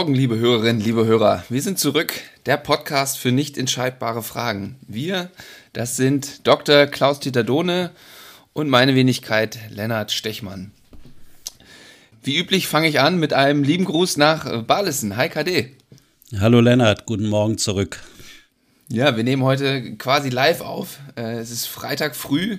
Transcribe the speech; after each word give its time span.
Guten 0.00 0.12
Morgen, 0.12 0.18
liebe 0.18 0.38
Hörerinnen, 0.38 0.80
liebe 0.80 1.04
Hörer. 1.04 1.44
Wir 1.50 1.60
sind 1.60 1.78
zurück, 1.78 2.14
der 2.46 2.56
Podcast 2.56 3.18
für 3.18 3.32
nicht 3.32 3.58
entscheidbare 3.58 4.22
Fragen. 4.22 4.76
Wir, 4.88 5.30
das 5.74 5.96
sind 5.96 6.46
Dr. 6.46 6.86
Klaus-Dieter 6.86 7.44
Dohne 7.44 7.90
und 8.54 8.70
meine 8.70 8.94
Wenigkeit 8.94 9.58
Lennart 9.68 10.10
Stechmann. 10.10 10.70
Wie 12.22 12.38
üblich 12.38 12.66
fange 12.66 12.88
ich 12.88 12.98
an 12.98 13.18
mit 13.18 13.34
einem 13.34 13.62
lieben 13.62 13.84
Gruß 13.84 14.16
nach 14.16 14.62
Balissen. 14.62 15.18
Hi 15.18 15.28
KD. 15.28 15.76
Hallo 16.38 16.60
Lennart, 16.60 17.04
guten 17.04 17.28
Morgen 17.28 17.58
zurück. 17.58 18.02
Ja, 18.88 19.18
wir 19.18 19.24
nehmen 19.24 19.42
heute 19.42 19.96
quasi 19.96 20.30
live 20.30 20.62
auf. 20.62 20.98
Äh, 21.14 21.40
es 21.40 21.50
ist 21.50 21.66
Freitag 21.66 22.16
früh. 22.16 22.56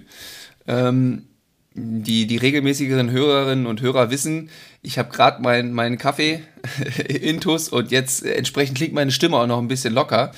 Ähm, 0.68 1.26
die, 1.74 2.28
die 2.28 2.38
regelmäßigeren 2.38 3.12
Hörerinnen 3.12 3.66
und 3.66 3.82
Hörer 3.82 4.10
wissen, 4.10 4.50
ich 4.82 4.98
habe 4.98 5.10
gerade 5.10 5.42
meinen 5.42 5.72
mein 5.72 5.98
Kaffee 5.98 6.42
intus 7.08 7.70
und 7.70 7.92
jetzt 7.92 8.26
entsprechend 8.26 8.78
klingt 8.78 8.94
meine 8.94 9.12
Stimme 9.12 9.38
auch 9.38 9.48
noch 9.48 9.60
ein 9.60 9.68
bisschen 9.68 9.94
locker. 9.94 10.32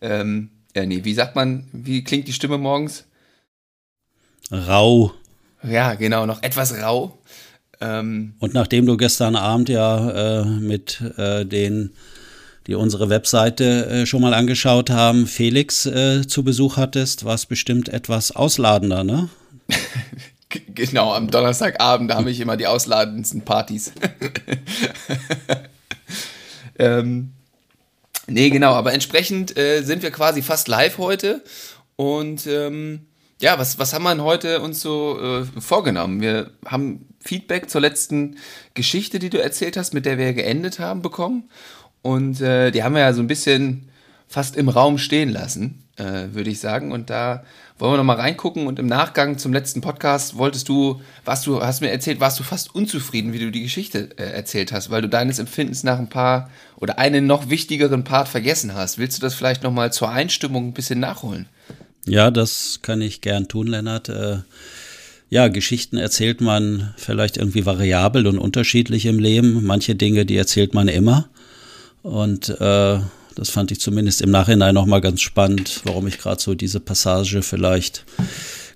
Ähm, 0.00 0.50
ja, 0.74 0.86
nee, 0.86 1.04
wie 1.04 1.14
sagt 1.14 1.36
man, 1.36 1.68
wie 1.72 2.02
klingt 2.04 2.28
die 2.28 2.32
Stimme 2.32 2.58
morgens? 2.58 3.04
Rau. 4.50 5.12
Ja, 5.62 5.94
genau, 5.94 6.26
noch 6.26 6.42
etwas 6.42 6.80
rau. 6.80 7.18
Ähm, 7.80 8.34
und 8.40 8.54
nachdem 8.54 8.86
du 8.86 8.96
gestern 8.96 9.36
Abend 9.36 9.68
ja 9.68 10.40
äh, 10.40 10.44
mit 10.44 11.00
äh, 11.16 11.44
den, 11.46 11.92
die 12.66 12.74
unsere 12.74 13.08
Webseite 13.10 13.86
äh, 13.86 14.06
schon 14.06 14.22
mal 14.22 14.34
angeschaut 14.34 14.90
haben, 14.90 15.26
Felix 15.26 15.86
äh, 15.86 16.26
zu 16.26 16.42
Besuch 16.42 16.76
hattest, 16.76 17.24
war 17.24 17.34
es 17.34 17.46
bestimmt 17.46 17.88
etwas 17.88 18.32
ausladender, 18.32 19.04
ne? 19.04 19.28
Genau, 20.50 21.14
am 21.14 21.30
Donnerstagabend 21.30 22.12
habe 22.12 22.30
ich 22.30 22.40
immer 22.40 22.56
die 22.56 22.66
ausladendsten 22.66 23.42
Partys. 23.42 23.92
ähm, 26.78 27.32
nee, 28.26 28.50
genau, 28.50 28.72
aber 28.74 28.92
entsprechend 28.92 29.56
äh, 29.56 29.82
sind 29.82 30.02
wir 30.02 30.10
quasi 30.10 30.42
fast 30.42 30.66
live 30.66 30.98
heute. 30.98 31.44
Und 31.94 32.46
ähm, 32.46 33.06
ja, 33.40 33.58
was, 33.58 33.78
was 33.78 33.94
haben 33.94 34.02
wir 34.02 34.10
denn 34.10 34.24
heute 34.24 34.60
uns 34.60 34.80
so 34.80 35.20
äh, 35.20 35.60
vorgenommen? 35.60 36.20
Wir 36.20 36.50
haben 36.66 37.06
Feedback 37.20 37.70
zur 37.70 37.80
letzten 37.80 38.36
Geschichte, 38.74 39.18
die 39.18 39.30
du 39.30 39.40
erzählt 39.40 39.76
hast, 39.76 39.94
mit 39.94 40.04
der 40.04 40.18
wir 40.18 40.32
geendet 40.32 40.78
haben, 40.78 41.00
bekommen. 41.00 41.48
Und 42.02 42.40
äh, 42.40 42.70
die 42.70 42.82
haben 42.82 42.94
wir 42.94 43.02
ja 43.02 43.12
so 43.12 43.20
ein 43.20 43.28
bisschen 43.28 43.88
fast 44.26 44.56
im 44.56 44.68
Raum 44.68 44.98
stehen 44.98 45.28
lassen, 45.28 45.84
äh, 46.00 46.34
würde 46.34 46.50
ich 46.50 46.60
sagen. 46.60 46.92
Und 46.92 47.10
da 47.10 47.44
wollen 47.78 47.92
wir 47.92 47.96
noch 47.98 48.04
mal 48.04 48.16
reingucken 48.16 48.66
und 48.66 48.78
im 48.78 48.86
Nachgang 48.86 49.38
zum 49.38 49.52
letzten 49.52 49.80
Podcast 49.80 50.36
wolltest 50.36 50.68
du, 50.68 51.00
was 51.24 51.42
du, 51.42 51.62
hast 51.62 51.80
mir 51.80 51.90
erzählt, 51.90 52.20
warst 52.20 52.38
du 52.38 52.42
fast 52.42 52.74
unzufrieden, 52.74 53.32
wie 53.32 53.38
du 53.38 53.50
die 53.50 53.62
Geschichte 53.62 54.10
äh, 54.16 54.22
erzählt 54.22 54.72
hast, 54.72 54.90
weil 54.90 55.02
du 55.02 55.08
deines 55.08 55.38
Empfindens 55.38 55.82
nach 55.82 55.98
ein 55.98 56.08
paar 56.08 56.50
oder 56.76 56.98
einen 56.98 57.26
noch 57.26 57.50
wichtigeren 57.50 58.04
Part 58.04 58.28
vergessen 58.28 58.74
hast. 58.74 58.98
Willst 58.98 59.18
du 59.18 59.22
das 59.22 59.34
vielleicht 59.34 59.62
noch 59.62 59.72
mal 59.72 59.92
zur 59.92 60.10
Einstimmung 60.10 60.68
ein 60.68 60.74
bisschen 60.74 61.00
nachholen? 61.00 61.46
Ja, 62.06 62.30
das 62.30 62.80
kann 62.82 63.02
ich 63.02 63.20
gern 63.20 63.48
tun, 63.48 63.66
Lennart. 63.66 64.08
Äh, 64.08 64.38
ja, 65.28 65.48
Geschichten 65.48 65.96
erzählt 65.96 66.40
man 66.40 66.92
vielleicht 66.96 67.36
irgendwie 67.36 67.64
variabel 67.64 68.26
und 68.26 68.38
unterschiedlich 68.38 69.06
im 69.06 69.18
Leben. 69.18 69.64
Manche 69.64 69.94
Dinge, 69.94 70.26
die 70.26 70.36
erzählt 70.36 70.74
man 70.74 70.88
immer. 70.88 71.28
Und 72.02 72.48
äh, 72.60 72.98
das 73.40 73.48
fand 73.48 73.70
ich 73.70 73.80
zumindest 73.80 74.20
im 74.20 74.30
Nachhinein 74.30 74.74
nochmal 74.74 75.00
ganz 75.00 75.22
spannend, 75.22 75.80
warum 75.84 76.06
ich 76.06 76.18
gerade 76.18 76.42
so 76.42 76.54
diese 76.54 76.78
Passage 76.78 77.40
vielleicht 77.40 78.04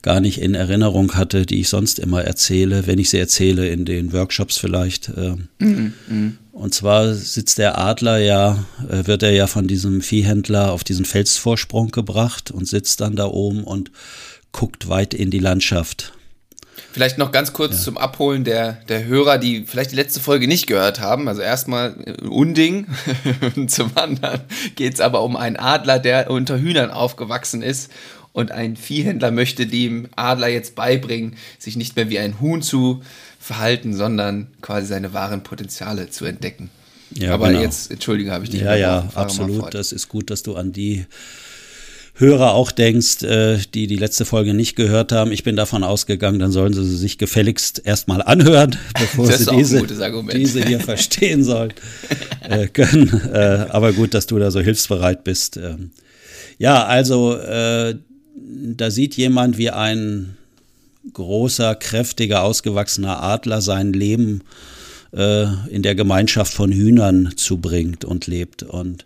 gar 0.00 0.20
nicht 0.20 0.40
in 0.40 0.54
Erinnerung 0.54 1.16
hatte, 1.16 1.44
die 1.44 1.60
ich 1.60 1.68
sonst 1.68 1.98
immer 1.98 2.24
erzähle, 2.24 2.86
wenn 2.86 2.98
ich 2.98 3.10
sie 3.10 3.18
erzähle 3.18 3.68
in 3.68 3.84
den 3.84 4.14
Workshops 4.14 4.56
vielleicht. 4.56 5.14
Mhm, 5.58 5.92
mh. 6.08 6.32
Und 6.52 6.72
zwar 6.72 7.12
sitzt 7.12 7.58
der 7.58 7.76
Adler 7.76 8.16
ja, 8.16 8.64
äh, 8.88 9.06
wird 9.06 9.22
er 9.22 9.32
ja 9.32 9.46
von 9.46 9.66
diesem 9.66 10.00
Viehhändler 10.00 10.72
auf 10.72 10.82
diesen 10.82 11.04
Felsvorsprung 11.04 11.90
gebracht 11.90 12.50
und 12.50 12.66
sitzt 12.66 13.02
dann 13.02 13.16
da 13.16 13.26
oben 13.26 13.64
und 13.64 13.90
guckt 14.52 14.88
weit 14.88 15.12
in 15.12 15.30
die 15.30 15.40
Landschaft. 15.40 16.14
Vielleicht 16.94 17.18
noch 17.18 17.32
ganz 17.32 17.52
kurz 17.52 17.72
ja. 17.72 17.78
zum 17.80 17.98
Abholen 17.98 18.44
der, 18.44 18.74
der 18.88 19.04
Hörer, 19.04 19.38
die 19.38 19.64
vielleicht 19.66 19.90
die 19.90 19.96
letzte 19.96 20.20
Folge 20.20 20.46
nicht 20.46 20.68
gehört 20.68 21.00
haben. 21.00 21.26
Also 21.26 21.42
erstmal 21.42 21.96
äh, 22.06 22.22
Unding 22.22 22.86
und 23.56 23.68
zum 23.68 23.90
anderen 23.96 24.42
geht 24.76 24.94
es 24.94 25.00
aber 25.00 25.24
um 25.24 25.34
einen 25.34 25.56
Adler, 25.56 25.98
der 25.98 26.30
unter 26.30 26.56
Hühnern 26.56 26.92
aufgewachsen 26.92 27.62
ist 27.62 27.90
und 28.32 28.52
ein 28.52 28.76
Viehhändler 28.76 29.32
möchte 29.32 29.66
dem 29.66 30.06
Adler 30.14 30.46
jetzt 30.46 30.76
beibringen, 30.76 31.34
sich 31.58 31.74
nicht 31.74 31.96
mehr 31.96 32.10
wie 32.10 32.20
ein 32.20 32.40
Huhn 32.40 32.62
zu 32.62 33.02
verhalten, 33.40 33.92
sondern 33.92 34.46
quasi 34.60 34.86
seine 34.86 35.12
wahren 35.12 35.42
Potenziale 35.42 36.10
zu 36.10 36.26
entdecken. 36.26 36.70
Ja, 37.10 37.34
aber 37.34 37.48
genau. 37.48 37.62
jetzt, 37.62 37.90
entschuldige, 37.90 38.30
habe 38.30 38.44
ich 38.44 38.50
dich. 38.50 38.60
Ja, 38.60 38.76
ja, 38.76 39.08
absolut. 39.16 39.74
Das 39.74 39.90
ist 39.90 40.08
gut, 40.08 40.30
dass 40.30 40.44
du 40.44 40.54
an 40.54 40.72
die 40.72 41.06
Hörer 42.16 42.54
auch 42.54 42.70
denkst, 42.70 43.24
äh, 43.24 43.58
die 43.74 43.88
die 43.88 43.96
letzte 43.96 44.24
Folge 44.24 44.54
nicht 44.54 44.76
gehört 44.76 45.10
haben, 45.10 45.32
ich 45.32 45.42
bin 45.42 45.56
davon 45.56 45.82
ausgegangen, 45.82 46.38
dann 46.38 46.52
sollen 46.52 46.72
sie 46.72 46.84
sich 46.96 47.18
gefälligst 47.18 47.82
erstmal 47.84 48.22
anhören, 48.22 48.76
bevor 48.94 49.30
sie 49.32 49.46
diese, 49.56 49.82
diese 49.82 50.62
hier 50.64 50.78
verstehen 50.80 51.42
sollen 51.42 51.74
äh, 52.48 52.68
können. 52.68 53.20
Äh, 53.32 53.66
aber 53.70 53.92
gut, 53.92 54.14
dass 54.14 54.26
du 54.26 54.38
da 54.38 54.52
so 54.52 54.60
hilfsbereit 54.60 55.24
bist. 55.24 55.56
Ähm, 55.56 55.90
ja, 56.58 56.84
also 56.86 57.34
äh, 57.34 57.96
da 58.36 58.90
sieht 58.92 59.16
jemand, 59.16 59.58
wie 59.58 59.70
ein 59.70 60.36
großer, 61.12 61.74
kräftiger, 61.74 62.42
ausgewachsener 62.42 63.22
Adler 63.22 63.60
sein 63.60 63.92
Leben 63.92 64.42
äh, 65.12 65.46
in 65.68 65.82
der 65.82 65.94
Gemeinschaft 65.94 66.54
von 66.54 66.70
Hühnern 66.70 67.32
zubringt 67.36 68.04
und 68.04 68.28
lebt. 68.28 68.62
Und 68.62 69.04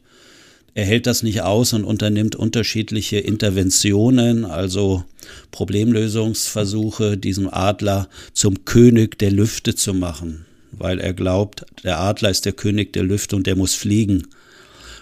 er 0.78 0.84
hält 0.84 1.09
das 1.09 1.25
nicht 1.25 1.43
aus 1.43 1.72
und 1.72 1.83
unternimmt 1.83 2.37
unterschiedliche 2.37 3.19
Interventionen, 3.19 4.44
also 4.44 5.03
Problemlösungsversuche, 5.50 7.16
diesen 7.16 7.53
Adler 7.53 8.09
zum 8.33 8.65
König 8.65 9.19
der 9.19 9.33
Lüfte 9.33 9.75
zu 9.75 9.93
machen, 9.93 10.47
weil 10.71 11.00
er 11.00 11.15
glaubt, 11.15 11.66
der 11.83 11.99
Adler 11.99 12.31
ist 12.31 12.44
der 12.44 12.53
König 12.53 12.93
der 12.93 13.03
Lüfte 13.03 13.34
und 13.34 13.49
der 13.49 13.56
muss 13.56 13.75
fliegen 13.75 14.28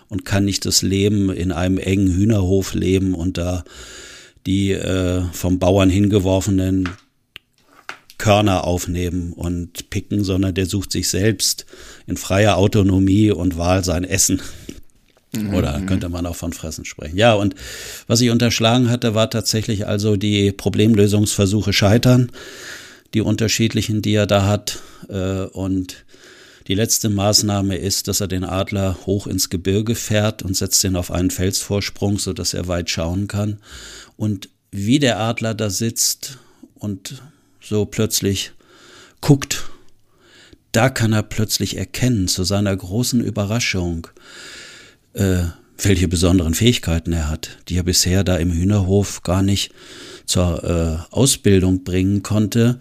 und 0.08 0.24
kann 0.24 0.46
nicht 0.46 0.64
das 0.64 0.80
Leben 0.80 1.28
in 1.28 1.52
einem 1.52 1.76
engen 1.76 2.10
Hühnerhof 2.10 2.72
leben 2.72 3.14
und 3.14 3.36
da 3.36 3.62
die 4.46 4.70
äh, 4.70 5.24
vom 5.32 5.58
Bauern 5.58 5.90
hingeworfenen 5.90 6.88
Körner 8.16 8.64
aufnehmen 8.64 9.34
und 9.34 9.90
picken, 9.90 10.24
sondern 10.24 10.54
der 10.54 10.64
sucht 10.64 10.90
sich 10.90 11.10
selbst 11.10 11.66
in 12.06 12.16
freier 12.16 12.56
Autonomie 12.56 13.30
und 13.30 13.58
Wahl 13.58 13.84
sein 13.84 14.04
Essen. 14.04 14.40
Mhm. 15.36 15.54
Oder 15.54 15.80
könnte 15.86 16.08
man 16.08 16.26
auch 16.26 16.36
von 16.36 16.52
Fressen 16.52 16.84
sprechen. 16.84 17.16
Ja, 17.16 17.34
und 17.34 17.54
was 18.06 18.20
ich 18.20 18.30
unterschlagen 18.30 18.90
hatte, 18.90 19.14
war 19.14 19.30
tatsächlich 19.30 19.86
also 19.86 20.16
die 20.16 20.52
Problemlösungsversuche 20.52 21.72
scheitern, 21.72 22.30
die 23.14 23.20
unterschiedlichen, 23.20 24.02
die 24.02 24.14
er 24.14 24.26
da 24.26 24.46
hat. 24.46 24.80
Äh, 25.08 25.42
und 25.46 26.04
die 26.68 26.74
letzte 26.74 27.08
Maßnahme 27.08 27.76
ist, 27.76 28.08
dass 28.08 28.20
er 28.20 28.28
den 28.28 28.44
Adler 28.44 28.98
hoch 29.06 29.26
ins 29.26 29.50
Gebirge 29.50 29.94
fährt 29.94 30.42
und 30.42 30.56
setzt 30.56 30.82
ihn 30.82 30.96
auf 30.96 31.12
einen 31.12 31.30
Felsvorsprung, 31.30 32.18
sodass 32.18 32.54
er 32.54 32.66
weit 32.66 32.90
schauen 32.90 33.28
kann. 33.28 33.58
Und 34.16 34.48
wie 34.72 34.98
der 34.98 35.20
Adler 35.20 35.54
da 35.54 35.70
sitzt 35.70 36.38
und 36.74 37.22
so 37.60 37.84
plötzlich 37.84 38.52
guckt, 39.20 39.64
da 40.72 40.90
kann 40.90 41.12
er 41.12 41.22
plötzlich 41.22 41.76
erkennen, 41.76 42.28
zu 42.28 42.44
seiner 42.44 42.76
großen 42.76 43.20
Überraschung, 43.20 44.08
äh, 45.16 45.44
welche 45.78 46.08
besonderen 46.08 46.54
Fähigkeiten 46.54 47.12
er 47.12 47.28
hat, 47.28 47.58
die 47.68 47.76
er 47.76 47.82
bisher 47.82 48.24
da 48.24 48.36
im 48.36 48.52
Hühnerhof 48.52 49.22
gar 49.22 49.42
nicht 49.42 49.72
zur 50.24 50.64
äh, 50.64 51.14
Ausbildung 51.14 51.84
bringen 51.84 52.22
konnte, 52.22 52.80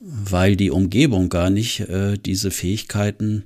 weil 0.00 0.56
die 0.56 0.70
Umgebung 0.70 1.28
gar 1.28 1.50
nicht 1.50 1.80
äh, 1.80 2.18
diese 2.18 2.50
Fähigkeiten 2.50 3.44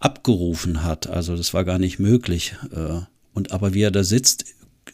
abgerufen 0.00 0.82
hat. 0.84 1.06
Also 1.06 1.36
das 1.36 1.54
war 1.54 1.64
gar 1.64 1.78
nicht 1.78 1.98
möglich. 1.98 2.56
Äh, 2.74 3.00
und 3.34 3.52
aber 3.52 3.74
wie 3.74 3.82
er 3.82 3.90
da 3.90 4.04
sitzt, 4.04 4.44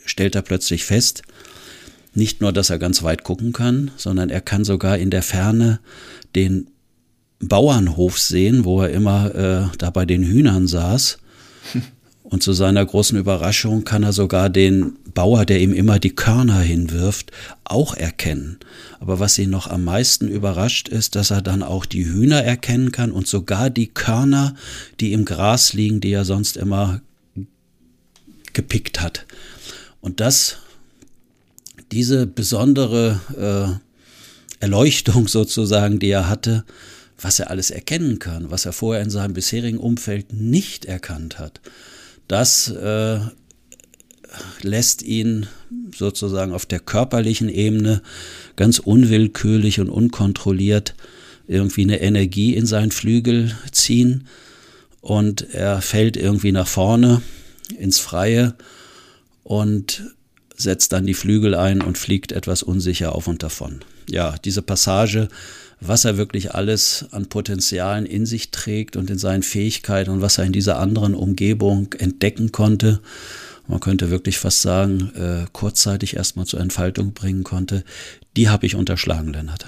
stellt 0.04 0.34
er 0.34 0.42
plötzlich 0.42 0.84
fest, 0.84 1.22
nicht 2.14 2.40
nur, 2.40 2.52
dass 2.52 2.70
er 2.70 2.78
ganz 2.78 3.02
weit 3.02 3.24
gucken 3.24 3.52
kann, 3.52 3.90
sondern 3.96 4.30
er 4.30 4.40
kann 4.40 4.64
sogar 4.64 4.98
in 4.98 5.10
der 5.10 5.22
Ferne 5.22 5.80
den 6.36 6.68
Bauernhof 7.40 8.18
sehen, 8.20 8.64
wo 8.64 8.82
er 8.82 8.90
immer 8.90 9.34
äh, 9.34 9.76
da 9.78 9.90
bei 9.90 10.06
den 10.06 10.22
Hühnern 10.22 10.68
saß. 10.68 11.18
Und 12.34 12.42
zu 12.42 12.52
seiner 12.52 12.84
großen 12.84 13.16
Überraschung 13.16 13.84
kann 13.84 14.02
er 14.02 14.12
sogar 14.12 14.50
den 14.50 14.96
Bauer, 15.14 15.46
der 15.46 15.60
ihm 15.60 15.72
immer 15.72 16.00
die 16.00 16.16
Körner 16.16 16.58
hinwirft, 16.58 17.30
auch 17.62 17.94
erkennen. 17.94 18.58
Aber 18.98 19.20
was 19.20 19.38
ihn 19.38 19.50
noch 19.50 19.68
am 19.68 19.84
meisten 19.84 20.26
überrascht 20.26 20.88
ist, 20.88 21.14
dass 21.14 21.30
er 21.30 21.42
dann 21.42 21.62
auch 21.62 21.86
die 21.86 22.04
Hühner 22.04 22.42
erkennen 22.42 22.90
kann 22.90 23.12
und 23.12 23.28
sogar 23.28 23.70
die 23.70 23.86
Körner, 23.86 24.56
die 24.98 25.12
im 25.12 25.24
Gras 25.24 25.74
liegen, 25.74 26.00
die 26.00 26.10
er 26.10 26.24
sonst 26.24 26.56
immer 26.56 27.02
gepickt 28.52 29.00
hat. 29.00 29.26
Und 30.00 30.18
das, 30.18 30.56
diese 31.92 32.26
besondere 32.26 33.80
äh, 34.58 34.58
Erleuchtung 34.58 35.28
sozusagen, 35.38 36.00
die 36.00 36.08
er 36.08 36.28
hatte, 36.28 36.64
was 37.16 37.38
er 37.38 37.50
alles 37.50 37.70
erkennen 37.70 38.18
kann, 38.18 38.50
was 38.50 38.66
er 38.66 38.72
vorher 38.72 39.04
in 39.04 39.10
seinem 39.10 39.34
bisherigen 39.34 39.78
Umfeld 39.78 40.32
nicht 40.32 40.84
erkannt 40.84 41.38
hat. 41.38 41.60
Das 42.28 42.68
äh, 42.68 43.18
lässt 44.62 45.02
ihn 45.02 45.46
sozusagen 45.94 46.52
auf 46.52 46.66
der 46.66 46.80
körperlichen 46.80 47.48
Ebene 47.48 48.02
ganz 48.56 48.78
unwillkürlich 48.78 49.80
und 49.80 49.88
unkontrolliert 49.88 50.94
irgendwie 51.46 51.82
eine 51.82 52.00
Energie 52.00 52.54
in 52.54 52.66
seinen 52.66 52.90
Flügel 52.90 53.54
ziehen 53.70 54.26
und 55.00 55.54
er 55.54 55.82
fällt 55.82 56.16
irgendwie 56.16 56.52
nach 56.52 56.66
vorne 56.66 57.20
ins 57.78 57.98
Freie 57.98 58.54
und 59.42 60.14
setzt 60.56 60.92
dann 60.92 61.04
die 61.04 61.14
Flügel 61.14 61.54
ein 61.54 61.82
und 61.82 61.98
fliegt 61.98 62.32
etwas 62.32 62.62
unsicher 62.62 63.14
auf 63.14 63.26
und 63.26 63.42
davon. 63.42 63.80
Ja, 64.08 64.36
diese 64.44 64.62
Passage, 64.62 65.28
was 65.86 66.04
er 66.04 66.16
wirklich 66.16 66.54
alles 66.54 67.06
an 67.10 67.26
Potenzialen 67.26 68.06
in 68.06 68.26
sich 68.26 68.50
trägt 68.50 68.96
und 68.96 69.10
in 69.10 69.18
seinen 69.18 69.42
Fähigkeiten 69.42 70.10
und 70.10 70.20
was 70.20 70.38
er 70.38 70.44
in 70.44 70.52
dieser 70.52 70.78
anderen 70.78 71.14
Umgebung 71.14 71.92
entdecken 71.98 72.52
konnte, 72.52 73.00
man 73.66 73.80
könnte 73.80 74.10
wirklich 74.10 74.38
fast 74.38 74.62
sagen, 74.62 75.12
äh, 75.14 75.46
kurzzeitig 75.52 76.16
erstmal 76.16 76.46
zur 76.46 76.60
Entfaltung 76.60 77.12
bringen 77.12 77.44
konnte, 77.44 77.84
die 78.36 78.48
habe 78.48 78.66
ich 78.66 78.76
unterschlagen, 78.76 79.32
Lennart. 79.32 79.66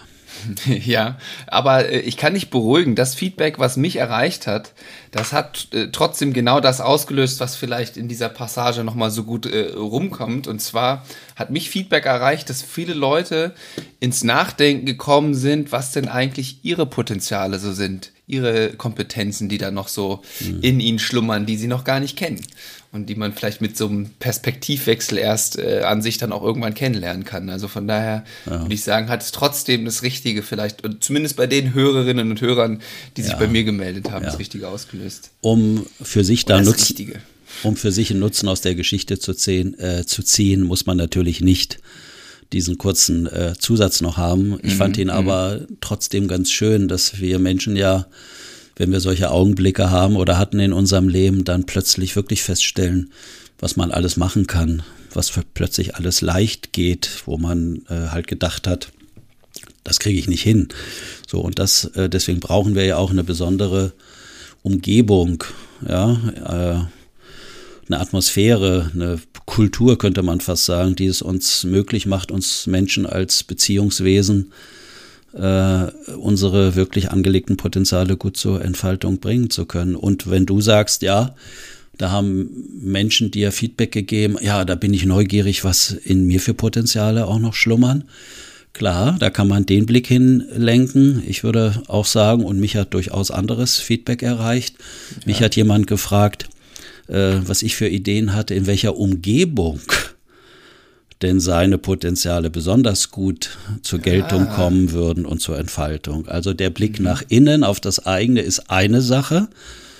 Ja, 0.66 1.18
aber 1.46 1.88
äh, 1.88 2.00
ich 2.00 2.16
kann 2.16 2.32
nicht 2.32 2.50
beruhigen. 2.50 2.94
Das 2.94 3.14
Feedback, 3.14 3.58
was 3.58 3.76
mich 3.76 3.96
erreicht 3.96 4.46
hat, 4.46 4.72
das 5.10 5.32
hat 5.32 5.68
äh, 5.72 5.88
trotzdem 5.90 6.32
genau 6.32 6.60
das 6.60 6.80
ausgelöst, 6.80 7.40
was 7.40 7.56
vielleicht 7.56 7.96
in 7.96 8.08
dieser 8.08 8.28
Passage 8.28 8.84
nochmal 8.84 9.10
so 9.10 9.24
gut 9.24 9.46
äh, 9.46 9.72
rumkommt. 9.74 10.46
Und 10.46 10.60
zwar 10.60 11.04
hat 11.34 11.50
mich 11.50 11.70
Feedback 11.70 12.06
erreicht, 12.06 12.50
dass 12.50 12.62
viele 12.62 12.94
Leute 12.94 13.54
ins 14.00 14.24
Nachdenken 14.24 14.86
gekommen 14.86 15.34
sind, 15.34 15.72
was 15.72 15.92
denn 15.92 16.08
eigentlich 16.08 16.64
ihre 16.64 16.86
Potenziale 16.86 17.58
so 17.58 17.72
sind, 17.72 18.12
ihre 18.26 18.70
Kompetenzen, 18.70 19.48
die 19.48 19.58
da 19.58 19.70
noch 19.70 19.88
so 19.88 20.22
mhm. 20.40 20.60
in 20.60 20.80
ihnen 20.80 20.98
schlummern, 20.98 21.46
die 21.46 21.56
sie 21.56 21.68
noch 21.68 21.84
gar 21.84 22.00
nicht 22.00 22.16
kennen 22.16 22.40
und 22.90 23.08
die 23.08 23.14
man 23.14 23.32
vielleicht 23.32 23.60
mit 23.60 23.76
so 23.76 23.86
einem 23.86 24.10
Perspektivwechsel 24.18 25.18
erst 25.18 25.58
äh, 25.58 25.82
an 25.84 26.02
sich 26.02 26.18
dann 26.18 26.32
auch 26.32 26.42
irgendwann 26.42 26.74
kennenlernen 26.74 27.24
kann. 27.24 27.48
Also 27.50 27.68
von 27.68 27.86
daher 27.86 28.24
ja. 28.46 28.62
würde 28.62 28.74
ich 28.74 28.82
sagen, 28.82 29.08
hat 29.08 29.22
es 29.22 29.30
trotzdem 29.30 29.84
das 29.84 30.02
Richtige 30.02 30.42
vielleicht, 30.42 30.82
zumindest 31.00 31.36
bei 31.36 31.46
den 31.46 31.74
Hörerinnen 31.74 32.30
und 32.30 32.40
Hörern, 32.40 32.80
die 33.16 33.22
sich 33.22 33.32
ja. 33.32 33.38
bei 33.38 33.46
mir 33.46 33.62
gemeldet 33.64 34.10
haben, 34.10 34.24
ja. 34.24 34.30
das 34.30 34.40
Richtige 34.40 34.68
ausgelöst. 34.68 35.30
Um 35.40 35.86
für 36.02 36.24
sich 36.24 36.46
da 36.46 36.60
Nutzen, 36.60 37.14
um 37.62 37.76
für 37.76 37.92
sich 37.92 38.10
einen 38.10 38.20
Nutzen 38.20 38.48
aus 38.48 38.60
der 38.60 38.74
Geschichte 38.74 39.18
zu 39.20 39.34
ziehen, 39.34 39.78
äh, 39.78 40.04
zu 40.04 40.22
ziehen, 40.22 40.62
muss 40.62 40.86
man 40.86 40.96
natürlich 40.96 41.40
nicht 41.40 41.78
diesen 42.52 42.78
kurzen 42.78 43.26
äh, 43.26 43.54
Zusatz 43.58 44.00
noch 44.00 44.16
haben. 44.16 44.58
Ich 44.62 44.74
mhm, 44.74 44.78
fand 44.78 44.96
ihn 44.98 45.08
mhm. 45.08 45.14
aber 45.14 45.60
trotzdem 45.80 46.28
ganz 46.28 46.50
schön, 46.50 46.88
dass 46.88 47.20
wir 47.20 47.38
Menschen 47.38 47.76
ja 47.76 48.06
wenn 48.76 48.92
wir 48.92 49.00
solche 49.00 49.30
Augenblicke 49.30 49.90
haben 49.90 50.16
oder 50.16 50.38
hatten 50.38 50.60
in 50.60 50.72
unserem 50.72 51.08
Leben, 51.08 51.44
dann 51.44 51.64
plötzlich 51.64 52.14
wirklich 52.14 52.42
feststellen, 52.42 53.10
was 53.58 53.76
man 53.76 53.90
alles 53.90 54.18
machen 54.18 54.46
kann, 54.46 54.82
was 55.12 55.32
plötzlich 55.54 55.96
alles 55.96 56.20
leicht 56.20 56.72
geht, 56.72 57.22
wo 57.24 57.38
man 57.38 57.82
äh, 57.88 58.08
halt 58.08 58.26
gedacht 58.26 58.66
hat, 58.66 58.92
das 59.82 59.98
kriege 59.98 60.18
ich 60.18 60.28
nicht 60.28 60.42
hin. 60.42 60.68
So 61.26 61.40
und 61.40 61.58
das 61.58 61.86
äh, 61.96 62.10
deswegen 62.10 62.40
brauchen 62.40 62.74
wir 62.74 62.84
ja 62.84 62.98
auch 62.98 63.10
eine 63.10 63.24
besondere 63.24 63.92
Umgebung, 64.62 65.42
ja, 65.88 66.84
äh, 66.84 66.95
eine 67.88 68.00
Atmosphäre, 68.00 68.90
eine 68.94 69.18
Kultur 69.44 69.98
könnte 69.98 70.22
man 70.22 70.40
fast 70.40 70.64
sagen, 70.64 70.96
die 70.96 71.06
es 71.06 71.22
uns 71.22 71.64
möglich 71.64 72.06
macht, 72.06 72.30
uns 72.30 72.66
Menschen 72.66 73.06
als 73.06 73.44
Beziehungswesen 73.44 74.52
äh, 75.32 75.86
unsere 76.16 76.74
wirklich 76.74 77.10
angelegten 77.10 77.56
Potenziale 77.56 78.16
gut 78.16 78.36
zur 78.36 78.64
Entfaltung 78.64 79.18
bringen 79.18 79.50
zu 79.50 79.66
können. 79.66 79.94
Und 79.94 80.30
wenn 80.30 80.46
du 80.46 80.60
sagst, 80.60 81.02
ja, 81.02 81.34
da 81.98 82.10
haben 82.10 82.50
Menschen 82.80 83.30
dir 83.30 83.52
Feedback 83.52 83.92
gegeben, 83.92 84.36
ja, 84.40 84.64
da 84.64 84.74
bin 84.74 84.92
ich 84.92 85.06
neugierig, 85.06 85.64
was 85.64 85.90
in 85.90 86.26
mir 86.26 86.40
für 86.40 86.54
Potenziale 86.54 87.26
auch 87.26 87.38
noch 87.38 87.54
schlummern. 87.54 88.04
Klar, 88.72 89.16
da 89.18 89.30
kann 89.30 89.48
man 89.48 89.64
den 89.64 89.86
Blick 89.86 90.06
hinlenken. 90.06 91.22
Ich 91.26 91.42
würde 91.42 91.82
auch 91.86 92.04
sagen, 92.04 92.44
und 92.44 92.60
mich 92.60 92.76
hat 92.76 92.92
durchaus 92.92 93.30
anderes 93.30 93.78
Feedback 93.78 94.22
erreicht. 94.22 94.76
Ja. 94.76 95.22
Mich 95.24 95.40
hat 95.40 95.56
jemand 95.56 95.86
gefragt, 95.86 96.50
äh, 97.08 97.36
was 97.44 97.62
ich 97.62 97.76
für 97.76 97.88
Ideen 97.88 98.34
hatte, 98.34 98.54
in 98.54 98.66
welcher 98.66 98.96
Umgebung 98.96 99.80
denn 101.22 101.40
seine 101.40 101.78
Potenziale 101.78 102.50
besonders 102.50 103.10
gut 103.10 103.56
zur 103.82 104.00
Geltung 104.00 104.48
ah. 104.48 104.54
kommen 104.54 104.92
würden 104.92 105.24
und 105.24 105.40
zur 105.40 105.58
Entfaltung. 105.58 106.28
Also 106.28 106.52
der 106.52 106.70
Blick 106.70 106.98
mhm. 106.98 107.04
nach 107.04 107.22
innen 107.28 107.64
auf 107.64 107.80
das 107.80 108.06
eigene 108.06 108.40
ist 108.40 108.70
eine 108.70 109.00
Sache, 109.00 109.48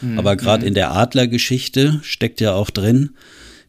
mhm. 0.02 0.18
aber 0.18 0.36
gerade 0.36 0.62
mhm. 0.62 0.68
in 0.68 0.74
der 0.74 0.92
Adlergeschichte 0.92 2.00
steckt 2.02 2.40
ja 2.40 2.52
auch 2.52 2.70
drin, 2.70 3.10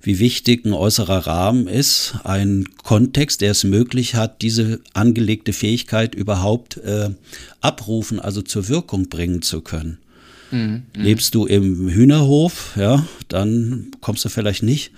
wie 0.01 0.19
wichtig 0.19 0.65
ein 0.65 0.73
äußerer 0.73 1.27
Rahmen 1.27 1.67
ist, 1.67 2.15
ein 2.23 2.65
Kontext, 2.83 3.41
der 3.41 3.51
es 3.51 3.63
möglich 3.63 4.15
hat, 4.15 4.41
diese 4.41 4.79
angelegte 4.93 5.53
Fähigkeit 5.53 6.15
überhaupt 6.15 6.77
äh, 6.77 7.09
abrufen, 7.61 8.19
also 8.19 8.41
zur 8.41 8.69
Wirkung 8.69 9.09
bringen 9.09 9.41
zu 9.41 9.61
können. 9.61 9.97
Mhm. 10.51 10.83
Lebst 10.95 11.35
du 11.35 11.45
im 11.45 11.89
Hühnerhof, 11.89 12.73
ja, 12.75 13.05
dann 13.27 13.91
kommst 14.01 14.23
du 14.25 14.29
vielleicht 14.29 14.63
nicht 14.63 14.91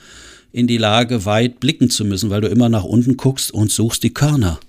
in 0.52 0.68
die 0.68 0.78
Lage, 0.78 1.26
weit 1.26 1.60
blicken 1.60 1.90
zu 1.90 2.06
müssen, 2.06 2.30
weil 2.30 2.42
du 2.42 2.48
immer 2.48 2.70
nach 2.70 2.84
unten 2.84 3.18
guckst 3.18 3.52
und 3.52 3.72
suchst 3.72 4.04
die 4.04 4.14
Körner. 4.14 4.60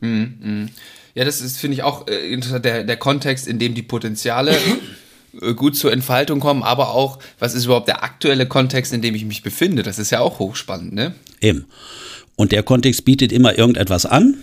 Mhm, 0.00 0.34
mh. 0.40 0.68
Ja, 1.14 1.24
das 1.24 1.40
ist, 1.40 1.58
finde 1.58 1.76
ich, 1.76 1.82
auch 1.82 2.06
äh, 2.08 2.36
der, 2.60 2.84
der 2.84 2.96
Kontext, 2.96 3.46
in 3.46 3.58
dem 3.58 3.74
die 3.74 3.82
Potenziale 3.82 4.56
äh, 5.40 5.54
gut 5.54 5.76
zur 5.76 5.92
Entfaltung 5.92 6.40
kommen, 6.40 6.62
aber 6.62 6.94
auch, 6.94 7.18
was 7.38 7.54
ist 7.54 7.66
überhaupt 7.66 7.88
der 7.88 8.02
aktuelle 8.02 8.46
Kontext, 8.46 8.92
in 8.92 9.02
dem 9.02 9.14
ich 9.14 9.24
mich 9.24 9.42
befinde? 9.42 9.82
Das 9.82 9.98
ist 9.98 10.10
ja 10.10 10.20
auch 10.20 10.38
hochspannend, 10.38 10.94
ne? 10.94 11.14
Eben. 11.40 11.66
Und 12.36 12.52
der 12.52 12.62
Kontext 12.62 13.04
bietet 13.04 13.32
immer 13.32 13.58
irgendetwas 13.58 14.06
an. 14.06 14.36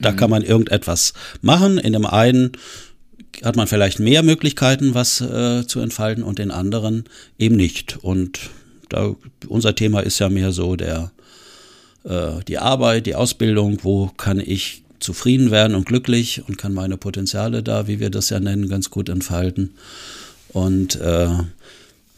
Da 0.00 0.12
mhm. 0.12 0.16
kann 0.16 0.30
man 0.30 0.42
irgendetwas 0.42 1.12
machen. 1.40 1.78
In 1.78 1.92
dem 1.92 2.06
einen 2.06 2.52
hat 3.42 3.56
man 3.56 3.66
vielleicht 3.66 3.98
mehr 4.00 4.22
Möglichkeiten, 4.22 4.94
was 4.94 5.20
äh, 5.20 5.66
zu 5.66 5.80
entfalten 5.80 6.22
und 6.22 6.38
den 6.38 6.50
anderen 6.50 7.04
eben 7.38 7.56
nicht. 7.56 7.98
Und 8.02 8.38
da, 8.88 9.14
unser 9.48 9.74
Thema 9.74 10.00
ist 10.00 10.18
ja 10.18 10.28
mehr 10.28 10.52
so 10.52 10.76
der, 10.76 11.10
äh, 12.04 12.42
die 12.46 12.58
Arbeit, 12.58 13.06
die 13.06 13.14
Ausbildung, 13.14 13.78
wo 13.82 14.08
kann 14.08 14.40
ich 14.40 14.82
zufrieden 15.00 15.50
werden 15.50 15.74
und 15.74 15.86
glücklich 15.86 16.42
und 16.48 16.56
kann 16.56 16.72
meine 16.72 16.96
Potenziale 16.96 17.62
da, 17.62 17.86
wie 17.86 18.00
wir 18.00 18.10
das 18.10 18.30
ja 18.30 18.40
nennen, 18.40 18.68
ganz 18.68 18.90
gut 18.90 19.08
entfalten. 19.08 19.74
Und 20.48 20.96
äh, 20.96 21.28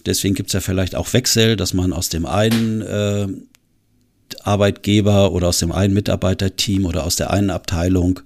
deswegen 0.05 0.35
gibt 0.35 0.51
es 0.51 0.53
ja 0.53 0.61
vielleicht 0.61 0.95
auch 0.95 1.13
Wechsel, 1.13 1.57
dass 1.57 1.75
man 1.75 1.93
aus 1.93 2.11
dem 2.11 2.27
einen 2.27 2.83
äh, 2.83 3.27
Arbeitgeber 4.43 5.33
oder 5.33 5.49
aus 5.49 5.59
dem 5.59 5.73
einen 5.73 5.95
Mitarbeiterteam 5.95 6.85
oder 6.87 7.05
aus 7.05 7.17
der 7.17 7.31
einen 7.31 7.51
Abteilung 7.51 8.21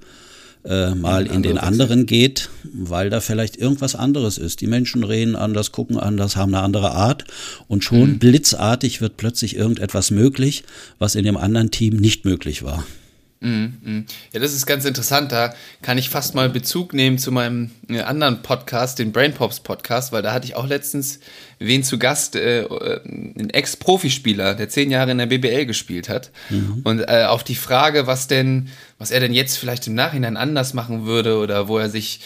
äh, 0.64 0.94
mal 0.94 1.26
in 1.26 1.42
den 1.42 1.58
anderen 1.58 2.06
geht, 2.06 2.50
weil 2.64 3.10
da 3.10 3.20
vielleicht 3.20 3.56
irgendwas 3.56 3.94
anderes 3.94 4.38
ist. 4.38 4.60
Die 4.60 4.66
Menschen 4.66 5.04
reden 5.04 5.36
anders, 5.36 5.72
gucken 5.72 5.98
anders, 5.98 6.36
haben 6.36 6.54
eine 6.54 6.62
andere 6.62 6.92
Art 6.92 7.24
und 7.68 7.84
schon 7.84 8.10
mhm. 8.10 8.18
blitzartig 8.18 9.00
wird 9.00 9.16
plötzlich 9.16 9.56
irgendetwas 9.56 10.10
möglich, 10.10 10.64
was 10.98 11.14
in 11.14 11.24
dem 11.24 11.36
anderen 11.36 11.70
Team 11.70 11.96
nicht 11.96 12.24
möglich 12.24 12.62
war. 12.62 12.84
Mhm, 13.42 13.78
mhm. 13.82 14.06
Ja, 14.32 14.40
das 14.40 14.52
ist 14.52 14.66
ganz 14.66 14.84
interessant. 14.84 15.32
Da 15.32 15.54
kann 15.80 15.96
ich 15.96 16.10
fast 16.10 16.34
mal 16.34 16.50
Bezug 16.50 16.92
nehmen 16.92 17.16
zu 17.16 17.32
meinem 17.32 17.70
äh, 17.88 18.02
anderen 18.02 18.42
Podcast, 18.42 18.98
den 18.98 19.12
Brain 19.12 19.32
Pops 19.32 19.60
Podcast, 19.60 20.12
weil 20.12 20.20
da 20.20 20.32
hatte 20.32 20.44
ich 20.44 20.56
auch 20.56 20.66
letztens 20.66 21.20
wen 21.58 21.82
zu 21.82 21.98
Gast, 21.98 22.36
äh, 22.36 22.64
äh 22.64 23.00
ein 23.04 23.48
Ex-Profispieler, 23.48 24.54
der 24.54 24.68
zehn 24.68 24.90
Jahre 24.90 25.12
in 25.12 25.18
der 25.18 25.26
BBL 25.26 25.64
gespielt 25.64 26.10
hat. 26.10 26.30
Mhm. 26.50 26.82
Und 26.84 27.00
äh, 27.00 27.24
auf 27.26 27.42
die 27.42 27.54
Frage, 27.54 28.06
was 28.06 28.26
denn, 28.26 28.68
was 28.98 29.10
er 29.10 29.20
denn 29.20 29.32
jetzt 29.32 29.56
vielleicht 29.56 29.86
im 29.86 29.94
Nachhinein 29.94 30.36
anders 30.36 30.74
machen 30.74 31.06
würde 31.06 31.38
oder 31.38 31.66
wo 31.66 31.78
er 31.78 31.88
sich 31.88 32.20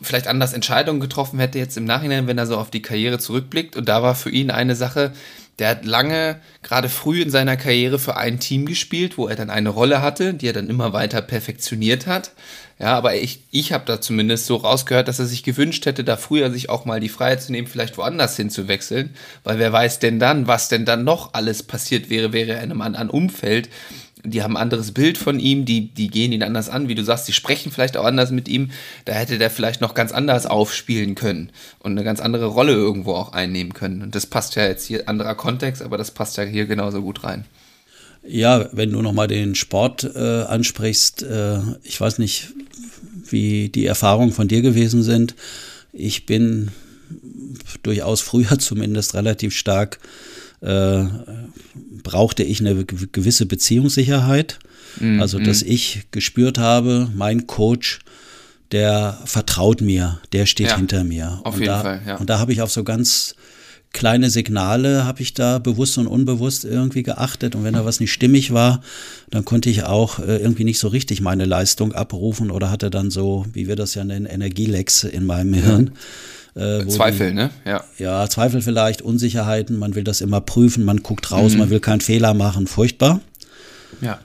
vielleicht 0.00 0.26
anders 0.26 0.54
Entscheidungen 0.54 1.00
getroffen 1.00 1.38
hätte 1.38 1.58
jetzt 1.58 1.76
im 1.76 1.84
Nachhinein, 1.84 2.26
wenn 2.26 2.38
er 2.38 2.46
so 2.46 2.56
auf 2.56 2.70
die 2.70 2.82
Karriere 2.82 3.18
zurückblickt. 3.18 3.76
Und 3.76 3.88
da 3.88 4.02
war 4.02 4.14
für 4.14 4.30
ihn 4.30 4.50
eine 4.50 4.74
Sache, 4.74 5.12
der 5.58 5.70
hat 5.70 5.84
lange, 5.84 6.40
gerade 6.62 6.88
früh 6.88 7.20
in 7.20 7.30
seiner 7.30 7.56
Karriere 7.56 7.98
für 7.98 8.16
ein 8.16 8.38
Team 8.38 8.66
gespielt, 8.66 9.18
wo 9.18 9.26
er 9.26 9.36
dann 9.36 9.50
eine 9.50 9.70
Rolle 9.70 10.00
hatte, 10.02 10.34
die 10.34 10.46
er 10.46 10.52
dann 10.52 10.68
immer 10.68 10.92
weiter 10.92 11.20
perfektioniert 11.20 12.06
hat. 12.06 12.32
Ja, 12.78 12.96
aber 12.96 13.16
ich, 13.16 13.42
ich 13.50 13.72
habe 13.72 13.84
da 13.86 14.00
zumindest 14.00 14.46
so 14.46 14.54
rausgehört, 14.54 15.08
dass 15.08 15.18
er 15.18 15.26
sich 15.26 15.42
gewünscht 15.42 15.84
hätte, 15.84 16.04
da 16.04 16.16
früher 16.16 16.52
sich 16.52 16.70
auch 16.70 16.84
mal 16.84 17.00
die 17.00 17.08
Freiheit 17.08 17.42
zu 17.42 17.50
nehmen, 17.50 17.66
vielleicht 17.66 17.98
woanders 17.98 18.36
hinzuwechseln. 18.36 19.16
Weil 19.42 19.58
wer 19.58 19.72
weiß 19.72 19.98
denn 19.98 20.20
dann, 20.20 20.46
was 20.46 20.68
denn 20.68 20.84
dann 20.84 21.02
noch 21.02 21.34
alles 21.34 21.64
passiert 21.64 22.08
wäre, 22.08 22.32
wäre 22.32 22.52
er 22.52 22.62
in 22.62 22.70
einem 22.70 22.82
anderen 22.82 23.10
Umfeld 23.10 23.68
die 24.24 24.42
haben 24.42 24.56
ein 24.56 24.62
anderes 24.62 24.92
Bild 24.92 25.18
von 25.18 25.38
ihm, 25.38 25.64
die, 25.64 25.88
die 25.88 26.08
gehen 26.08 26.32
ihn 26.32 26.42
anders 26.42 26.68
an, 26.68 26.88
wie 26.88 26.94
du 26.94 27.04
sagst, 27.04 27.28
die 27.28 27.32
sprechen 27.32 27.72
vielleicht 27.72 27.96
auch 27.96 28.04
anders 28.04 28.30
mit 28.30 28.48
ihm. 28.48 28.70
Da 29.04 29.12
hätte 29.12 29.38
der 29.38 29.50
vielleicht 29.50 29.80
noch 29.80 29.94
ganz 29.94 30.12
anders 30.12 30.46
aufspielen 30.46 31.14
können 31.14 31.50
und 31.78 31.92
eine 31.92 32.04
ganz 32.04 32.20
andere 32.20 32.46
Rolle 32.46 32.72
irgendwo 32.72 33.14
auch 33.14 33.32
einnehmen 33.32 33.74
können. 33.74 34.02
Und 34.02 34.14
das 34.14 34.26
passt 34.26 34.56
ja 34.56 34.66
jetzt 34.66 34.86
hier, 34.86 35.08
anderer 35.08 35.34
Kontext, 35.34 35.82
aber 35.82 35.98
das 35.98 36.10
passt 36.10 36.36
ja 36.36 36.44
hier 36.44 36.66
genauso 36.66 37.02
gut 37.02 37.24
rein. 37.24 37.44
Ja, 38.26 38.68
wenn 38.72 38.92
du 38.92 39.00
nochmal 39.00 39.28
den 39.28 39.54
Sport 39.54 40.04
äh, 40.04 40.42
ansprichst, 40.42 41.22
äh, 41.22 41.60
ich 41.82 42.00
weiß 42.00 42.18
nicht, 42.18 42.48
wie 43.30 43.68
die 43.68 43.86
Erfahrungen 43.86 44.32
von 44.32 44.48
dir 44.48 44.62
gewesen 44.62 45.02
sind. 45.02 45.34
Ich 45.92 46.26
bin 46.26 46.70
durchaus 47.82 48.20
früher 48.20 48.58
zumindest 48.58 49.14
relativ 49.14 49.56
stark, 49.56 49.98
äh, 50.60 51.04
brauchte 52.02 52.42
ich 52.42 52.60
eine 52.60 52.84
gewisse 52.84 53.46
Beziehungssicherheit. 53.46 54.58
Mhm. 55.00 55.20
Also, 55.20 55.38
dass 55.38 55.62
ich 55.62 56.04
gespürt 56.10 56.58
habe, 56.58 57.10
mein 57.14 57.46
Coach, 57.46 58.00
der 58.72 59.18
vertraut 59.24 59.80
mir, 59.80 60.20
der 60.32 60.46
steht 60.46 60.68
ja, 60.68 60.76
hinter 60.76 61.04
mir. 61.04 61.40
Auf 61.44 61.54
und 61.54 61.60
jeden 61.60 61.72
da, 61.72 61.80
Fall, 61.80 62.02
ja. 62.06 62.16
Und 62.16 62.28
da 62.28 62.38
habe 62.38 62.52
ich 62.52 62.62
auf 62.62 62.70
so 62.70 62.84
ganz 62.84 63.34
kleine 63.92 64.30
Signale 64.30 65.04
habe 65.04 65.22
ich 65.22 65.34
da 65.34 65.58
bewusst 65.58 65.98
und 65.98 66.06
unbewusst 66.06 66.64
irgendwie 66.64 67.02
geachtet. 67.02 67.54
Und 67.54 67.64
wenn 67.64 67.74
da 67.74 67.84
was 67.84 68.00
nicht 68.00 68.12
stimmig 68.12 68.52
war, 68.52 68.80
dann 69.30 69.44
konnte 69.44 69.70
ich 69.70 69.84
auch 69.84 70.18
äh, 70.18 70.36
irgendwie 70.36 70.64
nicht 70.64 70.78
so 70.78 70.88
richtig 70.88 71.20
meine 71.20 71.44
Leistung 71.44 71.92
abrufen 71.92 72.50
oder 72.50 72.70
hatte 72.70 72.90
dann 72.90 73.10
so, 73.10 73.46
wie 73.52 73.66
wir 73.66 73.76
das 73.76 73.94
ja 73.94 74.04
nennen, 74.04 74.26
Energielecks 74.26 75.04
in 75.04 75.24
meinem 75.24 75.54
Hirn. 75.54 75.92
Äh, 76.58 76.86
Zweifel, 76.88 77.28
die, 77.28 77.34
ne? 77.34 77.50
Ja. 77.64 77.84
ja, 77.98 78.28
Zweifel 78.28 78.60
vielleicht, 78.62 79.00
Unsicherheiten, 79.02 79.78
man 79.78 79.94
will 79.94 80.04
das 80.04 80.20
immer 80.20 80.40
prüfen, 80.40 80.84
man 80.84 81.02
guckt 81.02 81.30
raus, 81.30 81.52
mhm. 81.52 81.58
man 81.58 81.70
will 81.70 81.80
keinen 81.80 82.00
Fehler 82.00 82.34
machen, 82.34 82.66
furchtbar. 82.66 83.20
Ja. 84.00 84.18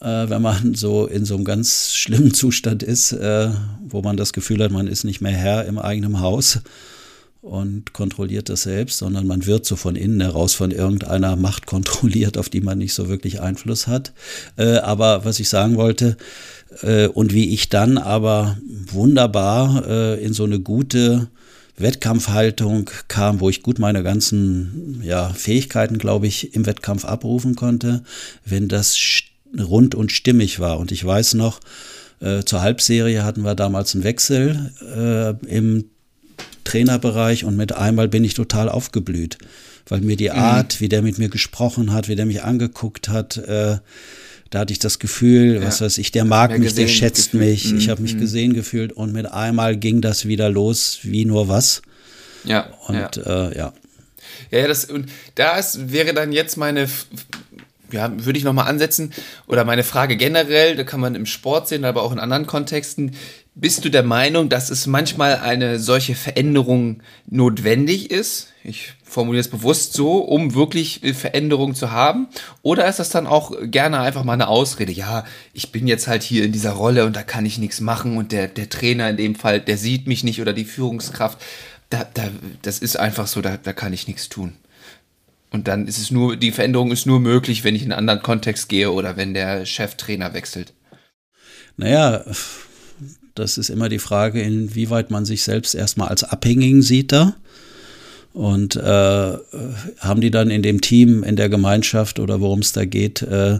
Äh, 0.00 0.30
wenn 0.30 0.40
man 0.40 0.74
so 0.74 1.06
in 1.06 1.24
so 1.24 1.34
einem 1.34 1.44
ganz 1.44 1.92
schlimmen 1.92 2.32
Zustand 2.32 2.82
ist, 2.82 3.12
äh, 3.12 3.50
wo 3.88 4.02
man 4.02 4.16
das 4.16 4.32
Gefühl 4.32 4.62
hat, 4.62 4.70
man 4.70 4.86
ist 4.86 5.04
nicht 5.04 5.20
mehr 5.20 5.32
Herr 5.32 5.64
im 5.64 5.78
eigenen 5.78 6.20
Haus 6.20 6.60
und 7.42 7.94
kontrolliert 7.94 8.50
das 8.50 8.62
selbst, 8.62 8.98
sondern 8.98 9.26
man 9.26 9.46
wird 9.46 9.64
so 9.64 9.74
von 9.74 9.96
innen 9.96 10.20
heraus 10.20 10.54
von 10.54 10.70
irgendeiner 10.70 11.36
Macht 11.36 11.66
kontrolliert, 11.66 12.38
auf 12.38 12.48
die 12.48 12.60
man 12.60 12.78
nicht 12.78 12.94
so 12.94 13.08
wirklich 13.08 13.40
Einfluss 13.40 13.86
hat. 13.86 14.12
Äh, 14.56 14.76
aber 14.76 15.24
was 15.24 15.40
ich 15.40 15.48
sagen 15.48 15.76
wollte, 15.76 16.16
äh, 16.82 17.08
und 17.08 17.32
wie 17.32 17.52
ich 17.52 17.68
dann 17.68 17.98
aber 17.98 18.58
wunderbar 18.92 19.84
äh, 19.88 20.24
in 20.24 20.34
so 20.34 20.44
eine 20.44 20.60
gute 20.60 21.28
Wettkampfhaltung 21.80 22.90
kam, 23.08 23.40
wo 23.40 23.48
ich 23.48 23.62
gut 23.62 23.78
meine 23.78 24.02
ganzen 24.02 25.00
ja, 25.02 25.30
Fähigkeiten, 25.30 25.98
glaube 25.98 26.26
ich, 26.26 26.54
im 26.54 26.66
Wettkampf 26.66 27.04
abrufen 27.04 27.56
konnte, 27.56 28.02
wenn 28.44 28.68
das 28.68 28.98
rund 29.58 29.94
und 29.94 30.12
stimmig 30.12 30.60
war. 30.60 30.78
Und 30.78 30.92
ich 30.92 31.04
weiß 31.04 31.34
noch, 31.34 31.60
äh, 32.20 32.44
zur 32.44 32.60
Halbserie 32.62 33.24
hatten 33.24 33.42
wir 33.42 33.54
damals 33.54 33.94
einen 33.94 34.04
Wechsel 34.04 34.72
äh, 34.94 35.46
im 35.46 35.86
Trainerbereich 36.64 37.44
und 37.44 37.56
mit 37.56 37.72
einmal 37.72 38.08
bin 38.08 38.22
ich 38.22 38.34
total 38.34 38.68
aufgeblüht, 38.68 39.38
weil 39.88 40.02
mir 40.02 40.16
die 40.16 40.28
mhm. 40.28 40.36
Art, 40.36 40.76
mhm. 40.76 40.84
wie 40.84 40.88
der 40.88 41.02
mit 41.02 41.18
mir 41.18 41.28
gesprochen 41.28 41.92
hat, 41.92 42.08
wie 42.08 42.16
der 42.16 42.26
mich 42.26 42.42
angeguckt 42.42 43.08
hat, 43.08 43.38
äh, 43.38 43.78
da 44.50 44.60
hatte 44.60 44.72
ich 44.72 44.80
das 44.80 44.98
Gefühl, 44.98 45.56
ja. 45.56 45.62
was 45.62 45.80
weiß 45.80 45.98
ich, 45.98 46.10
der 46.10 46.24
mag 46.24 46.58
mich, 46.58 46.74
der 46.74 46.88
schätzt 46.88 47.32
gefühlt. 47.32 47.50
mich, 47.50 47.72
mhm. 47.72 47.78
ich 47.78 47.88
habe 47.88 48.02
mich 48.02 48.14
mhm. 48.14 48.20
gesehen 48.20 48.52
gefühlt 48.52 48.92
und 48.92 49.12
mit 49.12 49.26
einmal 49.26 49.76
ging 49.76 50.00
das 50.00 50.26
wieder 50.26 50.50
los, 50.50 50.98
wie 51.02 51.24
nur 51.24 51.48
was. 51.48 51.82
Ja. 52.44 52.70
Und 52.86 53.16
ja. 53.16 53.48
Äh, 53.48 53.58
ja. 53.58 53.72
Ja, 54.50 54.66
das, 54.66 54.86
und 54.86 55.10
da 55.36 55.58
ist, 55.58 55.92
wäre 55.92 56.12
dann 56.14 56.32
jetzt 56.32 56.56
meine, 56.56 56.88
ja, 57.92 58.12
würde 58.24 58.38
ich 58.38 58.44
nochmal 58.44 58.66
ansetzen, 58.66 59.12
oder 59.46 59.64
meine 59.64 59.84
Frage 59.84 60.16
generell, 60.16 60.76
da 60.76 60.84
kann 60.84 61.00
man 61.00 61.14
im 61.14 61.26
Sport 61.26 61.68
sehen, 61.68 61.84
aber 61.84 62.02
auch 62.02 62.12
in 62.12 62.18
anderen 62.18 62.46
Kontexten. 62.46 63.14
Bist 63.54 63.84
du 63.84 63.88
der 63.88 64.02
Meinung, 64.02 64.48
dass 64.48 64.70
es 64.70 64.86
manchmal 64.86 65.36
eine 65.36 65.78
solche 65.78 66.14
Veränderung 66.14 67.02
notwendig 67.28 68.10
ist? 68.10 68.48
Ich 68.64 68.94
formuliere 69.10 69.40
es 69.40 69.48
bewusst 69.48 69.92
so, 69.92 70.18
um 70.18 70.54
wirklich 70.54 71.00
Veränderung 71.14 71.74
zu 71.74 71.90
haben? 71.90 72.28
Oder 72.62 72.88
ist 72.88 73.00
das 73.00 73.10
dann 73.10 73.26
auch 73.26 73.52
gerne 73.62 74.00
einfach 74.00 74.24
mal 74.24 74.34
eine 74.34 74.48
Ausrede? 74.48 74.92
Ja, 74.92 75.24
ich 75.52 75.72
bin 75.72 75.88
jetzt 75.88 76.06
halt 76.06 76.22
hier 76.22 76.44
in 76.44 76.52
dieser 76.52 76.72
Rolle 76.72 77.04
und 77.04 77.16
da 77.16 77.22
kann 77.22 77.44
ich 77.44 77.58
nichts 77.58 77.80
machen 77.80 78.16
und 78.16 78.32
der, 78.32 78.46
der 78.46 78.68
Trainer 78.68 79.10
in 79.10 79.16
dem 79.16 79.34
Fall, 79.34 79.60
der 79.60 79.76
sieht 79.76 80.06
mich 80.06 80.22
nicht 80.22 80.40
oder 80.40 80.52
die 80.52 80.64
Führungskraft. 80.64 81.38
Da, 81.90 82.06
da, 82.14 82.28
das 82.62 82.78
ist 82.78 82.96
einfach 82.96 83.26
so, 83.26 83.40
da, 83.40 83.56
da 83.56 83.72
kann 83.72 83.92
ich 83.92 84.06
nichts 84.06 84.28
tun. 84.28 84.52
Und 85.50 85.66
dann 85.66 85.88
ist 85.88 85.98
es 85.98 86.12
nur, 86.12 86.36
die 86.36 86.52
Veränderung 86.52 86.92
ist 86.92 87.06
nur 87.06 87.18
möglich, 87.18 87.64
wenn 87.64 87.74
ich 87.74 87.82
in 87.82 87.90
einen 87.90 87.98
anderen 87.98 88.22
Kontext 88.22 88.68
gehe 88.68 88.92
oder 88.92 89.16
wenn 89.16 89.34
der 89.34 89.66
Cheftrainer 89.66 90.32
wechselt. 90.32 90.72
Naja, 91.76 92.24
das 93.34 93.58
ist 93.58 93.70
immer 93.70 93.88
die 93.88 93.98
Frage, 93.98 94.40
inwieweit 94.40 95.10
man 95.10 95.24
sich 95.24 95.42
selbst 95.42 95.74
erstmal 95.74 96.08
als 96.08 96.22
Abhängigen 96.22 96.82
sieht 96.82 97.10
da. 97.10 97.34
Und 98.32 98.76
äh, 98.76 98.80
haben 99.98 100.20
die 100.20 100.30
dann 100.30 100.50
in 100.50 100.62
dem 100.62 100.80
Team, 100.80 101.24
in 101.24 101.36
der 101.36 101.48
Gemeinschaft 101.48 102.20
oder 102.20 102.40
worum 102.40 102.60
es 102.60 102.72
da 102.72 102.84
geht, 102.84 103.22
äh, 103.22 103.58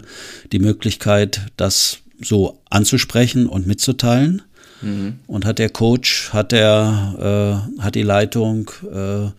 die 0.51 0.59
Möglichkeit, 0.59 1.41
das 1.57 1.99
so 2.21 2.59
anzusprechen 2.69 3.47
und 3.47 3.67
mitzuteilen? 3.67 4.41
Mhm. 4.81 5.19
Und 5.27 5.45
hat 5.45 5.59
der 5.59 5.69
Coach, 5.69 6.31
hat 6.31 6.53
der, 6.53 7.65
äh, 7.77 7.81
hat 7.81 7.95
die 7.95 8.03
Leitung 8.03 8.71
äh, 8.83 9.29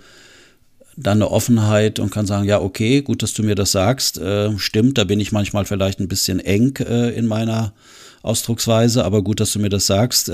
dann 0.97 1.23
eine 1.23 1.31
Offenheit 1.31 1.99
und 1.99 2.11
kann 2.11 2.27
sagen, 2.27 2.47
ja, 2.47 2.61
okay, 2.61 3.01
gut, 3.01 3.23
dass 3.23 3.33
du 3.33 3.43
mir 3.43 3.55
das 3.55 3.73
sagst. 3.73 4.19
Äh, 4.19 4.57
stimmt, 4.59 4.99
da 4.99 5.05
bin 5.05 5.19
ich 5.19 5.33
manchmal 5.33 5.65
vielleicht 5.65 5.99
ein 5.99 6.09
bisschen 6.09 6.41
eng 6.41 6.77
äh, 6.77 7.09
in 7.11 7.27
meiner 7.27 7.73
Ausdrucksweise, 8.21 9.03
aber 9.03 9.23
gut, 9.23 9.41
dass 9.41 9.53
du 9.53 9.59
mir 9.59 9.71
das 9.71 9.87
sagst, 9.87 10.31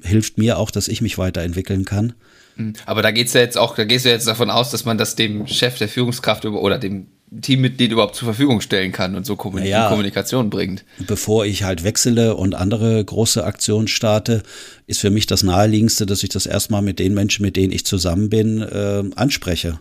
hilft 0.00 0.38
mir 0.38 0.56
auch, 0.56 0.70
dass 0.70 0.88
ich 0.88 1.02
mich 1.02 1.18
weiterentwickeln 1.18 1.84
kann. 1.84 2.14
Mhm. 2.56 2.74
Aber 2.84 3.02
da 3.02 3.10
geht's 3.10 3.32
ja 3.32 3.40
jetzt 3.40 3.56
auch, 3.56 3.74
da 3.74 3.84
gehst 3.84 4.04
du 4.04 4.10
jetzt 4.10 4.26
davon 4.26 4.50
aus, 4.50 4.70
dass 4.70 4.84
man 4.84 4.98
das 4.98 5.14
dem 5.14 5.46
Chef 5.46 5.78
der 5.78 5.88
Führungskraft 5.88 6.44
oder 6.44 6.78
dem 6.78 7.06
Teammitglied 7.40 7.92
überhaupt 7.92 8.14
zur 8.14 8.26
Verfügung 8.26 8.60
stellen 8.60 8.92
kann 8.92 9.16
und 9.16 9.26
so 9.26 9.36
Kommunik 9.36 9.68
ja, 9.68 9.88
Kommunikation 9.88 10.48
bringt. 10.48 10.84
Bevor 11.06 11.44
ich 11.44 11.64
halt 11.64 11.82
wechsle 11.82 12.36
und 12.36 12.54
andere 12.54 13.04
große 13.04 13.44
Aktionen 13.44 13.88
starte, 13.88 14.42
ist 14.86 15.00
für 15.00 15.10
mich 15.10 15.26
das 15.26 15.42
naheliegendste, 15.42 16.06
dass 16.06 16.22
ich 16.22 16.28
das 16.28 16.46
erstmal 16.46 16.82
mit 16.82 16.98
den 16.98 17.14
Menschen, 17.14 17.44
mit 17.44 17.56
denen 17.56 17.72
ich 17.72 17.84
zusammen 17.84 18.30
bin, 18.30 18.62
äh, 18.62 19.02
anspreche. 19.16 19.80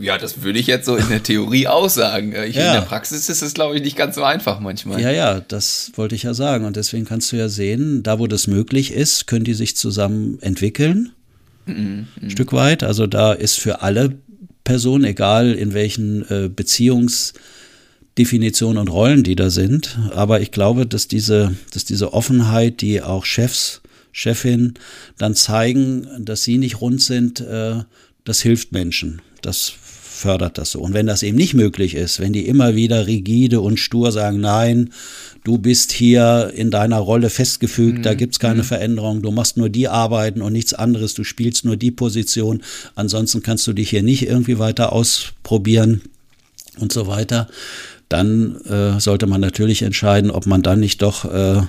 Ja, 0.00 0.18
das 0.18 0.42
würde 0.42 0.58
ich 0.58 0.66
jetzt 0.66 0.86
so 0.86 0.96
in 0.96 1.08
der 1.08 1.22
Theorie 1.22 1.66
aussagen. 1.66 2.34
Ich, 2.46 2.56
ja. 2.56 2.74
In 2.74 2.80
der 2.80 2.86
Praxis 2.86 3.28
ist 3.28 3.42
es, 3.42 3.54
glaube 3.54 3.76
ich, 3.76 3.82
nicht 3.82 3.96
ganz 3.96 4.14
so 4.14 4.22
einfach 4.22 4.60
manchmal. 4.60 5.00
Ja, 5.00 5.10
ja, 5.10 5.40
das 5.40 5.92
wollte 5.96 6.14
ich 6.14 6.22
ja 6.22 6.34
sagen. 6.34 6.64
Und 6.64 6.76
deswegen 6.76 7.04
kannst 7.04 7.30
du 7.32 7.36
ja 7.36 7.48
sehen, 7.48 8.02
da 8.02 8.18
wo 8.18 8.26
das 8.26 8.46
möglich 8.46 8.92
ist, 8.92 9.26
können 9.26 9.44
die 9.44 9.54
sich 9.54 9.76
zusammen 9.76 10.38
entwickeln. 10.40 11.12
Mhm. 11.66 12.06
Stück 12.28 12.52
weit. 12.52 12.82
Also 12.82 13.06
da 13.06 13.32
ist 13.32 13.58
für 13.58 13.82
alle 13.82 14.18
Personen, 14.64 15.04
egal 15.04 15.52
in 15.52 15.74
welchen 15.74 16.28
äh, 16.30 16.48
Beziehungsdefinitionen 16.48 18.78
und 18.78 18.88
Rollen 18.88 19.22
die 19.22 19.36
da 19.36 19.50
sind. 19.50 19.98
Aber 20.12 20.40
ich 20.40 20.50
glaube, 20.50 20.86
dass 20.86 21.08
diese, 21.08 21.54
dass 21.72 21.84
diese 21.84 22.12
Offenheit, 22.12 22.80
die 22.80 23.02
auch 23.02 23.24
Chefs, 23.24 23.80
Chefin 24.12 24.74
dann 25.18 25.34
zeigen, 25.34 26.06
dass 26.20 26.44
sie 26.44 26.58
nicht 26.58 26.80
rund 26.80 27.02
sind, 27.02 27.40
äh, 27.40 27.82
das 28.24 28.40
hilft 28.40 28.72
Menschen 28.72 29.20
das 29.44 29.72
fördert 30.14 30.58
das 30.58 30.70
so. 30.70 30.80
Und 30.80 30.94
wenn 30.94 31.06
das 31.06 31.22
eben 31.22 31.36
nicht 31.36 31.54
möglich 31.54 31.94
ist, 31.94 32.20
wenn 32.20 32.32
die 32.32 32.46
immer 32.46 32.76
wieder 32.76 33.06
rigide 33.06 33.60
und 33.60 33.78
stur 33.78 34.12
sagen, 34.12 34.40
nein, 34.40 34.90
du 35.42 35.58
bist 35.58 35.92
hier 35.92 36.52
in 36.54 36.70
deiner 36.70 36.98
Rolle 36.98 37.30
festgefügt, 37.30 37.98
mhm. 37.98 38.02
da 38.02 38.14
gibt's 38.14 38.38
keine 38.38 38.62
mhm. 38.62 38.66
Veränderung, 38.66 39.22
du 39.22 39.32
machst 39.32 39.56
nur 39.56 39.68
die 39.68 39.88
Arbeiten 39.88 40.40
und 40.40 40.52
nichts 40.52 40.72
anderes, 40.72 41.14
du 41.14 41.24
spielst 41.24 41.64
nur 41.64 41.76
die 41.76 41.90
Position, 41.90 42.62
ansonsten 42.94 43.42
kannst 43.42 43.66
du 43.66 43.72
dich 43.72 43.90
hier 43.90 44.02
nicht 44.02 44.26
irgendwie 44.26 44.58
weiter 44.58 44.92
ausprobieren 44.92 46.02
und 46.78 46.92
so 46.92 47.08
weiter, 47.08 47.48
dann 48.08 48.56
äh, 48.66 49.00
sollte 49.00 49.26
man 49.26 49.40
natürlich 49.40 49.82
entscheiden, 49.82 50.30
ob 50.30 50.46
man 50.46 50.62
dann 50.62 50.78
nicht 50.78 51.02
doch 51.02 51.24
äh, 51.24 51.62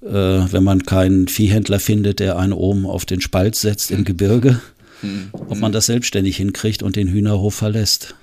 äh, 0.00 0.06
wenn 0.06 0.62
man 0.62 0.84
keinen 0.84 1.26
Viehhändler 1.26 1.80
findet, 1.80 2.20
der 2.20 2.38
einen 2.38 2.52
oben 2.52 2.86
auf 2.86 3.04
den 3.04 3.20
Spalt 3.20 3.56
setzt 3.56 3.90
im 3.90 4.04
Gebirge, 4.04 4.60
hm. 5.00 5.30
Ob 5.32 5.58
man 5.58 5.72
das 5.72 5.86
selbstständig 5.86 6.36
hinkriegt 6.36 6.82
und 6.82 6.96
den 6.96 7.08
Hühnerhof 7.08 7.54
verlässt. 7.54 8.14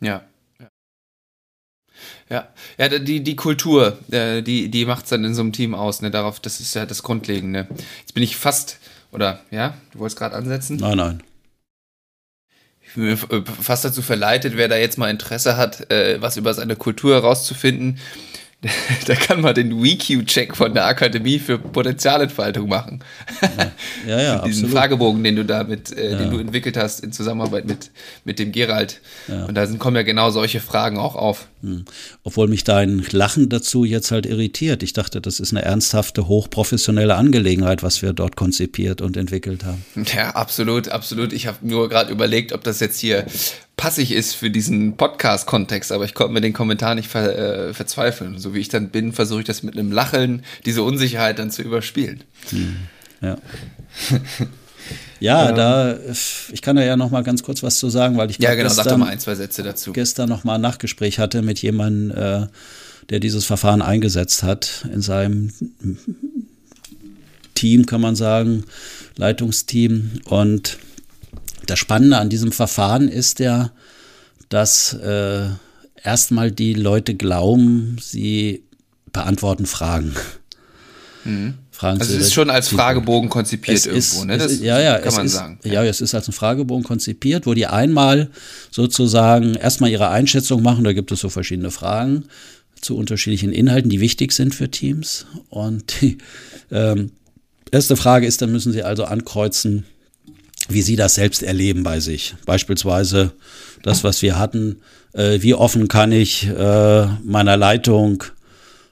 Ja. 0.00 0.22
Ja, 2.28 2.48
ja, 2.78 2.88
die, 2.98 3.22
die 3.22 3.36
Kultur, 3.36 3.98
äh, 4.10 4.42
die, 4.42 4.70
die 4.70 4.86
macht 4.86 5.04
es 5.04 5.10
dann 5.10 5.24
in 5.24 5.34
so 5.34 5.42
einem 5.42 5.52
Team 5.52 5.74
aus, 5.74 6.00
ne? 6.00 6.10
Darauf, 6.10 6.40
das 6.40 6.60
ist 6.60 6.74
ja 6.74 6.86
das 6.86 7.02
Grundlegende. 7.02 7.68
Jetzt 8.00 8.14
bin 8.14 8.22
ich 8.22 8.36
fast, 8.36 8.78
oder 9.12 9.40
ja, 9.50 9.74
du 9.92 9.98
wolltest 9.98 10.18
gerade 10.18 10.34
ansetzen? 10.34 10.78
Nein, 10.78 10.96
nein. 10.96 11.22
Ich 12.80 12.94
bin 12.94 13.16
fast 13.16 13.84
dazu 13.84 14.02
verleitet, 14.02 14.56
wer 14.56 14.68
da 14.68 14.76
jetzt 14.76 14.98
mal 14.98 15.10
Interesse 15.10 15.56
hat, 15.56 15.90
äh, 15.90 16.20
was 16.20 16.36
über 16.36 16.54
seine 16.54 16.76
Kultur 16.76 17.14
herauszufinden. 17.14 17.98
da 19.06 19.14
kann 19.16 19.40
man 19.40 19.54
den 19.54 19.82
WeQ-Check 19.82 20.56
von 20.56 20.72
der 20.72 20.86
Akademie 20.86 21.40
für 21.40 21.58
Potenzialentfaltung 21.58 22.68
machen. 22.68 23.02
Ja, 24.06 24.18
ja, 24.18 24.22
ja 24.22 24.38
Diesen 24.44 24.64
absolut. 24.64 24.70
Fragebogen, 24.70 25.24
den 25.24 25.36
du 25.36 25.44
da 25.44 25.64
mit, 25.64 25.96
äh, 25.96 26.12
ja. 26.12 26.18
den 26.18 26.30
du 26.30 26.38
entwickelt 26.38 26.76
hast 26.76 27.00
in 27.00 27.12
Zusammenarbeit 27.12 27.64
mit, 27.64 27.90
mit 28.24 28.38
dem 28.38 28.52
Gerald. 28.52 29.00
Ja. 29.26 29.46
Und 29.46 29.54
da 29.54 29.66
sind, 29.66 29.80
kommen 29.80 29.96
ja 29.96 30.02
genau 30.02 30.30
solche 30.30 30.60
Fragen 30.60 30.96
auch 30.96 31.16
auf. 31.16 31.48
Hm. 31.62 31.84
Obwohl 32.24 32.48
mich 32.48 32.64
dein 32.64 33.04
Lachen 33.12 33.48
dazu 33.48 33.84
jetzt 33.84 34.10
halt 34.10 34.26
irritiert. 34.26 34.82
Ich 34.82 34.92
dachte, 34.92 35.20
das 35.20 35.38
ist 35.38 35.52
eine 35.52 35.62
ernsthafte, 35.62 36.26
hochprofessionelle 36.26 37.14
Angelegenheit, 37.14 37.82
was 37.84 38.02
wir 38.02 38.12
dort 38.12 38.36
konzipiert 38.36 39.00
und 39.00 39.16
entwickelt 39.16 39.64
haben. 39.64 39.84
Ja, 40.14 40.30
absolut, 40.30 40.88
absolut. 40.88 41.32
Ich 41.32 41.46
habe 41.46 41.58
nur 41.62 41.88
gerade 41.88 42.10
überlegt, 42.10 42.52
ob 42.52 42.64
das 42.64 42.80
jetzt 42.80 42.98
hier 42.98 43.26
passig 43.76 44.12
ist 44.12 44.34
für 44.34 44.50
diesen 44.50 44.96
Podcast-Kontext, 44.96 45.92
aber 45.92 46.04
ich 46.04 46.14
konnte 46.14 46.32
mir 46.32 46.40
den 46.40 46.52
Kommentar 46.52 46.94
nicht 46.94 47.08
ver, 47.08 47.68
äh, 47.68 47.74
verzweifeln. 47.74 48.38
So 48.38 48.54
wie 48.54 48.58
ich 48.58 48.68
dann 48.68 48.90
bin, 48.90 49.12
versuche 49.12 49.40
ich 49.40 49.46
das 49.46 49.62
mit 49.62 49.76
einem 49.76 49.92
Lacheln, 49.92 50.44
diese 50.66 50.82
Unsicherheit 50.82 51.38
dann 51.38 51.50
zu 51.50 51.62
überspielen. 51.62 52.24
Hm. 52.50 52.76
Ja. 53.20 53.38
Ja, 55.22 55.50
ähm, 55.50 55.54
da, 55.54 55.96
ich 56.52 56.62
kann 56.62 56.74
da 56.74 56.82
ja 56.82 56.96
noch 56.96 57.10
mal 57.10 57.22
ganz 57.22 57.44
kurz 57.44 57.62
was 57.62 57.78
zu 57.78 57.88
sagen, 57.90 58.16
weil 58.16 58.28
ich 58.30 58.38
ja 58.38 58.50
genau, 58.54 58.64
gestern, 58.64 58.84
sag 58.84 58.92
doch 58.92 58.98
mal 58.98 59.06
ein, 59.06 59.20
zwei 59.20 59.36
Sätze 59.36 59.62
dazu. 59.62 59.92
Gestern 59.92 60.28
noch 60.28 60.42
mal 60.42 60.56
ein 60.56 60.60
Nachgespräch 60.60 61.20
hatte 61.20 61.42
mit 61.42 61.60
jemandem, 61.60 62.10
äh, 62.10 62.46
der 63.08 63.20
dieses 63.20 63.44
Verfahren 63.44 63.82
eingesetzt 63.82 64.42
hat 64.42 64.84
in 64.92 65.00
seinem 65.00 65.52
Team, 67.54 67.86
kann 67.86 68.00
man 68.00 68.16
sagen, 68.16 68.64
Leitungsteam. 69.16 70.10
Und 70.24 70.78
das 71.66 71.78
Spannende 71.78 72.18
an 72.18 72.28
diesem 72.28 72.50
Verfahren 72.50 73.08
ist 73.08 73.38
ja, 73.38 73.70
dass 74.48 74.92
äh, 74.94 75.46
erstmal 76.02 76.50
die 76.50 76.74
Leute 76.74 77.14
glauben, 77.14 77.96
sie 78.00 78.64
beantworten 79.12 79.66
Fragen. 79.66 80.16
Mhm. 81.24 81.54
Fragen 81.70 82.00
also 82.00 82.14
es 82.14 82.26
ist 82.26 82.34
schon 82.34 82.50
als 82.50 82.68
Fragebogen 82.68 83.28
konzipiert 83.28 83.76
es 83.76 83.86
irgendwo, 83.86 84.20
ist, 84.20 84.24
ne? 84.24 84.38
Das 84.38 84.52
ist, 84.52 84.62
ja, 84.62 84.80
ja, 84.80 84.98
kann 84.98 85.14
man 85.14 85.26
ist, 85.26 85.32
sagen. 85.32 85.58
Ja, 85.64 85.84
es 85.84 86.00
ist 86.00 86.14
als 86.14 86.28
ein 86.28 86.32
Fragebogen 86.32 86.84
konzipiert, 86.84 87.46
wo 87.46 87.54
die 87.54 87.66
einmal 87.66 88.30
sozusagen 88.70 89.54
erstmal 89.54 89.90
ihre 89.90 90.08
Einschätzung 90.08 90.62
machen, 90.62 90.84
da 90.84 90.92
gibt 90.92 91.12
es 91.12 91.20
so 91.20 91.28
verschiedene 91.28 91.70
Fragen 91.70 92.24
zu 92.80 92.96
unterschiedlichen 92.96 93.52
Inhalten, 93.52 93.90
die 93.90 94.00
wichtig 94.00 94.32
sind 94.32 94.54
für 94.54 94.70
Teams. 94.70 95.26
Und 95.48 96.00
die 96.02 96.18
ähm, 96.70 97.12
erste 97.70 97.96
Frage 97.96 98.26
ist, 98.26 98.42
dann 98.42 98.52
müssen 98.52 98.72
sie 98.72 98.82
also 98.82 99.04
ankreuzen, 99.04 99.84
wie 100.68 100.82
sie 100.82 100.96
das 100.96 101.14
selbst 101.14 101.42
erleben 101.42 101.82
bei 101.82 102.00
sich. 102.00 102.34
Beispielsweise 102.44 103.32
das, 103.82 104.04
was 104.04 104.22
wir 104.22 104.38
hatten, 104.38 104.80
äh, 105.12 105.40
wie 105.40 105.54
offen 105.54 105.88
kann 105.88 106.12
ich 106.12 106.46
äh, 106.46 107.06
meiner 107.24 107.56
Leitung 107.56 108.24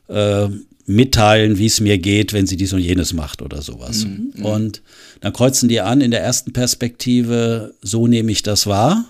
äh, 0.09 0.49
mitteilen, 0.87 1.59
wie 1.59 1.67
es 1.67 1.81
mir 1.81 1.99
geht, 1.99 2.33
wenn 2.33 2.47
sie 2.47 2.57
dies 2.57 2.73
und 2.73 2.81
jenes 2.81 3.13
macht 3.13 3.43
oder 3.43 3.63
sowas. 3.63 4.05
Mhm, 4.05 4.33
mhm. 4.35 4.45
Und 4.45 4.83
dann 5.21 5.33
kreuzen 5.33 5.69
die 5.69 5.81
an 5.81 6.01
in 6.01 6.11
der 6.11 6.23
ersten 6.23 6.53
Perspektive, 6.53 7.75
so 7.83 8.07
nehme 8.07 8.33
ich 8.33 8.43
das 8.43 8.67
wahr 8.67 9.05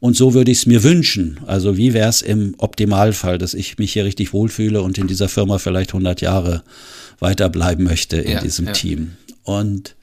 und 0.00 0.16
so 0.16 0.34
würde 0.34 0.50
ich 0.50 0.58
es 0.58 0.66
mir 0.66 0.82
wünschen. 0.82 1.40
Also 1.46 1.76
wie 1.76 1.94
wäre 1.94 2.08
es 2.08 2.22
im 2.22 2.54
Optimalfall, 2.58 3.38
dass 3.38 3.54
ich 3.54 3.78
mich 3.78 3.92
hier 3.92 4.04
richtig 4.04 4.32
wohlfühle 4.32 4.82
und 4.82 4.98
in 4.98 5.06
dieser 5.06 5.28
Firma 5.28 5.58
vielleicht 5.58 5.90
100 5.90 6.20
Jahre 6.20 6.62
weiterbleiben 7.18 7.84
möchte 7.84 8.18
in 8.18 8.32
ja, 8.32 8.40
diesem 8.40 8.66
ja. 8.66 8.72
Team. 8.72 9.12
Und 9.42 9.96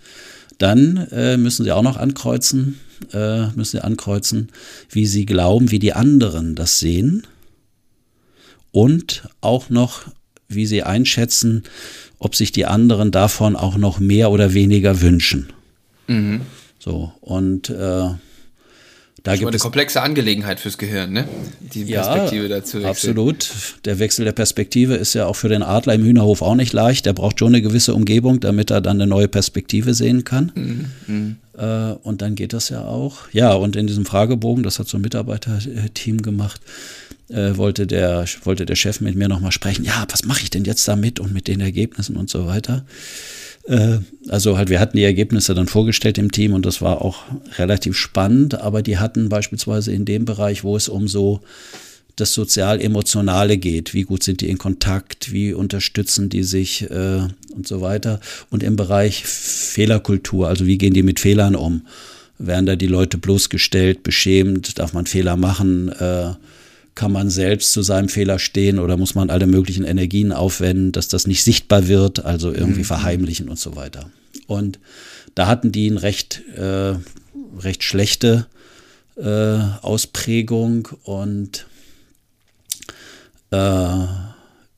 dann 0.58 1.08
äh, 1.12 1.38
müssen 1.38 1.64
sie 1.64 1.72
auch 1.72 1.82
noch 1.82 1.98
ankreuzen, 1.98 2.80
äh, 3.14 3.48
müssen 3.56 3.78
sie 3.78 3.84
ankreuzen, 3.84 4.50
wie 4.90 5.06
sie 5.06 5.26
glauben, 5.26 5.72
wie 5.72 5.80
die 5.80 5.94
anderen 5.94 6.56
das 6.56 6.80
sehen 6.80 7.26
und 8.72 9.24
auch 9.42 9.70
noch 9.70 10.06
wie 10.54 10.66
Sie 10.66 10.84
einschätzen, 10.84 11.64
ob 12.20 12.36
sich 12.36 12.52
die 12.52 12.66
anderen 12.66 13.12
davon 13.12 13.56
auch 13.56 13.78
noch 13.78 14.00
mehr 14.00 14.32
oder 14.32 14.54
weniger 14.54 15.02
wünschen. 15.02 15.48
Mhm. 16.08 16.42
So, 16.80 17.14
und 17.22 17.70
äh, 17.70 18.10
da 19.24 19.36
gibt 19.36 19.48
eine 19.48 19.56
es 19.56 19.62
komplexe 19.62 20.02
Angelegenheit 20.02 20.60
fürs 20.60 20.80
Gehirn, 20.80 21.14
ne? 21.14 21.28
Die 21.60 21.86
Perspektive 21.86 22.48
ja, 22.48 22.56
dazu. 22.56 22.78
Wechseln. 22.78 22.90
Absolut. 22.90 23.50
Der 23.86 24.00
Wechsel 24.00 24.26
der 24.26 24.32
Perspektive 24.32 24.96
ist 24.96 25.14
ja 25.14 25.28
auch 25.28 25.36
für 25.36 25.50
den 25.50 25.62
Adler 25.62 25.94
im 25.94 26.04
Hühnerhof 26.04 26.42
auch 26.42 26.56
nicht 26.56 26.74
leicht. 26.74 27.06
Der 27.06 27.14
braucht 27.14 27.38
schon 27.38 27.50
eine 27.50 27.62
gewisse 27.62 27.94
Umgebung, 27.94 28.40
damit 28.40 28.72
er 28.72 28.82
dann 28.82 29.00
eine 29.00 29.08
neue 29.08 29.28
Perspektive 29.28 29.94
sehen 29.94 30.24
kann. 30.24 30.52
Mhm. 30.56 30.86
mhm. 31.08 31.36
Äh, 31.58 31.94
und 32.02 32.22
dann 32.22 32.36
geht 32.36 32.54
das 32.54 32.70
ja 32.70 32.86
auch. 32.86 33.30
Ja, 33.32 33.54
und 33.54 33.76
in 33.76 33.86
diesem 33.86 34.06
Fragebogen, 34.06 34.64
das 34.64 34.80
hat 34.80 34.88
so 34.88 34.98
ein 34.98 35.02
Mitarbeiterteam 35.02 36.22
gemacht, 36.22 36.62
äh, 37.32 37.58
wollte, 37.58 37.88
der, 37.88 38.26
wollte 38.44 38.66
der 38.66 38.76
Chef 38.76 39.02
mit 39.02 39.16
mir 39.16 39.28
nochmal 39.28 39.52
sprechen. 39.52 39.84
Ja, 39.84 40.06
was 40.10 40.26
mache 40.26 40.44
ich 40.44 40.50
denn 40.50 40.66
jetzt 40.66 40.88
damit 40.88 41.20
und 41.20 41.34
mit 41.34 41.48
den 41.48 41.62
Ergebnissen 41.62 42.16
und 42.18 42.30
so 42.30 42.48
weiter. 42.48 42.86
Äh, 43.68 44.00
also 44.28 44.58
halt, 44.58 44.70
wir 44.70 44.80
hatten 44.80 44.98
die 44.98 45.04
Ergebnisse 45.04 45.54
dann 45.54 45.68
vorgestellt 45.68 46.18
im 46.18 46.32
Team 46.32 46.54
und 46.54 46.66
das 46.66 46.82
war 46.82 47.02
auch 47.02 47.24
relativ 47.58 47.98
spannend, 47.98 48.60
aber 48.62 48.82
die 48.82 48.98
hatten 48.98 49.30
beispielsweise 49.30 49.92
in 49.92 50.06
dem 50.06 50.26
Bereich, 50.26 50.64
wo 50.64 50.76
es 50.76 50.90
um 50.90 51.08
so 51.08 51.42
das 52.16 52.34
sozial-emotionale 52.34 53.58
geht. 53.58 53.94
Wie 53.94 54.04
gut 54.04 54.24
sind 54.24 54.42
die 54.42 54.50
in 54.50 54.58
Kontakt? 54.58 55.32
Wie 55.32 55.54
unterstützen 55.54 56.30
die 56.30 56.44
sich 56.44 56.90
äh, 56.90 57.28
und 57.54 57.68
so 57.68 57.82
weiter? 57.82 58.20
Und 58.50 58.64
im 58.64 58.76
Bereich 58.76 59.24
Fehlerkultur, 59.26 60.48
also 60.48 60.66
wie 60.66 60.78
gehen 60.78 60.94
die 60.94 61.04
mit 61.04 61.20
Fehlern 61.20 61.56
um? 61.56 61.84
Werden 62.38 62.66
da 62.66 62.76
die 62.76 62.88
Leute 62.88 63.18
bloßgestellt, 63.18 64.04
beschämt? 64.04 64.80
Darf 64.80 64.94
man 64.94 65.06
Fehler 65.06 65.38
machen? 65.38 65.90
Äh, 65.90 66.34
kann 66.96 67.12
man 67.12 67.30
selbst 67.30 67.72
zu 67.72 67.82
seinem 67.82 68.10
Fehler 68.10 68.40
stehen 68.40 68.80
oder 68.80 68.98
muss 68.98 69.16
man 69.16 69.30
alle 69.30 69.48
möglichen 69.48 69.86
Energien 69.86 70.32
aufwenden, 70.32 70.92
dass 70.92 71.08
das 71.08 71.28
nicht 71.28 71.44
sichtbar 71.44 71.88
wird, 71.88 72.26
also 72.26 72.52
irgendwie 72.52 72.82
mhm. 72.82 72.86
verheimlichen 72.86 73.50
und 73.50 73.60
so 73.60 73.76
weiter. 73.76 74.10
Und 74.48 74.80
da 75.36 75.48
hatten 75.48 75.72
die 75.72 75.90
eine 75.90 76.02
recht, 76.02 76.42
äh, 76.58 76.96
recht 77.60 77.84
schlechte 77.84 78.48
äh, 79.18 79.60
Ausprägung 79.82 80.90
und 81.04 81.66
äh, 83.52 84.06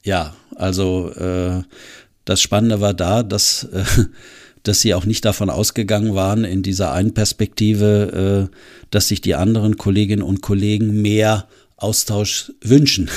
ja, 0.04 0.36
also 0.56 1.12
äh, 1.12 1.64
das 2.26 2.42
Spannende 2.42 2.82
war 2.82 2.94
da, 2.94 3.24
dass, 3.24 3.64
äh, 3.66 3.84
dass 4.64 4.82
sie 4.82 4.94
auch 4.94 5.06
nicht 5.06 5.26
davon 5.26 5.50
ausgegangen 5.50 6.16
waren 6.16 6.44
in 6.46 6.64
dieser 6.64 6.92
einen 6.94 7.14
Perspektive, 7.14 8.50
äh, 8.52 8.56
dass 8.92 9.08
sich 9.08 9.22
die 9.22 9.36
anderen 9.36 9.78
Kolleginnen 9.78 10.24
und 10.24 10.42
Kollegen 10.42 11.02
mehr 11.02 11.48
Austausch 11.78 12.52
wünschen. 12.62 13.10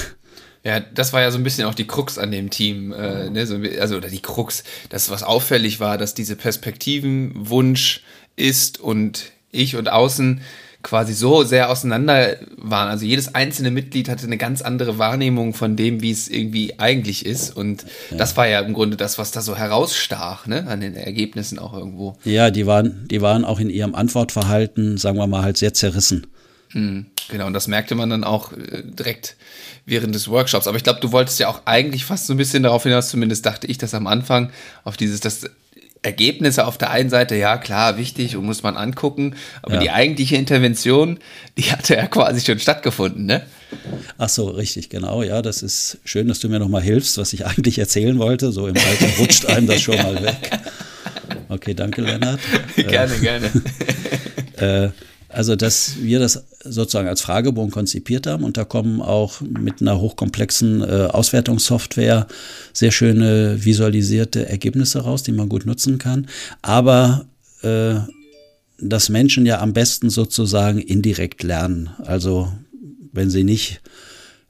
Ja, 0.64 0.80
das 0.80 1.12
war 1.12 1.20
ja 1.20 1.30
so 1.30 1.38
ein 1.38 1.44
bisschen 1.44 1.64
auch 1.66 1.74
die 1.74 1.86
Krux 1.86 2.18
an 2.18 2.32
dem 2.32 2.50
Team, 2.50 2.92
äh, 2.92 3.30
ne? 3.30 3.46
so, 3.46 3.56
also 3.80 3.96
oder 3.96 4.08
die 4.08 4.20
Krux, 4.20 4.64
dass 4.88 5.10
was 5.10 5.22
auffällig 5.22 5.78
war, 5.78 5.96
dass 5.96 6.14
diese 6.14 6.34
Perspektivenwunsch 6.34 8.02
ist 8.34 8.80
und 8.80 9.30
ich 9.52 9.76
und 9.76 9.88
außen 9.88 10.40
quasi 10.86 11.14
so 11.14 11.42
sehr 11.42 11.70
auseinander 11.70 12.36
waren. 12.56 12.88
Also 12.88 13.06
jedes 13.06 13.34
einzelne 13.34 13.72
Mitglied 13.72 14.08
hatte 14.08 14.24
eine 14.24 14.38
ganz 14.38 14.62
andere 14.62 14.98
Wahrnehmung 14.98 15.52
von 15.52 15.74
dem, 15.74 16.00
wie 16.00 16.12
es 16.12 16.28
irgendwie 16.28 16.78
eigentlich 16.78 17.26
ist. 17.26 17.56
Und 17.56 17.84
ja. 18.10 18.16
das 18.18 18.36
war 18.36 18.46
ja 18.46 18.60
im 18.60 18.72
Grunde 18.72 18.96
das, 18.96 19.18
was 19.18 19.32
da 19.32 19.40
so 19.40 19.56
herausstach, 19.56 20.46
ne, 20.46 20.66
an 20.68 20.80
den 20.80 20.94
Ergebnissen 20.94 21.58
auch 21.58 21.74
irgendwo. 21.74 22.16
Ja, 22.24 22.52
die 22.52 22.66
waren, 22.66 23.06
die 23.08 23.20
waren 23.20 23.44
auch 23.44 23.58
in 23.58 23.68
ihrem 23.68 23.96
Antwortverhalten, 23.96 24.96
sagen 24.96 25.18
wir 25.18 25.26
mal, 25.26 25.42
halt 25.42 25.56
sehr 25.56 25.74
zerrissen. 25.74 26.28
Mhm, 26.72 27.06
genau, 27.28 27.46
und 27.46 27.52
das 27.52 27.68
merkte 27.68 27.94
man 27.94 28.10
dann 28.10 28.24
auch 28.24 28.52
äh, 28.52 28.82
direkt 28.84 29.36
während 29.84 30.14
des 30.14 30.28
Workshops. 30.28 30.66
Aber 30.66 30.76
ich 30.76 30.84
glaube, 30.84 31.00
du 31.00 31.12
wolltest 31.12 31.38
ja 31.38 31.48
auch 31.48 31.62
eigentlich 31.64 32.04
fast 32.04 32.26
so 32.26 32.34
ein 32.34 32.36
bisschen 32.36 32.62
darauf 32.62 32.82
hinaus, 32.82 33.08
zumindest 33.08 33.46
dachte 33.46 33.66
ich 33.66 33.78
das 33.78 33.94
am 33.94 34.06
Anfang, 34.06 34.50
auf 34.84 34.96
dieses, 34.96 35.20
das 35.20 35.48
Ergebnisse 36.02 36.66
auf 36.66 36.78
der 36.78 36.90
einen 36.90 37.10
Seite, 37.10 37.34
ja 37.34 37.56
klar, 37.56 37.98
wichtig 37.98 38.36
und 38.36 38.44
muss 38.44 38.62
man 38.62 38.76
angucken, 38.76 39.34
aber 39.62 39.74
ja. 39.74 39.80
die 39.80 39.90
eigentliche 39.90 40.36
Intervention, 40.36 41.18
die 41.58 41.64
hatte 41.72 41.96
ja 41.96 42.06
quasi 42.06 42.44
schon 42.44 42.60
stattgefunden, 42.60 43.26
ne? 43.26 43.42
Ach 44.16 44.28
so, 44.28 44.48
richtig, 44.48 44.88
genau, 44.88 45.24
ja, 45.24 45.42
das 45.42 45.62
ist 45.62 45.98
schön, 46.04 46.28
dass 46.28 46.38
du 46.38 46.48
mir 46.48 46.60
nochmal 46.60 46.82
hilfst, 46.82 47.18
was 47.18 47.32
ich 47.32 47.44
eigentlich 47.46 47.78
erzählen 47.78 48.18
wollte, 48.18 48.52
so 48.52 48.68
im 48.68 48.76
Alter 48.76 49.06
rutscht 49.18 49.46
einem 49.46 49.66
das 49.66 49.82
schon 49.82 49.96
mal 49.96 50.22
weg. 50.22 50.50
Okay, 51.48 51.74
danke, 51.74 52.02
Lennart. 52.02 52.40
gerne, 52.76 53.14
äh, 53.14 53.18
gerne. 53.18 53.50
Äh, 54.56 54.88
also, 55.36 55.54
dass 55.54 55.96
wir 56.00 56.18
das 56.18 56.44
sozusagen 56.64 57.08
als 57.08 57.20
Fragebogen 57.20 57.70
konzipiert 57.70 58.26
haben 58.26 58.42
und 58.42 58.56
da 58.56 58.64
kommen 58.64 59.02
auch 59.02 59.42
mit 59.42 59.82
einer 59.82 60.00
hochkomplexen 60.00 60.80
äh, 60.80 61.08
Auswertungssoftware 61.12 62.26
sehr 62.72 62.90
schöne 62.90 63.62
visualisierte 63.62 64.48
Ergebnisse 64.48 65.00
raus, 65.00 65.24
die 65.24 65.32
man 65.32 65.50
gut 65.50 65.66
nutzen 65.66 65.98
kann. 65.98 66.26
Aber 66.62 67.26
äh, 67.60 67.96
dass 68.78 69.10
Menschen 69.10 69.44
ja 69.44 69.60
am 69.60 69.74
besten 69.74 70.08
sozusagen 70.08 70.78
indirekt 70.78 71.42
lernen. 71.42 71.90
Also 71.98 72.50
wenn 73.12 73.28
sie 73.28 73.44
nicht 73.44 73.82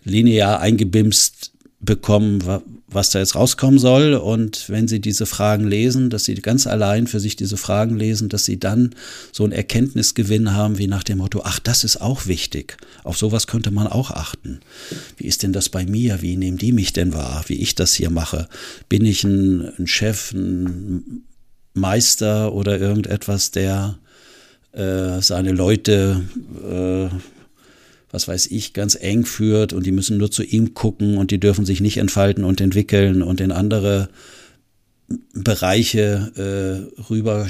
linear 0.04 0.60
eingebimst 0.60 1.50
bekommen, 1.78 2.42
was 2.88 3.10
da 3.10 3.18
jetzt 3.18 3.34
rauskommen 3.34 3.78
soll. 3.78 4.14
Und 4.14 4.68
wenn 4.68 4.88
Sie 4.88 5.00
diese 5.00 5.26
Fragen 5.26 5.66
lesen, 5.66 6.10
dass 6.10 6.24
Sie 6.24 6.34
ganz 6.36 6.66
allein 6.66 7.06
für 7.06 7.20
sich 7.20 7.36
diese 7.36 7.56
Fragen 7.56 7.96
lesen, 7.96 8.28
dass 8.28 8.44
Sie 8.44 8.58
dann 8.58 8.94
so 9.32 9.44
einen 9.44 9.52
Erkenntnisgewinn 9.52 10.54
haben, 10.54 10.78
wie 10.78 10.86
nach 10.86 11.02
dem 11.02 11.18
Motto, 11.18 11.42
ach, 11.44 11.58
das 11.58 11.84
ist 11.84 12.00
auch 12.00 12.26
wichtig. 12.26 12.76
Auf 13.04 13.18
sowas 13.18 13.46
könnte 13.46 13.70
man 13.70 13.86
auch 13.86 14.10
achten. 14.10 14.60
Wie 15.16 15.26
ist 15.26 15.42
denn 15.42 15.52
das 15.52 15.68
bei 15.68 15.84
mir? 15.84 16.22
Wie 16.22 16.36
nehmen 16.36 16.58
die 16.58 16.72
mich 16.72 16.92
denn 16.92 17.12
wahr, 17.12 17.44
wie 17.46 17.60
ich 17.60 17.74
das 17.74 17.94
hier 17.94 18.10
mache? 18.10 18.48
Bin 18.88 19.04
ich 19.04 19.24
ein, 19.24 19.72
ein 19.78 19.86
Chef, 19.86 20.32
ein 20.32 21.24
Meister 21.74 22.54
oder 22.54 22.78
irgendetwas, 22.80 23.50
der 23.50 23.98
äh, 24.72 25.20
seine 25.20 25.52
Leute 25.52 26.22
äh, 26.62 27.35
was 28.10 28.28
weiß 28.28 28.46
ich, 28.46 28.72
ganz 28.72 28.96
eng 29.00 29.24
führt 29.24 29.72
und 29.72 29.84
die 29.84 29.92
müssen 29.92 30.16
nur 30.16 30.30
zu 30.30 30.42
ihm 30.42 30.74
gucken 30.74 31.18
und 31.18 31.30
die 31.30 31.40
dürfen 31.40 31.66
sich 31.66 31.80
nicht 31.80 31.96
entfalten 31.98 32.44
und 32.44 32.60
entwickeln 32.60 33.22
und 33.22 33.40
in 33.40 33.52
andere 33.52 34.08
Bereiche 35.34 36.32
äh, 36.98 37.00
rüber 37.10 37.46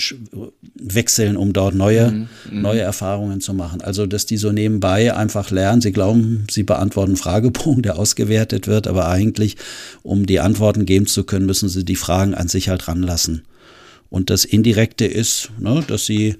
wechseln, 0.74 1.38
um 1.38 1.54
dort 1.54 1.74
neue, 1.74 2.10
mhm, 2.10 2.28
mhm. 2.50 2.62
neue 2.62 2.80
Erfahrungen 2.80 3.40
zu 3.40 3.54
machen. 3.54 3.80
Also, 3.80 4.06
dass 4.06 4.26
die 4.26 4.36
so 4.36 4.52
nebenbei 4.52 5.14
einfach 5.14 5.50
lernen. 5.50 5.80
Sie 5.80 5.92
glauben, 5.92 6.46
sie 6.50 6.64
beantworten 6.64 7.16
Fragebogen, 7.16 7.82
der 7.82 7.98
ausgewertet 7.98 8.66
wird, 8.66 8.86
aber 8.86 9.08
eigentlich, 9.08 9.56
um 10.02 10.26
die 10.26 10.40
Antworten 10.40 10.84
geben 10.84 11.06
zu 11.06 11.24
können, 11.24 11.46
müssen 11.46 11.70
sie 11.70 11.84
die 11.84 11.96
Fragen 11.96 12.34
an 12.34 12.48
sich 12.48 12.68
halt 12.68 12.88
ranlassen. 12.88 13.42
Und 14.10 14.28
das 14.28 14.44
Indirekte 14.44 15.06
ist, 15.06 15.50
ne, 15.58 15.82
dass 15.86 16.04
sie 16.04 16.36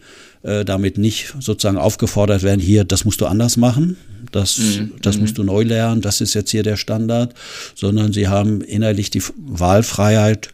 äh, 0.46 0.64
damit 0.64 0.96
nicht 0.96 1.34
sozusagen 1.40 1.76
aufgefordert 1.76 2.42
werden, 2.44 2.60
hier, 2.60 2.84
das 2.84 3.04
musst 3.04 3.20
du 3.20 3.26
anders 3.26 3.56
machen, 3.56 3.96
das, 4.30 4.58
mhm. 4.58 4.92
das 5.02 5.18
musst 5.18 5.32
mhm. 5.32 5.36
du 5.36 5.42
neu 5.42 5.62
lernen, 5.62 6.00
das 6.02 6.20
ist 6.20 6.34
jetzt 6.34 6.50
hier 6.50 6.62
der 6.62 6.76
Standard, 6.76 7.34
sondern 7.74 8.12
sie 8.12 8.28
haben 8.28 8.60
innerlich 8.60 9.10
die 9.10 9.22
Wahlfreiheit, 9.36 10.50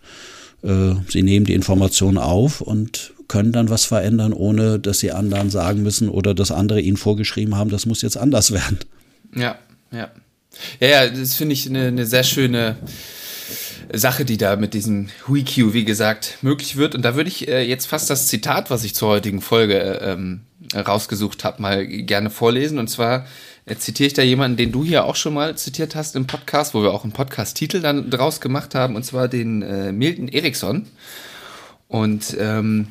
äh, 0.63 0.95
sie 1.09 1.23
nehmen 1.23 1.45
die 1.45 1.53
Informationen 1.53 2.17
auf 2.17 2.63
und 2.63 3.13
können 3.29 3.53
dann 3.53 3.69
was 3.69 3.85
verändern, 3.85 4.33
ohne 4.33 4.79
dass 4.79 5.01
sie 5.01 5.13
anderen 5.13 5.51
sagen 5.51 5.83
müssen 5.83 6.09
oder 6.09 6.35
dass 6.35 6.51
andere 6.51 6.81
ihnen 6.81 6.97
vorgeschrieben 6.97 7.57
haben, 7.57 7.71
das 7.71 7.85
muss 7.85 8.01
jetzt 8.01 8.17
anders 8.17 8.51
werden. 8.53 8.79
Ja, 9.35 9.59
ja. 9.93 10.11
Ja, 10.81 10.89
ja, 10.89 11.09
das 11.09 11.35
finde 11.35 11.55
ich 11.55 11.67
eine, 11.69 11.89
eine 11.89 12.07
sehr 12.07 12.25
schöne 12.25 12.77
Sache, 13.93 14.25
die 14.25 14.37
da 14.37 14.57
mit 14.57 14.75
diesem 14.75 15.09
WeQ, 15.27 15.73
wie 15.73 15.85
gesagt, 15.85 16.39
möglich 16.43 16.77
wird. 16.77 16.95
Und 16.95 17.03
da 17.03 17.15
würde 17.15 17.29
ich 17.29 17.49
äh, 17.49 17.63
jetzt 17.63 17.87
fast 17.87 18.11
das 18.11 18.27
Zitat, 18.27 18.71
was 18.71 18.85
ich 18.85 18.95
zur 18.95 19.09
heutigen 19.09 19.41
Folge 19.41 19.79
äh, 19.79 20.13
ähm, 20.13 20.41
rausgesucht 20.75 21.45
habe, 21.45 21.61
mal 21.61 21.87
gerne 21.87 22.31
vorlesen. 22.31 22.79
Und 22.79 22.89
zwar 22.89 23.27
äh, 23.67 23.77
zitiere 23.77 24.07
ich 24.07 24.15
da 24.15 24.23
jemanden, 24.23 24.57
den 24.57 24.73
du 24.73 24.85
hier 24.85 25.05
auch 25.05 25.17
schon 25.17 25.35
mal 25.35 25.57
zitiert 25.57 25.95
hast 25.95 26.17
im 26.17 26.27
Podcast, 26.27 26.75
wo 26.75 26.83
wir 26.83 26.93
auch 26.93 27.05
einen 27.05 27.13
Podcast-Titel 27.13 27.81
dann 27.81 28.11
draus 28.11 28.41
gemacht 28.41 28.75
haben, 28.75 28.97
und 28.97 29.05
zwar 29.05 29.29
den 29.29 29.63
äh, 29.63 29.93
Milton 29.93 30.29
Eriksson. 30.29 30.87
Und 31.89 32.37
ähm, 32.41 32.89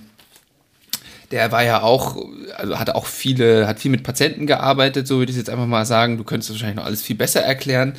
der 1.31 1.51
war 1.51 1.63
ja 1.63 1.81
auch, 1.81 2.17
also 2.55 2.77
hat 2.79 2.89
auch 2.91 3.05
viele, 3.05 3.67
hat 3.67 3.79
viel 3.79 3.91
mit 3.91 4.03
Patienten 4.03 4.47
gearbeitet, 4.47 5.07
so 5.07 5.19
würde 5.19 5.31
ich 5.31 5.37
jetzt 5.37 5.49
einfach 5.49 5.65
mal 5.65 5.85
sagen. 5.85 6.17
Du 6.17 6.23
könntest 6.23 6.51
wahrscheinlich 6.51 6.77
noch 6.77 6.85
alles 6.85 7.01
viel 7.01 7.15
besser 7.15 7.41
erklären. 7.41 7.93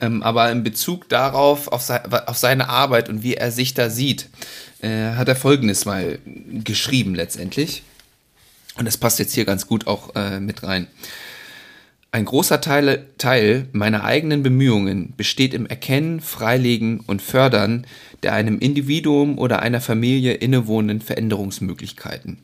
Ähm, 0.00 0.22
aber 0.22 0.50
in 0.50 0.62
Bezug 0.62 1.08
darauf, 1.08 1.68
auf, 1.68 1.82
se 1.82 2.00
auf, 2.26 2.38
seine 2.38 2.68
Arbeit 2.68 3.08
und 3.08 3.22
wie 3.22 3.34
er 3.34 3.50
sich 3.50 3.74
da 3.74 3.90
sieht, 3.90 4.28
äh, 4.80 5.12
hat 5.12 5.28
er 5.28 5.36
Folgendes 5.36 5.84
mal 5.84 6.18
geschrieben 6.64 7.14
letztendlich. 7.14 7.82
Und 8.76 8.86
das 8.86 8.96
passt 8.96 9.18
jetzt 9.18 9.34
hier 9.34 9.44
ganz 9.44 9.66
gut 9.66 9.86
auch 9.86 10.14
äh, 10.14 10.38
mit 10.40 10.62
rein. 10.62 10.86
Ein 12.10 12.24
großer 12.24 12.60
Teil, 12.60 13.06
Teil 13.18 13.66
meiner 13.72 14.04
eigenen 14.04 14.42
Bemühungen 14.42 15.12
besteht 15.16 15.52
im 15.52 15.66
Erkennen, 15.66 16.20
Freilegen 16.20 17.00
und 17.00 17.20
Fördern 17.20 17.86
der 18.22 18.32
einem 18.32 18.58
Individuum 18.58 19.38
oder 19.38 19.60
einer 19.60 19.80
Familie 19.80 20.34
innewohnenden 20.34 21.00
Veränderungsmöglichkeiten. 21.00 22.38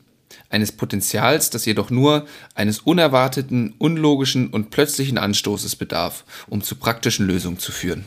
Eines 0.49 0.71
Potenzials, 0.71 1.49
das 1.49 1.65
jedoch 1.65 1.89
nur 1.89 2.25
eines 2.53 2.79
unerwarteten, 2.79 3.73
unlogischen 3.77 4.49
und 4.49 4.69
plötzlichen 4.69 5.17
Anstoßes 5.17 5.75
bedarf, 5.75 6.23
um 6.47 6.61
zu 6.61 6.75
praktischen 6.75 7.27
Lösungen 7.27 7.59
zu 7.59 7.71
führen. 7.71 8.05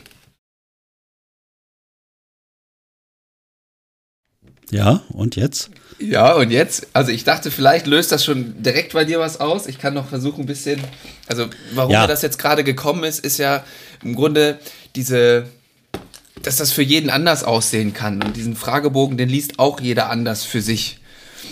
Ja, 4.71 5.01
und 5.09 5.35
jetzt? 5.35 5.71
Ja, 5.99 6.33
und 6.33 6.51
jetzt? 6.51 6.87
Also 6.93 7.11
ich 7.11 7.23
dachte, 7.23 7.51
vielleicht 7.51 7.87
löst 7.87 8.11
das 8.11 8.23
schon 8.23 8.61
direkt 8.61 8.93
bei 8.93 9.03
dir 9.03 9.19
was 9.19 9.39
aus. 9.39 9.67
Ich 9.67 9.79
kann 9.79 9.93
noch 9.93 10.07
versuchen, 10.07 10.41
ein 10.41 10.47
bisschen. 10.47 10.79
Also, 11.27 11.47
warum 11.73 11.91
ja. 11.91 12.07
das 12.07 12.21
jetzt 12.21 12.37
gerade 12.39 12.63
gekommen 12.63 13.03
ist, 13.03 13.19
ist 13.19 13.37
ja 13.37 13.63
im 14.03 14.15
Grunde 14.15 14.59
diese, 14.95 15.47
dass 16.43 16.57
das 16.57 16.71
für 16.71 16.83
jeden 16.83 17.09
anders 17.09 17.43
aussehen 17.43 17.93
kann. 17.93 18.21
Und 18.21 18.37
diesen 18.37 18.55
Fragebogen, 18.55 19.17
den 19.17 19.29
liest 19.29 19.59
auch 19.59 19.79
jeder 19.81 20.09
anders 20.09 20.45
für 20.45 20.61
sich. 20.61 20.99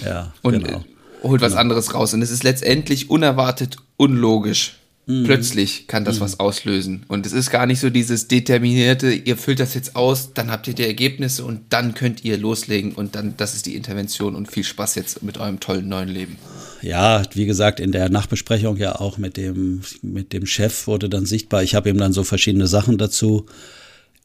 Ja. 0.03 0.33
Und 0.41 0.63
genau. 0.63 0.83
holt 1.23 1.41
was 1.41 1.51
genau. 1.51 1.61
anderes 1.61 1.93
raus. 1.93 2.13
Und 2.13 2.21
es 2.21 2.31
ist 2.31 2.43
letztendlich 2.43 3.09
unerwartet 3.09 3.77
unlogisch. 3.97 4.77
Mhm. 5.07 5.23
Plötzlich 5.23 5.87
kann 5.87 6.03
das 6.03 6.17
mhm. 6.17 6.21
was 6.21 6.39
auslösen. 6.39 7.05
Und 7.07 7.25
es 7.25 7.31
ist 7.31 7.49
gar 7.49 7.65
nicht 7.65 7.79
so 7.79 7.89
dieses 7.89 8.27
determinierte, 8.27 9.09
ihr 9.11 9.37
füllt 9.37 9.61
das 9.61 9.73
jetzt 9.73 9.95
aus, 9.95 10.33
dann 10.33 10.51
habt 10.51 10.67
ihr 10.67 10.73
die 10.73 10.83
Ergebnisse 10.83 11.45
und 11.45 11.61
dann 11.69 11.93
könnt 11.93 12.25
ihr 12.25 12.37
loslegen 12.37 12.91
und 12.91 13.15
dann, 13.15 13.35
das 13.37 13.55
ist 13.55 13.65
die 13.67 13.75
Intervention 13.75 14.35
und 14.35 14.51
viel 14.51 14.65
Spaß 14.65 14.95
jetzt 14.95 15.23
mit 15.23 15.37
eurem 15.37 15.61
tollen 15.61 15.87
neuen 15.87 16.09
Leben. 16.09 16.37
Ja, 16.81 17.23
wie 17.33 17.45
gesagt, 17.45 17.79
in 17.79 17.93
der 17.93 18.09
Nachbesprechung 18.09 18.75
ja 18.75 18.99
auch 18.99 19.17
mit 19.17 19.37
dem, 19.37 19.81
mit 20.01 20.33
dem 20.33 20.45
Chef 20.45 20.87
wurde 20.87 21.07
dann 21.07 21.25
sichtbar, 21.25 21.63
ich 21.63 21.73
habe 21.73 21.89
ihm 21.89 21.97
dann 21.97 22.11
so 22.11 22.25
verschiedene 22.25 22.67
Sachen 22.67 22.97
dazu 22.97 23.45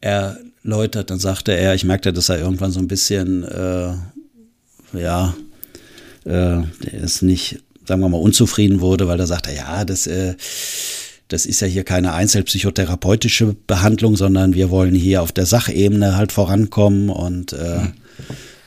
erläutert. 0.01 1.11
Dann 1.11 1.19
sagte 1.19 1.53
er, 1.53 1.75
ich 1.75 1.85
merkte, 1.85 2.13
dass 2.13 2.29
er 2.29 2.39
irgendwann 2.39 2.73
so 2.73 2.81
ein 2.81 2.89
bisschen, 2.89 3.45
äh, 3.45 3.95
ja, 4.93 5.29
äh, 5.29 5.52
der 6.25 6.67
ist 6.93 7.23
nicht 7.23 7.59
sagen 7.87 8.01
wir 8.01 8.09
mal, 8.09 8.19
unzufrieden 8.19 8.81
wurde, 8.81 9.09
weil 9.09 9.21
er 9.21 9.27
sagte, 9.27 9.53
ja, 9.55 9.85
das, 9.85 10.07
äh, 10.07 10.35
das 11.29 11.47
ist 11.47 11.61
ja 11.61 11.67
hier 11.67 11.85
keine 11.85 12.13
einzelpsychotherapeutische 12.13 13.57
Behandlung, 13.67 14.17
sondern 14.17 14.55
wir 14.55 14.71
wollen 14.71 14.95
hier 14.95 15.23
auf 15.23 15.33
der 15.33 15.47
Sachebene 15.47 16.17
halt 16.17 16.33
vorankommen 16.33 17.09
und 17.09 17.53
äh, 17.53 17.79
mhm. 17.79 17.93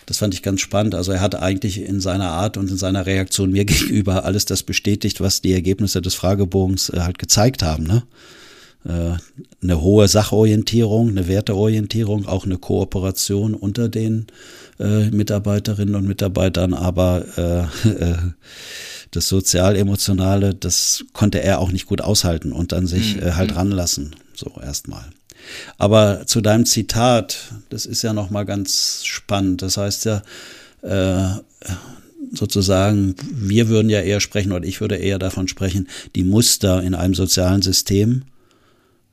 das 0.06 0.18
fand 0.18 0.34
ich 0.34 0.42
ganz 0.42 0.62
spannend. 0.62 0.96
Also 0.96 1.12
er 1.12 1.22
hat 1.22 1.36
eigentlich 1.36 1.82
in 1.82 2.00
seiner 2.00 2.30
Art 2.30 2.58
und 2.58 2.70
in 2.70 2.78
seiner 2.78 3.06
Reaktion 3.06 3.52
mir 3.52 3.66
gegenüber 3.66 4.26
alles 4.26 4.46
das 4.46 4.64
bestätigt, 4.64 5.22
was 5.22 5.42
die 5.42 5.54
Ergebnisse 5.54 6.02
des 6.02 6.16
Fragebogens 6.16 6.90
äh, 6.90 7.02
halt 7.02 7.20
gezeigt 7.20 7.64
haben. 7.64 7.84
Ne? 7.86 8.04
Äh, 8.86 9.18
eine 9.64 9.82
hohe 9.82 10.08
Sachorientierung, 10.08 11.10
eine 11.10 11.28
Werteorientierung, 11.28 12.26
auch 12.26 12.46
eine 12.46 12.58
Kooperation 12.58 13.54
unter 13.54 13.90
den 13.90 14.28
äh, 14.80 15.10
Mitarbeiterinnen 15.10 15.96
und 15.96 16.08
Mitarbeitern, 16.08 16.74
aber 16.74 17.26
äh, 17.84 17.88
äh, 17.90 18.18
das 19.12 19.28
Sozial-Emotionale, 19.30 20.54
das 20.54 21.06
konnte 21.14 21.42
er 21.42 21.60
auch 21.60 21.72
nicht 21.72 21.86
gut 21.86 22.02
aushalten 22.02 22.52
und 22.52 22.72
dann 22.72 22.88
sich 22.88 23.16
mhm. 23.16 23.24
äh, 23.24 23.32
halt 23.34 23.52
mhm. 23.52 23.58
ranlassen, 23.58 24.16
so 24.36 24.52
erstmal. 24.62 25.06
Aber 25.78 26.26
zu 26.26 26.42
deinem 26.42 26.66
Zitat, 26.66 27.38
das 27.70 27.86
ist 27.86 28.02
ja 28.02 28.14
nochmal 28.14 28.46
ganz 28.46 29.06
spannend. 29.06 29.62
Das 29.62 29.78
heißt 29.78 30.06
ja, 30.06 30.22
äh, 30.82 31.40
sozusagen, 32.34 33.16
wir 33.32 33.70
würden 33.70 33.90
ja 33.90 34.02
eher 34.02 34.20
sprechen 34.20 34.52
oder 34.52 34.66
ich 34.66 34.82
würde 34.82 34.96
eher 34.96 35.20
davon 35.20 35.48
sprechen, 35.48 35.88
die 36.16 36.24
Muster 36.24 36.82
in 36.82 36.96
einem 36.96 37.14
sozialen 37.14 37.62
System, 37.62 38.24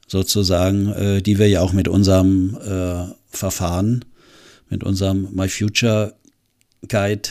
sozusagen, 0.07 0.93
äh, 0.93 1.23
die 1.23 1.39
wir 1.39 1.49
ja 1.49 1.61
auch 1.61 1.73
mit 1.73 1.89
unserem 1.89 2.57
äh, 2.57 3.13
Verfahren, 3.29 4.05
mit 4.73 4.83
unserem 4.83 5.29
My 5.33 5.49
Future 5.49 6.15
Guide 6.89 7.29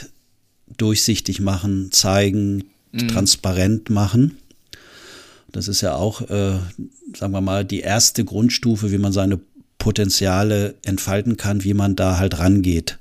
durchsichtig 0.78 1.42
machen, 1.42 1.92
zeigen, 1.92 2.66
mhm. 2.92 3.08
transparent 3.10 3.90
machen. 3.90 4.38
Das 5.52 5.68
ist 5.68 5.82
ja 5.82 5.96
auch, 5.96 6.22
äh, 6.22 6.60
sagen 7.18 7.34
wir 7.34 7.42
mal, 7.42 7.66
die 7.66 7.82
erste 7.82 8.24
Grundstufe, 8.24 8.92
wie 8.92 9.00
man 9.00 9.12
seine 9.12 9.40
Potenziale 9.80 10.76
entfalten 10.86 11.36
kann, 11.36 11.64
wie 11.64 11.74
man 11.74 11.96
da 11.96 12.20
halt 12.20 12.38
rangeht. 12.38 13.00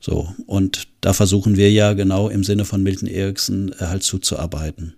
So, 0.00 0.34
und 0.46 0.88
da 1.00 1.12
versuchen 1.12 1.56
wir 1.56 1.70
ja 1.70 1.92
genau 1.92 2.28
im 2.28 2.42
Sinne 2.42 2.64
von 2.64 2.82
Milton 2.82 3.08
Erickson 3.08 3.72
äh, 3.78 3.86
halt 3.86 4.02
zuzuarbeiten. 4.02 4.94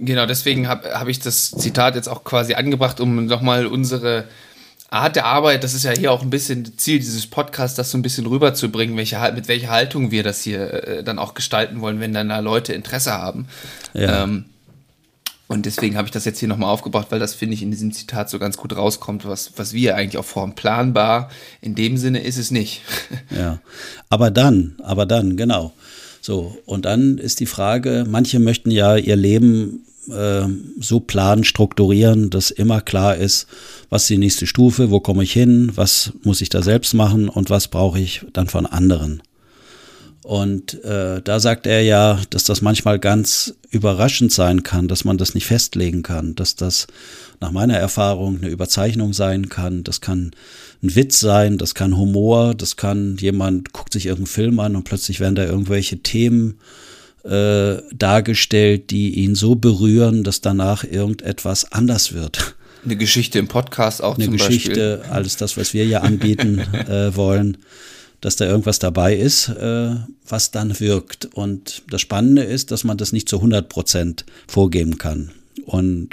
Genau, 0.00 0.26
deswegen 0.26 0.68
habe 0.68 0.92
hab 0.92 1.08
ich 1.08 1.20
das 1.20 1.52
Zitat 1.52 1.94
jetzt 1.94 2.08
auch 2.08 2.22
quasi 2.22 2.54
angebracht, 2.54 3.00
um 3.00 3.26
nochmal 3.26 3.66
unsere 3.66 4.26
Art 4.90 5.16
der 5.16 5.26
Arbeit, 5.26 5.64
das 5.64 5.74
ist 5.74 5.84
ja 5.84 5.90
hier 5.90 6.12
auch 6.12 6.22
ein 6.22 6.30
bisschen 6.30 6.78
Ziel 6.78 6.98
dieses 6.98 7.26
Podcasts, 7.26 7.76
das 7.76 7.90
so 7.90 7.98
ein 7.98 8.02
bisschen 8.02 8.26
rüberzubringen, 8.26 8.96
welche, 8.96 9.18
mit 9.34 9.46
welcher 9.46 9.68
Haltung 9.68 10.10
wir 10.10 10.22
das 10.22 10.42
hier 10.42 10.72
äh, 10.72 11.04
dann 11.04 11.18
auch 11.18 11.34
gestalten 11.34 11.80
wollen, 11.82 12.00
wenn 12.00 12.14
dann 12.14 12.30
da 12.30 12.38
Leute 12.38 12.72
Interesse 12.72 13.12
haben. 13.12 13.48
Ja. 13.92 14.24
Ähm, 14.24 14.46
und 15.46 15.64
deswegen 15.64 15.96
habe 15.96 16.06
ich 16.06 16.12
das 16.12 16.26
jetzt 16.26 16.38
hier 16.38 16.48
nochmal 16.48 16.70
aufgebracht, 16.70 17.06
weil 17.10 17.18
das, 17.18 17.34
finde 17.34 17.54
ich, 17.54 17.62
in 17.62 17.70
diesem 17.70 17.92
Zitat 17.92 18.28
so 18.28 18.38
ganz 18.38 18.58
gut 18.58 18.76
rauskommt, 18.76 19.26
was, 19.26 19.52
was 19.56 19.72
wir 19.72 19.96
eigentlich 19.96 20.18
auch 20.18 20.24
vorhaben. 20.24 20.54
Planbar, 20.54 21.30
in 21.62 21.74
dem 21.74 21.96
Sinne 21.96 22.22
ist 22.22 22.38
es 22.38 22.50
nicht. 22.50 22.82
Ja, 23.30 23.60
aber 24.08 24.30
dann, 24.30 24.76
aber 24.82 25.06
dann, 25.06 25.36
genau. 25.36 25.72
So, 26.20 26.56
und 26.64 26.84
dann 26.84 27.18
ist 27.18 27.40
die 27.40 27.46
Frage, 27.46 28.04
manche 28.08 28.38
möchten 28.38 28.70
ja 28.70 28.96
ihr 28.96 29.16
Leben 29.16 29.86
äh, 30.10 30.46
so 30.80 31.00
planen, 31.00 31.44
strukturieren, 31.44 32.30
dass 32.30 32.50
immer 32.50 32.80
klar 32.80 33.16
ist, 33.16 33.46
was 33.90 34.02
ist 34.02 34.10
die 34.10 34.18
nächste 34.18 34.46
Stufe, 34.46 34.90
wo 34.90 35.00
komme 35.00 35.22
ich 35.22 35.32
hin, 35.32 35.72
was 35.74 36.12
muss 36.22 36.40
ich 36.40 36.48
da 36.48 36.62
selbst 36.62 36.94
machen 36.94 37.28
und 37.28 37.50
was 37.50 37.68
brauche 37.68 37.98
ich 37.98 38.24
dann 38.32 38.48
von 38.48 38.66
anderen. 38.66 39.22
Und 40.28 40.84
äh, 40.84 41.22
da 41.22 41.40
sagt 41.40 41.66
er 41.66 41.80
ja, 41.80 42.20
dass 42.28 42.44
das 42.44 42.60
manchmal 42.60 42.98
ganz 42.98 43.54
überraschend 43.70 44.30
sein 44.30 44.62
kann, 44.62 44.86
dass 44.86 45.06
man 45.06 45.16
das 45.16 45.34
nicht 45.34 45.46
festlegen 45.46 46.02
kann, 46.02 46.34
dass 46.34 46.54
das 46.54 46.86
nach 47.40 47.50
meiner 47.50 47.78
Erfahrung 47.78 48.36
eine 48.36 48.50
Überzeichnung 48.50 49.14
sein 49.14 49.48
kann, 49.48 49.84
das 49.84 50.02
kann 50.02 50.32
ein 50.82 50.94
Witz 50.94 51.18
sein, 51.18 51.56
das 51.56 51.74
kann 51.74 51.96
Humor, 51.96 52.54
das 52.54 52.76
kann 52.76 53.16
jemand 53.18 53.72
guckt 53.72 53.94
sich 53.94 54.04
irgendeinen 54.04 54.34
Film 54.34 54.60
an 54.60 54.76
und 54.76 54.84
plötzlich 54.84 55.18
werden 55.18 55.34
da 55.34 55.44
irgendwelche 55.44 56.02
Themen 56.02 56.58
äh, 57.24 57.76
dargestellt, 57.94 58.90
die 58.90 59.20
ihn 59.20 59.34
so 59.34 59.54
berühren, 59.54 60.24
dass 60.24 60.42
danach 60.42 60.84
irgendetwas 60.84 61.72
anders 61.72 62.12
wird. 62.12 62.54
Eine 62.84 62.96
Geschichte 62.96 63.38
im 63.38 63.48
Podcast 63.48 64.02
auch 64.02 64.16
Eine 64.16 64.26
zum 64.26 64.36
Geschichte, 64.36 64.98
Beispiel. 64.98 65.12
alles 65.12 65.36
das, 65.36 65.56
was 65.56 65.74
wir 65.74 65.86
ja 65.86 66.00
anbieten 66.00 66.58
äh, 66.72 67.14
wollen. 67.16 67.58
dass 68.20 68.34
da 68.34 68.46
irgendwas 68.46 68.80
dabei 68.80 69.14
ist, 69.14 69.48
äh, 69.48 69.94
was 70.26 70.50
dann 70.50 70.80
wirkt. 70.80 71.26
Und 71.26 71.82
das 71.88 72.00
Spannende 72.00 72.42
ist, 72.42 72.72
dass 72.72 72.82
man 72.82 72.98
das 72.98 73.12
nicht 73.12 73.28
zu 73.28 73.36
100 73.36 73.68
Prozent 73.68 74.24
vorgeben 74.48 74.98
kann 74.98 75.30
und 75.64 76.08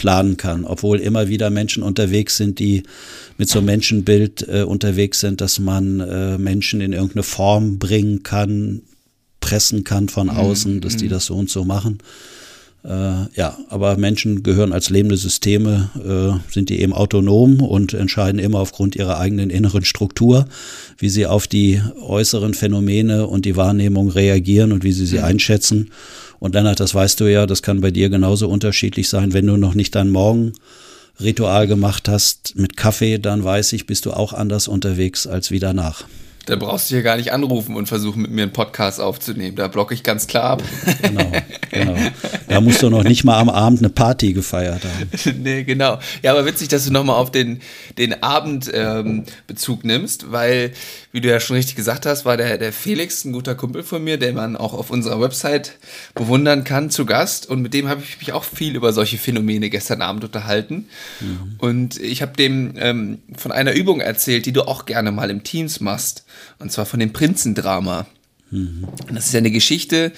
planen 0.00 0.38
kann, 0.38 0.64
obwohl 0.64 0.98
immer 0.98 1.28
wieder 1.28 1.50
Menschen 1.50 1.82
unterwegs 1.82 2.38
sind, 2.38 2.58
die 2.58 2.84
mit 3.36 3.50
so 3.50 3.58
einem 3.58 3.66
Menschenbild 3.66 4.48
äh, 4.48 4.62
unterwegs 4.62 5.20
sind, 5.20 5.42
dass 5.42 5.58
man 5.58 6.00
äh, 6.00 6.38
Menschen 6.38 6.80
in 6.80 6.94
irgendeine 6.94 7.22
Form 7.22 7.78
bringen 7.78 8.22
kann, 8.22 8.80
pressen 9.40 9.84
kann 9.84 10.08
von 10.08 10.28
mhm, 10.28 10.36
außen, 10.36 10.80
dass 10.80 10.96
die 10.96 11.04
mhm. 11.04 11.10
das 11.10 11.26
so 11.26 11.36
und 11.36 11.50
so 11.50 11.64
machen. 11.66 11.98
Äh, 12.82 13.28
ja, 13.34 13.58
aber 13.68 13.98
Menschen 13.98 14.42
gehören 14.42 14.72
als 14.72 14.88
lebende 14.88 15.18
Systeme, 15.18 15.90
äh, 15.96 16.52
sind 16.52 16.70
die 16.70 16.80
eben 16.80 16.94
autonom 16.94 17.60
und 17.60 17.92
entscheiden 17.92 18.38
immer 18.38 18.58
aufgrund 18.58 18.96
ihrer 18.96 19.18
eigenen 19.18 19.50
inneren 19.50 19.84
Struktur, 19.84 20.46
wie 20.96 21.10
sie 21.10 21.26
auf 21.26 21.46
die 21.46 21.82
äußeren 22.00 22.54
Phänomene 22.54 23.26
und 23.26 23.44
die 23.44 23.56
Wahrnehmung 23.56 24.08
reagieren 24.08 24.72
und 24.72 24.82
wie 24.82 24.92
sie 24.92 25.06
sie 25.06 25.18
mhm. 25.18 25.24
einschätzen. 25.24 25.90
Und 26.38 26.54
Lennart, 26.54 26.80
das 26.80 26.94
weißt 26.94 27.20
du 27.20 27.30
ja, 27.30 27.44
das 27.44 27.62
kann 27.62 27.82
bei 27.82 27.90
dir 27.90 28.08
genauso 28.08 28.48
unterschiedlich 28.48 29.10
sein. 29.10 29.34
Wenn 29.34 29.46
du 29.46 29.58
noch 29.58 29.74
nicht 29.74 29.94
dein 29.94 30.08
Morgenritual 30.08 31.66
gemacht 31.66 32.08
hast 32.08 32.56
mit 32.56 32.78
Kaffee, 32.78 33.18
dann 33.18 33.44
weiß 33.44 33.74
ich, 33.74 33.84
bist 33.84 34.06
du 34.06 34.12
auch 34.12 34.32
anders 34.32 34.68
unterwegs 34.68 35.26
als 35.26 35.50
wie 35.50 35.58
danach. 35.58 36.04
Da 36.46 36.56
brauchst 36.56 36.90
du 36.90 36.94
hier 36.94 37.02
gar 37.02 37.16
nicht 37.16 37.32
anrufen 37.32 37.76
und 37.76 37.86
versuchen, 37.86 38.22
mit 38.22 38.30
mir 38.30 38.42
einen 38.42 38.52
Podcast 38.52 39.00
aufzunehmen. 39.00 39.56
Da 39.56 39.68
blocke 39.68 39.94
ich 39.94 40.02
ganz 40.02 40.26
klar 40.26 40.44
ab. 40.44 40.62
Genau, 41.02 41.32
genau. 41.70 41.96
Da 42.48 42.60
musst 42.60 42.82
du 42.82 42.90
noch 42.90 43.04
nicht 43.04 43.24
mal 43.24 43.38
am 43.38 43.48
Abend 43.48 43.80
eine 43.80 43.90
Party 43.90 44.32
gefeiert 44.32 44.82
haben. 44.84 45.42
nee, 45.42 45.62
genau. 45.64 45.98
Ja, 46.22 46.32
aber 46.32 46.46
witzig, 46.46 46.68
dass 46.68 46.84
du 46.84 46.92
nochmal 46.92 47.16
auf 47.16 47.30
den, 47.30 47.60
den 47.98 48.22
Abend 48.22 48.70
ähm, 48.72 49.24
Bezug 49.46 49.84
nimmst, 49.84 50.32
weil, 50.32 50.72
wie 51.12 51.20
du 51.20 51.28
ja 51.28 51.40
schon 51.40 51.56
richtig 51.56 51.74
gesagt 51.74 52.06
hast, 52.06 52.24
war 52.24 52.36
der, 52.36 52.56
der 52.56 52.72
Felix 52.72 53.24
ein 53.24 53.32
guter 53.32 53.54
Kumpel 53.54 53.82
von 53.82 54.02
mir, 54.02 54.16
den 54.16 54.36
man 54.36 54.56
auch 54.56 54.72
auf 54.72 54.90
unserer 54.90 55.20
Website 55.20 55.72
bewundern 56.14 56.62
kann, 56.62 56.90
zu 56.90 57.04
Gast. 57.04 57.48
Und 57.48 57.62
mit 57.62 57.74
dem 57.74 57.88
habe 57.88 58.02
ich 58.02 58.18
mich 58.18 58.32
auch 58.32 58.44
viel 58.44 58.76
über 58.76 58.92
solche 58.92 59.18
Phänomene 59.18 59.70
gestern 59.70 60.02
Abend 60.02 60.22
unterhalten. 60.22 60.88
Mhm. 61.20 61.54
Und 61.58 62.00
ich 62.00 62.22
habe 62.22 62.36
dem 62.36 62.74
ähm, 62.76 63.18
von 63.36 63.50
einer 63.50 63.72
Übung 63.72 64.00
erzählt, 64.00 64.46
die 64.46 64.52
du 64.52 64.62
auch 64.62 64.86
gerne 64.86 65.10
mal 65.10 65.30
im 65.30 65.42
Teams 65.42 65.80
machst. 65.80 66.24
Und 66.60 66.70
zwar 66.70 66.86
von 66.86 67.00
dem 67.00 67.12
Prinzendrama. 67.12 68.06
Mhm. 68.50 68.86
Das 69.12 69.26
ist 69.26 69.32
ja 69.32 69.38
eine 69.38 69.50
Geschichte, 69.50 70.12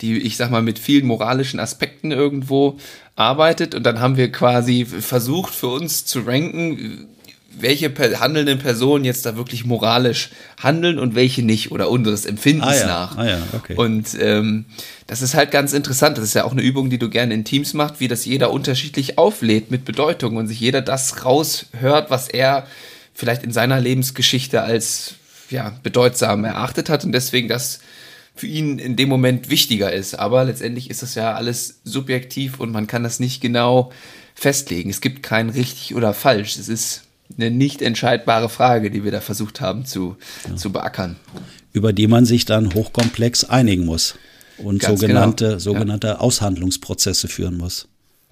die, 0.00 0.18
ich 0.18 0.36
sag 0.36 0.50
mal, 0.50 0.62
mit 0.62 0.78
vielen 0.78 1.06
moralischen 1.06 1.58
Aspekten 1.58 2.12
irgendwo 2.12 2.78
arbeitet. 3.16 3.74
Und 3.74 3.84
dann 3.84 3.98
haben 3.98 4.16
wir 4.16 4.30
quasi 4.30 4.84
versucht, 4.84 5.54
für 5.54 5.68
uns 5.68 6.04
zu 6.04 6.20
ranken, 6.20 7.08
welche 7.58 7.92
handelnden 8.20 8.58
Personen 8.58 9.04
jetzt 9.04 9.24
da 9.26 9.36
wirklich 9.36 9.64
moralisch 9.64 10.30
handeln 10.62 10.98
und 10.98 11.14
welche 11.14 11.42
nicht 11.42 11.72
oder 11.72 11.90
unseres 11.90 12.26
Empfindens 12.26 12.68
ah, 12.68 12.76
ja. 12.76 12.86
nach. 12.86 13.16
Ah, 13.16 13.26
ja. 13.26 13.38
okay. 13.52 13.74
Und 13.76 14.16
ähm, 14.20 14.66
das 15.06 15.22
ist 15.22 15.34
halt 15.34 15.50
ganz 15.50 15.72
interessant. 15.72 16.18
Das 16.18 16.24
ist 16.24 16.34
ja 16.34 16.44
auch 16.44 16.52
eine 16.52 16.62
Übung, 16.62 16.90
die 16.90 16.98
du 16.98 17.08
gerne 17.08 17.34
in 17.34 17.44
Teams 17.44 17.74
machst, 17.74 18.00
wie 18.00 18.08
das 18.08 18.24
jeder 18.24 18.50
unterschiedlich 18.50 19.18
auflädt 19.18 19.70
mit 19.70 19.84
Bedeutung 19.84 20.36
und 20.36 20.48
sich 20.48 20.60
jeder 20.60 20.82
das 20.82 21.24
raushört, 21.24 22.10
was 22.10 22.28
er 22.28 22.66
vielleicht 23.14 23.42
in 23.42 23.52
seiner 23.52 23.80
Lebensgeschichte 23.80 24.62
als 24.62 25.14
ja, 25.48 25.72
bedeutsam 25.82 26.44
erachtet 26.44 26.88
hat 26.90 27.04
und 27.04 27.12
deswegen 27.12 27.48
das 27.48 27.80
für 28.34 28.46
ihn 28.46 28.78
in 28.78 28.96
dem 28.96 29.08
Moment 29.08 29.48
wichtiger 29.48 29.92
ist. 29.92 30.18
Aber 30.18 30.44
letztendlich 30.44 30.90
ist 30.90 31.02
das 31.02 31.14
ja 31.14 31.32
alles 31.34 31.80
subjektiv 31.84 32.60
und 32.60 32.70
man 32.70 32.86
kann 32.86 33.02
das 33.02 33.18
nicht 33.18 33.40
genau 33.40 33.92
festlegen. 34.34 34.90
Es 34.90 35.00
gibt 35.00 35.22
kein 35.22 35.48
richtig 35.48 35.94
oder 35.94 36.12
falsch. 36.12 36.58
Es 36.58 36.68
ist 36.68 37.05
eine 37.38 37.50
nicht 37.50 37.82
entscheidbare 37.82 38.48
Frage, 38.48 38.90
die 38.90 39.04
wir 39.04 39.12
da 39.12 39.20
versucht 39.20 39.60
haben 39.60 39.84
zu, 39.84 40.16
ja. 40.48 40.56
zu 40.56 40.72
beackern. 40.72 41.16
Über 41.72 41.92
die 41.92 42.06
man 42.06 42.24
sich 42.24 42.44
dann 42.44 42.74
hochkomplex 42.74 43.44
einigen 43.44 43.84
muss 43.84 44.14
und 44.58 44.80
Ganz 44.80 45.00
sogenannte, 45.00 45.46
genau. 45.46 45.58
sogenannte 45.58 46.06
ja. 46.08 46.18
Aushandlungsprozesse 46.18 47.28
führen 47.28 47.56
muss. 47.56 47.88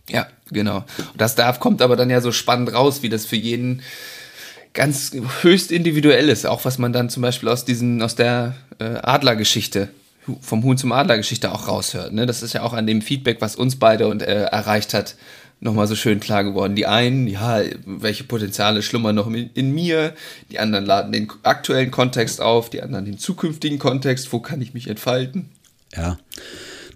Ja, 0.09 0.27
genau. 0.51 0.79
Und 0.79 1.21
das 1.21 1.35
darf, 1.35 1.61
kommt 1.61 1.83
aber 1.83 1.97
dann 1.97 2.11
ja 2.11 2.21
so 2.21 2.33
spannend 2.33 2.73
raus, 2.73 3.03
wie 3.03 3.09
das 3.09 3.27
für 3.27 3.37
jeden 3.37 3.83
ganz 4.75 5.13
höchst 5.43 5.71
individuell 5.71 6.29
ist, 6.29 6.47
auch 6.47 6.65
was 6.65 6.79
man 6.79 6.93
dann 6.93 7.09
zum 7.09 7.23
Beispiel 7.23 7.49
aus 7.49 7.65
diesen, 7.65 8.03
aus 8.03 8.17
der 8.17 8.55
äh, 8.79 8.97
Adlergeschichte, 8.97 9.89
vom 10.41 10.63
Huhn 10.63 10.77
zum 10.77 10.93
Adlergeschichte 10.93 11.53
auch 11.53 11.69
raushört. 11.69 12.13
Ne? 12.13 12.27
Das 12.27 12.43
ist 12.43 12.55
ja 12.55 12.63
auch 12.63 12.73
an 12.73 12.87
dem 12.87 13.01
Feedback, 13.01 13.41
was 13.41 13.57
uns 13.57 13.77
beide 13.77 14.09
und 14.09 14.23
äh, 14.23 14.45
erreicht 14.45 14.93
hat, 14.93 15.17
nochmal 15.65 15.87
so 15.87 15.97
schön 15.97 16.21
klar 16.21 16.45
geworden. 16.45 16.77
Die 16.77 16.87
einen, 16.87 17.27
ja, 17.27 17.63
welche 17.85 18.25
Potenziale 18.25 18.83
schlummern 18.83 19.17
noch 19.17 19.27
in, 19.27 19.51
in, 19.55 19.73
mir, 19.73 20.15
die 20.51 20.59
anderen 20.59 20.85
laden 20.85 21.13
den 21.13 21.29
aktuellen 21.43 21.91
Kontext 21.91 22.41
auf, 22.41 22.71
die 22.71 22.83
anderen 22.83 23.05
den 23.05 23.19
zukünftigen 23.19 23.79
Kontext, 23.79 24.33
wo 24.33 24.41
kann 24.41 24.61
ich 24.61 24.75
mich 24.75 24.89
entfalten? 24.89 25.49
Ja 25.95 26.19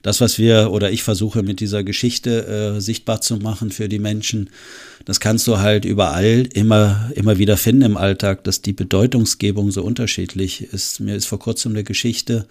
das, 0.02 0.20
was 0.20 0.38
wir 0.38 0.70
oder 0.70 0.90
ich 0.90 1.02
versuche 1.02 1.42
mit 1.42 1.60
dieser 1.60 1.84
Geschichte 1.84 2.76
äh, 2.76 2.80
sichtbar 2.80 3.20
zu 3.20 3.36
machen 3.36 3.70
für 3.70 3.88
die 3.88 3.98
Menschen, 3.98 4.50
das 5.04 5.20
kannst 5.20 5.46
du 5.46 5.58
halt 5.58 5.84
überall 5.84 6.48
immer, 6.52 7.10
immer 7.14 7.38
wieder 7.38 7.56
finden 7.56 7.82
im 7.82 7.96
Alltag, 7.96 8.44
dass 8.44 8.62
die 8.62 8.72
Bedeutungsgebung 8.72 9.70
so 9.70 9.82
unterschiedlich 9.82 10.62
ist. 10.72 11.00
Mir 11.00 11.16
ist 11.16 11.26
vor 11.26 11.38
kurzem 11.38 11.72
eine 11.72 11.84
Geschichte 11.84 12.46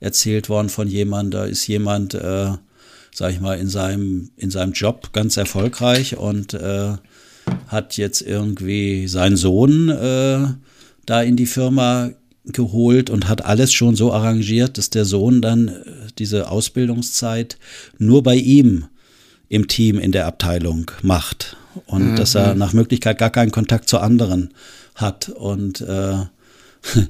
erzählt 0.00 0.48
worden 0.48 0.68
von 0.68 0.88
jemandem, 0.88 1.30
da 1.30 1.44
ist 1.46 1.66
jemand, 1.66 2.14
äh, 2.14 2.52
sag 3.14 3.32
ich 3.32 3.40
mal, 3.40 3.58
in 3.58 3.68
seinem, 3.68 4.30
in 4.36 4.50
seinem 4.50 4.72
Job 4.72 5.12
ganz 5.12 5.36
erfolgreich 5.36 6.16
und 6.16 6.52
äh, 6.52 6.94
hat 7.68 7.96
jetzt 7.96 8.22
irgendwie 8.22 9.06
seinen 9.06 9.36
Sohn 9.36 9.88
äh, 9.88 10.46
da 11.06 11.22
in 11.22 11.36
die 11.36 11.46
Firma 11.46 12.10
geholt 12.44 13.10
und 13.10 13.28
hat 13.28 13.44
alles 13.44 13.72
schon 13.72 13.94
so 13.94 14.12
arrangiert, 14.12 14.76
dass 14.76 14.90
der 14.90 15.04
Sohn 15.04 15.40
dann 15.40 15.68
äh, 15.68 15.72
diese 16.18 16.50
Ausbildungszeit 16.50 17.56
nur 17.98 18.24
bei 18.24 18.34
ihm 18.34 18.86
im 19.48 19.68
Team 19.68 19.98
in 19.98 20.10
der 20.10 20.26
Abteilung 20.26 20.90
macht 21.02 21.56
und 21.86 22.12
mhm. 22.12 22.16
dass 22.16 22.34
er 22.34 22.56
nach 22.56 22.72
Möglichkeit 22.72 23.18
gar 23.18 23.30
keinen 23.30 23.52
Kontakt 23.52 23.88
zu 23.88 23.98
anderen 23.98 24.52
hat 24.96 25.28
und 25.28 25.80
äh, 25.82 26.16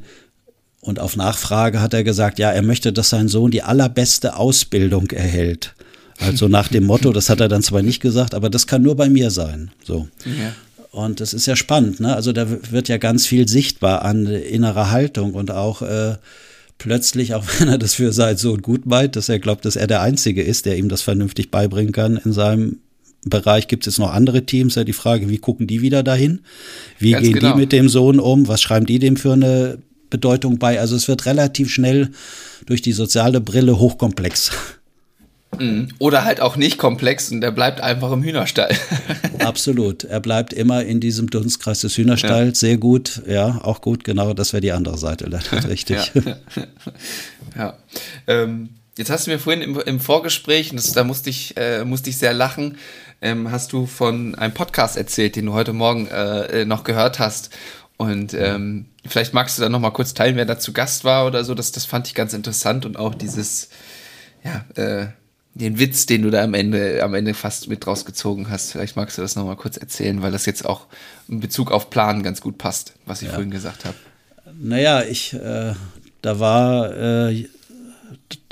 und 0.80 1.00
auf 1.00 1.16
Nachfrage 1.16 1.80
hat 1.80 1.94
er 1.94 2.04
gesagt, 2.04 2.38
ja, 2.38 2.50
er 2.50 2.62
möchte, 2.62 2.92
dass 2.92 3.08
sein 3.08 3.28
Sohn 3.28 3.50
die 3.50 3.62
allerbeste 3.62 4.36
Ausbildung 4.36 5.10
erhält. 5.10 5.74
Also 6.20 6.48
nach 6.48 6.68
dem 6.68 6.84
Motto, 6.84 7.12
das 7.12 7.28
hat 7.28 7.40
er 7.40 7.48
dann 7.48 7.62
zwar 7.62 7.82
nicht 7.82 8.00
gesagt, 8.00 8.34
aber 8.34 8.50
das 8.50 8.66
kann 8.66 8.82
nur 8.82 8.96
bei 8.96 9.08
mir 9.08 9.30
sein. 9.30 9.70
So. 9.84 10.08
Ja. 10.24 10.54
Und 10.90 11.20
das 11.20 11.34
ist 11.34 11.46
ja 11.46 11.56
spannend, 11.56 11.98
ne? 11.98 12.14
Also 12.14 12.32
da 12.32 12.46
wird 12.70 12.88
ja 12.88 12.98
ganz 12.98 13.26
viel 13.26 13.48
sichtbar 13.48 14.02
an 14.02 14.26
innerer 14.26 14.92
Haltung 14.92 15.34
und 15.34 15.50
auch 15.50 15.82
äh, 15.82 16.14
plötzlich, 16.78 17.34
auch 17.34 17.44
wenn 17.58 17.68
er 17.68 17.78
das 17.78 17.94
für 17.94 18.12
sein 18.12 18.36
Sohn 18.36 18.62
gut 18.62 18.86
meint, 18.86 19.16
dass 19.16 19.28
er 19.28 19.40
glaubt, 19.40 19.64
dass 19.64 19.76
er 19.76 19.88
der 19.88 20.02
Einzige 20.02 20.42
ist, 20.42 20.66
der 20.66 20.78
ihm 20.78 20.88
das 20.88 21.02
vernünftig 21.02 21.50
beibringen 21.50 21.92
kann 21.92 22.16
in 22.16 22.32
seinem 22.32 22.78
Bereich 23.24 23.68
gibt 23.68 23.86
es 23.86 23.94
jetzt 23.94 23.98
noch 23.98 24.12
andere 24.12 24.44
Teams, 24.44 24.74
ja 24.74 24.84
die 24.84 24.92
Frage, 24.92 25.28
wie 25.28 25.38
gucken 25.38 25.66
die 25.66 25.80
wieder 25.80 26.02
dahin? 26.02 26.40
Wie 26.98 27.12
Ganz 27.12 27.24
gehen 27.24 27.34
genau. 27.34 27.54
die 27.54 27.60
mit 27.60 27.72
dem 27.72 27.88
Sohn 27.88 28.20
um? 28.20 28.48
Was 28.48 28.60
schreiben 28.60 28.86
die 28.86 28.98
dem 28.98 29.16
für 29.16 29.32
eine 29.32 29.78
Bedeutung 30.10 30.58
bei? 30.58 30.78
Also 30.78 30.94
es 30.94 31.08
wird 31.08 31.24
relativ 31.24 31.70
schnell 31.70 32.10
durch 32.66 32.82
die 32.82 32.92
soziale 32.92 33.40
Brille 33.40 33.78
hochkomplex. 33.78 34.50
Mhm. 35.60 35.88
Oder 35.98 36.24
halt 36.24 36.40
auch 36.40 36.56
nicht 36.56 36.78
komplex 36.78 37.30
und 37.30 37.40
der 37.40 37.50
bleibt 37.50 37.80
einfach 37.80 38.12
im 38.12 38.22
Hühnerstall. 38.22 38.74
Absolut. 39.38 40.04
Er 40.04 40.20
bleibt 40.20 40.52
immer 40.52 40.84
in 40.84 41.00
diesem 41.00 41.30
Dunstkreis 41.30 41.80
des 41.80 41.96
Hühnerstalls. 41.96 42.60
Ja. 42.60 42.68
Sehr 42.68 42.76
gut. 42.78 43.22
Ja, 43.26 43.60
auch 43.62 43.80
gut. 43.80 44.04
Genau, 44.04 44.34
das 44.34 44.52
wäre 44.52 44.60
die 44.60 44.72
andere 44.72 44.98
Seite. 44.98 45.30
Richtig. 45.68 46.12
ja. 46.14 46.36
ja. 47.56 47.76
Ähm, 48.26 48.70
jetzt 48.96 49.10
hast 49.10 49.26
du 49.26 49.30
mir 49.30 49.38
vorhin 49.38 49.62
im, 49.62 49.80
im 49.80 50.00
Vorgespräch, 50.00 50.70
das, 50.74 50.92
da 50.92 51.04
musste 51.04 51.30
ich, 51.30 51.56
äh, 51.56 51.84
musste 51.84 52.10
ich 52.10 52.18
sehr 52.18 52.34
lachen, 52.34 52.78
ähm, 53.20 53.50
hast 53.50 53.72
du 53.72 53.86
von 53.86 54.34
einem 54.34 54.54
Podcast 54.54 54.96
erzählt, 54.96 55.36
den 55.36 55.46
du 55.46 55.52
heute 55.52 55.72
Morgen 55.72 56.06
äh, 56.08 56.62
äh 56.62 56.64
noch 56.64 56.84
gehört 56.84 57.18
hast. 57.18 57.50
Und 57.96 58.34
ähm, 58.34 58.86
vielleicht 59.06 59.34
magst 59.34 59.56
du 59.56 59.62
da 59.62 59.68
noch 59.68 59.78
mal 59.78 59.90
kurz 59.90 60.14
teilen, 60.14 60.36
wer 60.36 60.46
da 60.46 60.58
zu 60.58 60.72
Gast 60.72 61.04
war 61.04 61.26
oder 61.26 61.44
so. 61.44 61.54
Das, 61.54 61.72
das 61.72 61.84
fand 61.84 62.08
ich 62.08 62.14
ganz 62.14 62.32
interessant 62.32 62.84
und 62.86 62.96
auch 62.96 63.14
dieses, 63.14 63.68
ja, 64.42 64.64
äh, 64.74 65.06
den 65.54 65.78
Witz, 65.78 66.06
den 66.06 66.22
du 66.22 66.30
da 66.30 66.42
am 66.42 66.52
Ende, 66.52 67.02
am 67.02 67.14
Ende 67.14 67.32
fast 67.32 67.68
mit 67.68 67.86
rausgezogen 67.86 68.50
hast. 68.50 68.72
Vielleicht 68.72 68.96
magst 68.96 69.18
du 69.18 69.22
das 69.22 69.36
nochmal 69.36 69.56
kurz 69.56 69.76
erzählen, 69.76 70.20
weil 70.20 70.32
das 70.32 70.46
jetzt 70.46 70.64
auch 70.64 70.86
in 71.28 71.40
Bezug 71.40 71.70
auf 71.70 71.90
Plan 71.90 72.22
ganz 72.22 72.40
gut 72.40 72.58
passt, 72.58 72.94
was 73.06 73.22
ich 73.22 73.28
ja. 73.28 73.34
vorhin 73.34 73.52
gesagt 73.52 73.84
habe. 73.84 73.96
Naja, 74.60 75.02
ich, 75.02 75.32
äh, 75.32 75.74
da 76.22 76.40
war, 76.40 76.96
äh, 76.96 77.46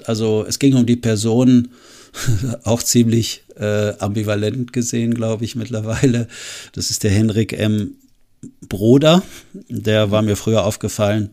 also 0.05 0.45
es 0.49 0.61
ging 0.61 0.75
um 0.75 0.87
die 0.87 0.97
Person, 0.97 1.71
auch 2.65 2.83
ziemlich 2.83 3.43
äh, 3.57 3.95
ambivalent 3.99 4.73
gesehen, 4.73 5.15
glaube 5.15 5.45
ich, 5.45 5.57
mittlerweile. 5.57 6.29
Das 6.73 6.91
ist 6.91 7.03
der 7.03 7.11
Henrik 7.11 7.53
M. 7.53 7.95
Broder, 8.69 9.23
der 9.69 10.11
war 10.11 10.23
mir 10.23 10.37
früher 10.37 10.65
aufgefallen 10.65 11.31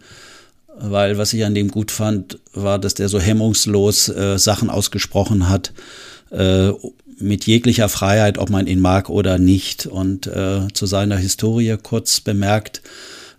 weil 0.82 1.18
was 1.18 1.34
ich 1.34 1.46
an 1.46 1.56
dem 1.56 1.70
gut 1.70 1.92
fand, 1.92 2.40
war, 2.54 2.80
dass 2.80 2.94
der 2.94 3.10
so 3.10 3.20
hemmungslos 3.20 4.10
äh, 4.10 4.38
Sachen 4.38 4.70
ausgesprochen 4.70 5.50
hat, 5.50 5.74
äh, 6.32 6.72
mit 7.20 7.46
jeglicher 7.46 7.90
Freiheit, 7.90 8.38
ob 8.38 8.50
man 8.50 8.68
ihn 8.68 8.80
mag 8.80 9.10
oder 9.10 9.38
nicht. 9.38 9.86
Und 9.86 10.28
äh, 10.28 10.68
zu 10.74 10.86
seiner 10.86 11.18
Historie 11.18 11.78
kurz 11.82 12.22
bemerkt, 12.22 12.82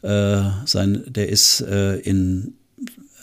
Äh, 0.03 0.42
sein, 0.64 1.03
der 1.07 1.29
ist 1.29 1.61
äh, 1.61 1.96
in, 1.96 2.55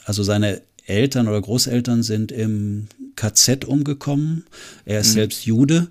also 0.06 0.22
seine 0.24 0.62
Eltern 0.86 1.28
oder 1.28 1.42
Großeltern 1.42 2.04
sind 2.04 2.32
im 2.32 2.88
KZ 3.16 3.66
umgekommen. 3.66 4.46
Er 4.86 5.00
ist 5.00 5.10
mhm. 5.10 5.14
selbst 5.14 5.46
Jude. 5.46 5.88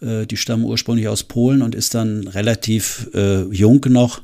Äh, 0.00 0.26
die 0.26 0.36
stammen 0.36 0.64
ursprünglich 0.64 1.08
aus 1.08 1.24
Polen 1.24 1.62
und 1.62 1.74
ist 1.74 1.94
dann 1.94 2.28
relativ 2.28 3.10
äh, 3.12 3.42
jung 3.52 3.84
noch 3.88 4.22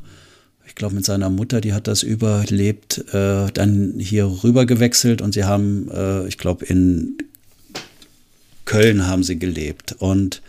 glaube 0.77 0.95
mit 0.95 1.05
seiner 1.05 1.31
Mutter, 1.31 1.61
die 1.61 1.73
hat 1.73 1.89
das 1.89 2.03
überlebt, 2.03 3.13
äh, 3.13 3.51
dann 3.53 3.95
hier 3.99 4.27
rüber 4.45 4.67
gewechselt 4.67 5.21
und 5.21 5.33
sie 5.33 5.45
haben, 5.45 5.91
äh, 5.91 6.27
ich 6.29 6.39
glaube 6.39 6.65
in 6.67 7.19
Köln 8.65 9.07
haben 9.07 9.25
sie 9.25 9.39
gelebt. 9.39 9.97
Und 9.99 10.43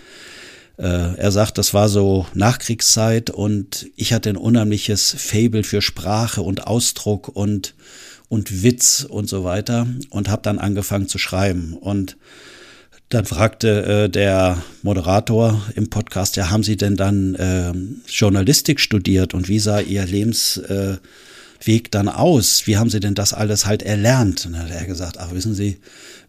äh, 0.77 1.15
er 1.15 1.31
sagt, 1.31 1.57
das 1.57 1.73
war 1.73 1.89
so 1.89 2.27
Nachkriegszeit 2.33 3.29
und 3.29 3.87
ich 3.95 4.13
hatte 4.13 4.29
ein 4.29 4.37
unheimliches 4.37 5.15
Fable 5.17 5.63
für 5.63 5.81
Sprache 5.81 6.41
und 6.41 6.67
Ausdruck 6.67 7.29
und 7.29 7.73
und 8.29 8.63
Witz 8.63 9.05
und 9.09 9.29
so 9.29 9.43
weiter 9.43 9.87
und 10.09 10.29
habe 10.29 10.41
dann 10.41 10.59
angefangen 10.59 11.07
zu 11.07 11.17
schreiben. 11.17 11.73
Und 11.73 12.17
dann 13.09 13.25
fragte 13.25 13.85
äh, 13.85 14.09
der 14.09 14.61
Moderator 14.81 15.61
im 15.75 15.89
Podcast, 15.89 16.35
ja, 16.35 16.49
haben 16.49 16.63
Sie 16.63 16.75
denn 16.75 16.97
dann 16.97 17.35
äh, 17.35 17.73
Journalistik 18.09 18.79
studiert 18.79 19.33
und 19.33 19.47
wie 19.47 19.59
sah 19.59 19.79
Ihr 19.79 20.05
Lebensweg 20.05 20.99
dann 21.91 22.09
aus? 22.09 22.67
Wie 22.67 22.77
haben 22.77 22.89
Sie 22.89 22.99
denn 22.99 23.15
das 23.15 23.33
alles 23.33 23.65
halt 23.65 23.81
erlernt? 23.81 24.45
Und 24.45 24.53
dann 24.53 24.63
hat 24.63 24.71
er 24.71 24.85
gesagt, 24.85 25.17
ach, 25.19 25.31
wissen 25.31 25.53
Sie, 25.53 25.79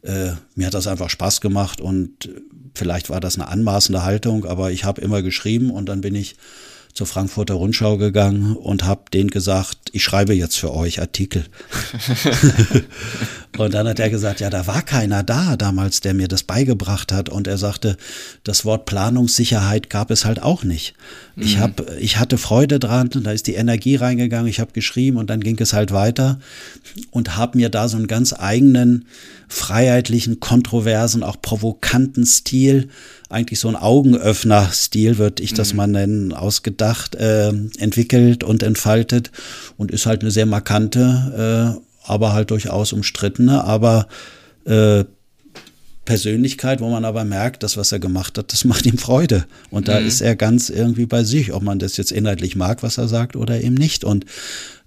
äh, 0.02 0.30
mir 0.54 0.66
hat 0.68 0.74
das 0.74 0.86
einfach 0.86 1.10
Spaß 1.10 1.40
gemacht 1.40 1.80
und 1.80 2.30
vielleicht 2.74 3.10
war 3.10 3.20
das 3.20 3.34
eine 3.34 3.48
anmaßende 3.48 4.04
Haltung, 4.04 4.44
aber 4.44 4.70
ich 4.70 4.84
habe 4.84 5.00
immer 5.00 5.22
geschrieben 5.22 5.70
und 5.70 5.88
dann 5.88 6.00
bin 6.00 6.14
ich 6.14 6.36
zur 6.94 7.08
Frankfurter 7.08 7.54
Rundschau 7.54 7.96
gegangen 7.96 8.56
und 8.56 8.84
habe 8.84 9.02
denen 9.12 9.30
gesagt, 9.30 9.77
ich 9.98 10.04
schreibe 10.04 10.32
jetzt 10.32 10.56
für 10.56 10.72
euch 10.72 11.00
Artikel. 11.00 11.44
und 13.58 13.74
dann 13.74 13.88
hat 13.88 13.98
er 13.98 14.10
gesagt, 14.10 14.38
ja, 14.38 14.48
da 14.48 14.68
war 14.68 14.82
keiner 14.82 15.24
da 15.24 15.56
damals, 15.56 16.00
der 16.00 16.14
mir 16.14 16.28
das 16.28 16.44
beigebracht 16.44 17.10
hat. 17.10 17.28
Und 17.28 17.48
er 17.48 17.58
sagte, 17.58 17.96
das 18.44 18.64
Wort 18.64 18.86
Planungssicherheit 18.86 19.90
gab 19.90 20.12
es 20.12 20.24
halt 20.24 20.40
auch 20.40 20.62
nicht. 20.62 20.94
Mhm. 21.38 21.44
Ich, 21.44 21.58
hab, 21.58 21.90
ich 21.98 22.18
hatte 22.18 22.36
Freude 22.36 22.78
dran, 22.78 23.10
da 23.22 23.30
ist 23.30 23.46
die 23.46 23.54
Energie 23.54 23.96
reingegangen, 23.96 24.48
ich 24.48 24.60
habe 24.60 24.72
geschrieben 24.72 25.16
und 25.16 25.30
dann 25.30 25.40
ging 25.40 25.56
es 25.60 25.72
halt 25.72 25.92
weiter 25.92 26.40
und 27.10 27.36
habe 27.36 27.56
mir 27.56 27.68
da 27.68 27.88
so 27.88 27.96
einen 27.96 28.08
ganz 28.08 28.34
eigenen, 28.36 29.06
freiheitlichen, 29.46 30.40
kontroversen, 30.40 31.22
auch 31.22 31.40
provokanten 31.40 32.26
Stil 32.26 32.88
eigentlich 33.30 33.60
so 33.60 33.68
ein 33.68 33.76
Augenöffner-Stil, 33.76 35.18
würde 35.18 35.42
ich 35.42 35.54
das 35.54 35.72
mhm. 35.72 35.76
mal 35.76 35.86
nennen, 35.86 36.32
ausgedacht, 36.32 37.14
äh, 37.14 37.52
entwickelt 37.78 38.42
und 38.42 38.62
entfaltet 38.62 39.30
und 39.76 39.90
ist 39.90 40.06
halt 40.06 40.22
eine 40.22 40.30
sehr 40.30 40.46
markante, 40.46 41.78
äh, 41.78 42.10
aber 42.10 42.32
halt 42.32 42.50
durchaus 42.50 42.92
umstrittene, 42.92 43.64
aber 43.64 44.08
äh, 44.64 45.04
Persönlichkeit, 46.08 46.80
wo 46.80 46.88
man 46.88 47.04
aber 47.04 47.26
merkt, 47.26 47.62
das, 47.62 47.76
was 47.76 47.92
er 47.92 47.98
gemacht 47.98 48.38
hat, 48.38 48.50
das 48.50 48.64
macht 48.70 48.86
ihm 48.86 48.96
Freude. 48.96 49.44
Und 49.70 49.82
mhm. 49.82 49.92
da 49.92 49.98
ist 49.98 50.22
er 50.22 50.36
ganz 50.36 50.70
irgendwie 50.70 51.04
bei 51.04 51.22
sich, 51.22 51.52
ob 51.52 51.62
man 51.62 51.78
das 51.78 51.98
jetzt 51.98 52.12
inhaltlich 52.12 52.56
mag, 52.56 52.82
was 52.82 52.96
er 52.96 53.08
sagt 53.08 53.36
oder 53.36 53.60
eben 53.60 53.74
nicht. 53.74 54.04
Und 54.04 54.24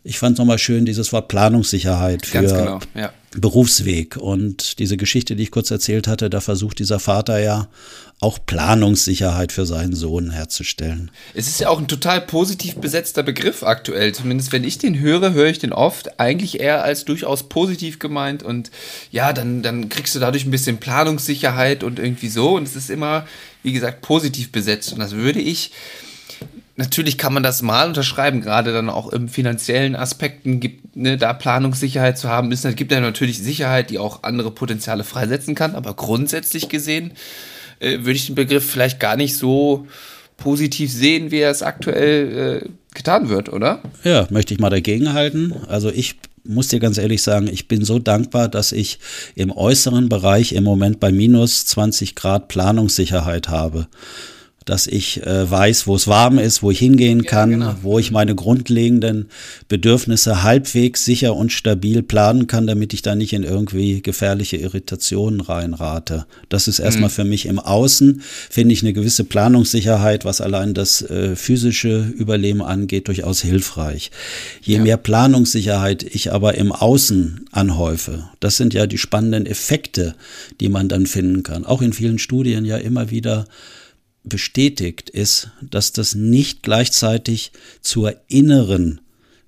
ich 0.03 0.17
fand 0.17 0.33
es 0.33 0.39
nochmal 0.39 0.57
schön, 0.57 0.83
dieses 0.83 1.13
Wort 1.13 1.27
Planungssicherheit 1.27 2.25
für 2.25 2.41
genau, 2.41 2.79
ja. 2.95 3.13
Berufsweg. 3.37 4.17
Und 4.17 4.79
diese 4.79 4.97
Geschichte, 4.97 5.35
die 5.35 5.43
ich 5.43 5.51
kurz 5.51 5.71
erzählt 5.71 6.07
hatte, 6.07 6.29
da 6.29 6.41
versucht 6.41 6.79
dieser 6.79 6.99
Vater 6.99 7.39
ja 7.39 7.69
auch 8.19 8.37
Planungssicherheit 8.45 9.51
für 9.51 9.65
seinen 9.65 9.95
Sohn 9.95 10.29
herzustellen. 10.29 11.09
Es 11.33 11.47
ist 11.47 11.59
ja 11.59 11.69
auch 11.69 11.79
ein 11.79 11.87
total 11.87 12.21
positiv 12.21 12.75
besetzter 12.75 13.23
Begriff 13.23 13.63
aktuell. 13.63 14.13
Zumindest 14.13 14.51
wenn 14.51 14.63
ich 14.63 14.77
den 14.77 14.99
höre, 14.99 15.33
höre 15.33 15.47
ich 15.47 15.59
den 15.59 15.73
oft 15.73 16.19
eigentlich 16.19 16.59
eher 16.59 16.83
als 16.83 17.05
durchaus 17.05 17.49
positiv 17.49 17.99
gemeint. 17.99 18.43
Und 18.43 18.69
ja, 19.11 19.33
dann, 19.33 19.63
dann 19.63 19.89
kriegst 19.89 20.13
du 20.13 20.19
dadurch 20.19 20.45
ein 20.45 20.51
bisschen 20.51 20.77
Planungssicherheit 20.77 21.83
und 21.83 21.99
irgendwie 21.99 22.29
so. 22.29 22.55
Und 22.57 22.67
es 22.67 22.75
ist 22.75 22.91
immer, 22.91 23.25
wie 23.63 23.73
gesagt, 23.73 24.01
positiv 24.01 24.51
besetzt. 24.51 24.93
Und 24.93 24.99
das 24.99 25.13
würde 25.13 25.39
ich 25.39 25.71
natürlich 26.81 27.17
kann 27.17 27.33
man 27.33 27.43
das 27.43 27.61
mal 27.61 27.87
unterschreiben, 27.87 28.41
gerade 28.41 28.73
dann 28.73 28.89
auch 28.89 29.11
im 29.11 29.29
finanziellen 29.29 29.95
Aspekten 29.95 30.59
gibt, 30.59 30.95
ne, 30.95 31.17
da 31.17 31.33
Planungssicherheit 31.33 32.17
zu 32.17 32.29
haben, 32.29 32.51
ist, 32.51 32.67
gibt 32.75 32.91
ja 32.91 32.99
natürlich 32.99 33.39
Sicherheit, 33.39 33.89
die 33.89 33.99
auch 33.99 34.23
andere 34.23 34.51
Potenziale 34.51 35.03
freisetzen 35.03 35.55
kann, 35.55 35.75
aber 35.75 35.93
grundsätzlich 35.93 36.69
gesehen 36.69 37.11
äh, 37.79 37.99
würde 37.99 38.13
ich 38.13 38.25
den 38.25 38.35
Begriff 38.35 38.69
vielleicht 38.69 38.99
gar 38.99 39.15
nicht 39.15 39.37
so 39.37 39.87
positiv 40.37 40.91
sehen, 40.91 41.31
wie 41.31 41.39
er 41.39 41.51
es 41.51 41.61
aktuell 41.61 42.63
äh, 42.63 42.69
getan 42.95 43.29
wird, 43.29 43.49
oder? 43.49 43.81
Ja, 44.03 44.27
möchte 44.29 44.53
ich 44.53 44.59
mal 44.59 44.69
dagegen 44.69 45.13
halten. 45.13 45.53
Also 45.67 45.89
ich 45.89 46.15
muss 46.43 46.69
dir 46.69 46.79
ganz 46.79 46.97
ehrlich 46.97 47.21
sagen, 47.21 47.47
ich 47.47 47.67
bin 47.67 47.85
so 47.85 47.99
dankbar, 47.99 48.49
dass 48.49 48.71
ich 48.71 48.99
im 49.35 49.51
äußeren 49.51 50.09
Bereich 50.09 50.53
im 50.53 50.63
Moment 50.63 50.99
bei 50.99 51.11
minus 51.11 51.65
20 51.65 52.15
Grad 52.15 52.47
Planungssicherheit 52.47 53.49
habe 53.49 53.87
dass 54.65 54.85
ich 54.85 55.25
äh, 55.25 55.49
weiß, 55.49 55.87
wo 55.87 55.95
es 55.95 56.07
warm 56.07 56.37
ist, 56.37 56.61
wo 56.61 56.69
ich 56.69 56.79
hingehen 56.79 57.23
kann, 57.23 57.51
ja, 57.51 57.57
genau. 57.57 57.75
wo 57.81 57.99
ich 57.99 58.11
meine 58.11 58.35
grundlegenden 58.35 59.29
Bedürfnisse 59.67 60.43
halbwegs 60.43 61.03
sicher 61.03 61.35
und 61.35 61.51
stabil 61.51 62.03
planen 62.03 62.47
kann, 62.47 62.67
damit 62.67 62.93
ich 62.93 63.01
da 63.01 63.15
nicht 63.15 63.33
in 63.33 63.43
irgendwie 63.43 64.01
gefährliche 64.01 64.57
Irritationen 64.57 65.41
reinrate. 65.41 66.25
Das 66.49 66.67
ist 66.67 66.79
erstmal 66.79 67.09
mhm. 67.09 67.13
für 67.13 67.23
mich 67.23 67.47
im 67.47 67.59
Außen, 67.59 68.21
finde 68.49 68.73
ich 68.73 68.83
eine 68.83 68.93
gewisse 68.93 69.23
Planungssicherheit, 69.23 70.25
was 70.25 70.41
allein 70.41 70.73
das 70.73 71.01
äh, 71.01 71.35
physische 71.35 72.05
Überleben 72.15 72.61
angeht, 72.61 73.07
durchaus 73.07 73.41
hilfreich. 73.41 74.11
Je 74.61 74.75
ja. 74.75 74.83
mehr 74.83 74.97
Planungssicherheit 74.97 76.03
ich 76.03 76.31
aber 76.31 76.55
im 76.55 76.71
Außen 76.71 77.47
anhäufe, 77.51 78.29
das 78.39 78.57
sind 78.57 78.75
ja 78.75 78.85
die 78.85 78.99
spannenden 78.99 79.47
Effekte, 79.47 80.13
die 80.59 80.69
man 80.69 80.87
dann 80.87 81.07
finden 81.07 81.41
kann. 81.41 81.65
Auch 81.65 81.81
in 81.81 81.93
vielen 81.93 82.19
Studien 82.19 82.63
ja 82.65 82.77
immer 82.77 83.09
wieder 83.09 83.45
bestätigt, 84.23 85.09
ist, 85.09 85.49
dass 85.61 85.91
das 85.91 86.15
nicht 86.15 86.63
gleichzeitig 86.63 87.51
zur 87.81 88.15
inneren 88.27 89.01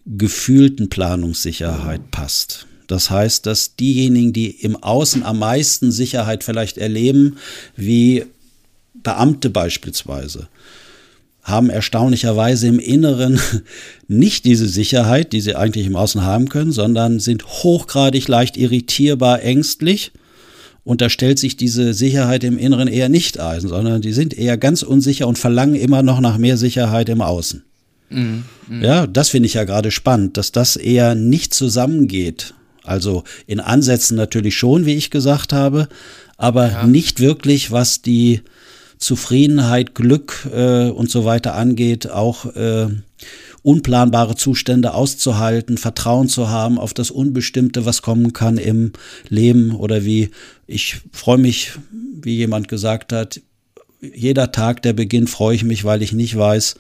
gefühlten 0.06 0.90
Planungssicherheit 0.90 2.12
passt. 2.12 2.68
Das 2.88 3.10
heißt, 3.10 3.46
dass 3.46 3.76
diejenigen, 3.76 4.34
die 4.34 4.50
im 4.50 4.76
Außen 4.76 5.24
am 5.24 5.40
meisten 5.40 5.92
Sicherheit 5.92 6.44
vielleicht 6.44 6.78
erleben, 6.78 7.38
wie 7.76 8.26
Beamte 8.94 9.50
beispielsweise, 9.50 10.50
haben 11.44 11.70
erstaunlicherweise 11.70 12.68
im 12.68 12.80
Inneren 12.80 13.40
nicht 14.08 14.46
diese 14.46 14.68
Sicherheit, 14.68 15.34
die 15.34 15.42
sie 15.42 15.56
eigentlich 15.56 15.88
im 15.88 15.96
Außen 15.96 16.24
haben 16.24 16.50
können, 16.50 16.72
sondern 16.72 17.20
sind 17.20 17.46
hochgradig 17.46 18.28
leicht 18.28 18.58
irritierbar, 18.58 19.42
ängstlich 19.44 20.12
und 20.84 21.02
da 21.02 21.10
stellt 21.10 21.40
sich 21.40 21.56
diese 21.56 21.94
Sicherheit 21.94 22.44
im 22.44 22.58
Inneren 22.58 22.88
eher 22.88 23.10
nicht 23.10 23.40
ein, 23.40 23.62
sondern 23.62 24.02
die 24.02 24.14
sind 24.14 24.38
eher 24.38 24.58
ganz 24.58 24.84
unsicher 24.84 25.28
und 25.28 25.38
verlangen 25.38 25.76
immer 25.76 26.04
noch 26.04 26.20
nach 26.20 26.38
mehr 26.38 26.58
Sicherheit 26.58 27.10
im 27.10 27.22
Außen. 27.22 27.64
Mhm. 28.10 28.44
Mhm. 28.68 28.84
Ja, 28.84 29.08
das 29.08 29.30
finde 29.30 29.48
ich 29.48 29.54
ja 29.54 29.64
gerade 29.64 29.92
spannend, 29.92 30.38
dass 30.38 30.52
das 30.52 30.76
eher 30.76 31.16
nicht 31.16 31.54
zusammengeht. 31.54 32.54
Also 32.84 33.24
in 33.48 33.62
Ansätzen 33.62 34.18
natürlich 34.18 34.58
schon, 34.58 34.86
wie 34.86 34.96
ich 34.96 35.10
gesagt 35.10 35.54
habe, 35.54 35.88
aber 36.38 36.70
ja. 36.70 36.88
nicht 36.88 37.22
wirklich, 37.22 37.72
was 37.72 38.02
die 38.02 38.42
Zufriedenheit, 38.98 39.96
Glück 39.96 40.48
äh, 40.54 40.90
und 40.90 41.10
so 41.10 41.24
weiter 41.24 41.56
angeht, 41.56 42.10
auch 42.10 42.46
äh, 42.56 42.88
unplanbare 43.64 44.36
Zustände 44.36 44.94
auszuhalten, 44.94 45.78
Vertrauen 45.78 46.28
zu 46.28 46.50
haben 46.50 46.78
auf 46.78 46.94
das 46.94 47.12
Unbestimmte, 47.12 47.86
was 47.86 48.02
kommen 48.02 48.34
kann 48.34 48.58
im 48.58 48.92
Leben 49.30 49.74
oder 49.76 50.06
wie 50.06 50.32
ich 50.68 50.98
freue 51.12 51.38
mich, 51.38 51.72
wie 51.92 52.36
jemand 52.36 52.68
gesagt 52.68 53.14
hat, 53.14 53.42
jeder 54.02 54.52
Tag, 54.52 54.82
der 54.82 54.94
beginnt, 54.94 55.30
freue 55.30 55.56
ich 55.56 55.64
mich, 55.64 55.86
weil 55.86 56.02
ich 56.02 56.12
nicht 56.12 56.38
weiß, 56.38 56.76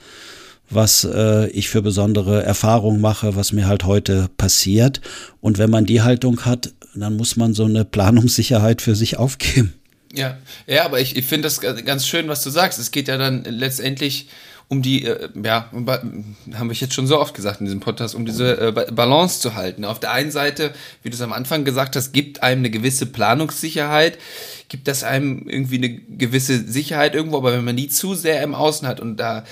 was 0.69 1.06
äh, 1.06 1.47
ich 1.49 1.70
für 1.70 1.82
besondere 1.82 2.43
Erfahrungen 2.43 2.99
mache, 2.99 3.36
was 3.36 3.53
mir 3.53 3.68
halt 3.68 3.86
heute 3.86 4.30
passiert. 4.38 5.01
Und 5.39 5.57
wenn 5.57 5.70
man 5.70 5.86
die 5.86 6.01
Haltung 6.01 6.45
hat, 6.45 6.74
dann 6.95 7.16
muss 7.16 7.36
man 7.38 7.53
so 7.53 7.66
eine 7.66 7.86
Planungssicherheit 7.86 8.82
für 8.82 8.95
sich 8.95 9.18
aufgeben. 9.18 9.74
Ja, 10.14 10.38
ja, 10.68 10.86
aber 10.86 10.99
ich, 10.99 11.16
ich 11.16 11.26
finde 11.26 11.43
das 11.43 11.60
ganz 11.60 12.05
schön, 12.05 12.28
was 12.28 12.43
du 12.43 12.49
sagst. 12.49 12.78
Es 12.78 12.91
geht 12.91 13.07
ja 13.07 13.18
dann 13.18 13.43
letztendlich 13.45 14.28
um 14.68 14.82
die, 14.82 15.05
äh, 15.05 15.30
ja, 15.43 15.70
haben 15.72 16.70
wir 16.70 16.76
jetzt 16.76 16.93
schon 16.93 17.07
so 17.07 17.20
oft 17.20 17.34
gesagt 17.34 17.59
in 17.59 17.66
diesem 17.66 17.80
Podcast, 17.80 18.16
um 18.16 18.26
diese 18.26 18.59
äh, 18.59 18.72
Balance 18.91 19.39
zu 19.39 19.55
halten. 19.55 19.86
Auf 19.86 19.99
der 19.99 20.11
einen 20.11 20.32
Seite, 20.32 20.74
wie 21.03 21.09
du 21.09 21.16
es 21.16 21.22
am 21.22 21.34
Anfang 21.34 21.64
gesagt 21.64 21.95
hast, 21.95 22.11
gibt 22.11 22.43
einem 22.43 22.61
eine 22.61 22.70
gewisse 22.70 23.05
Planungssicherheit, 23.05 24.18
gibt 24.70 24.88
das 24.88 25.03
einem 25.03 25.47
irgendwie 25.47 25.78
eine 25.78 25.89
gewisse 25.89 26.59
Sicherheit 26.59 27.16
irgendwo, 27.16 27.38
aber 27.38 27.53
wenn 27.53 27.66
man 27.66 27.76
die 27.76 27.89
zu 27.89 28.16
sehr 28.16 28.41
im 28.41 28.55
Außen 28.55 28.88
hat 28.88 28.99
und 28.99 29.18
da 29.18 29.43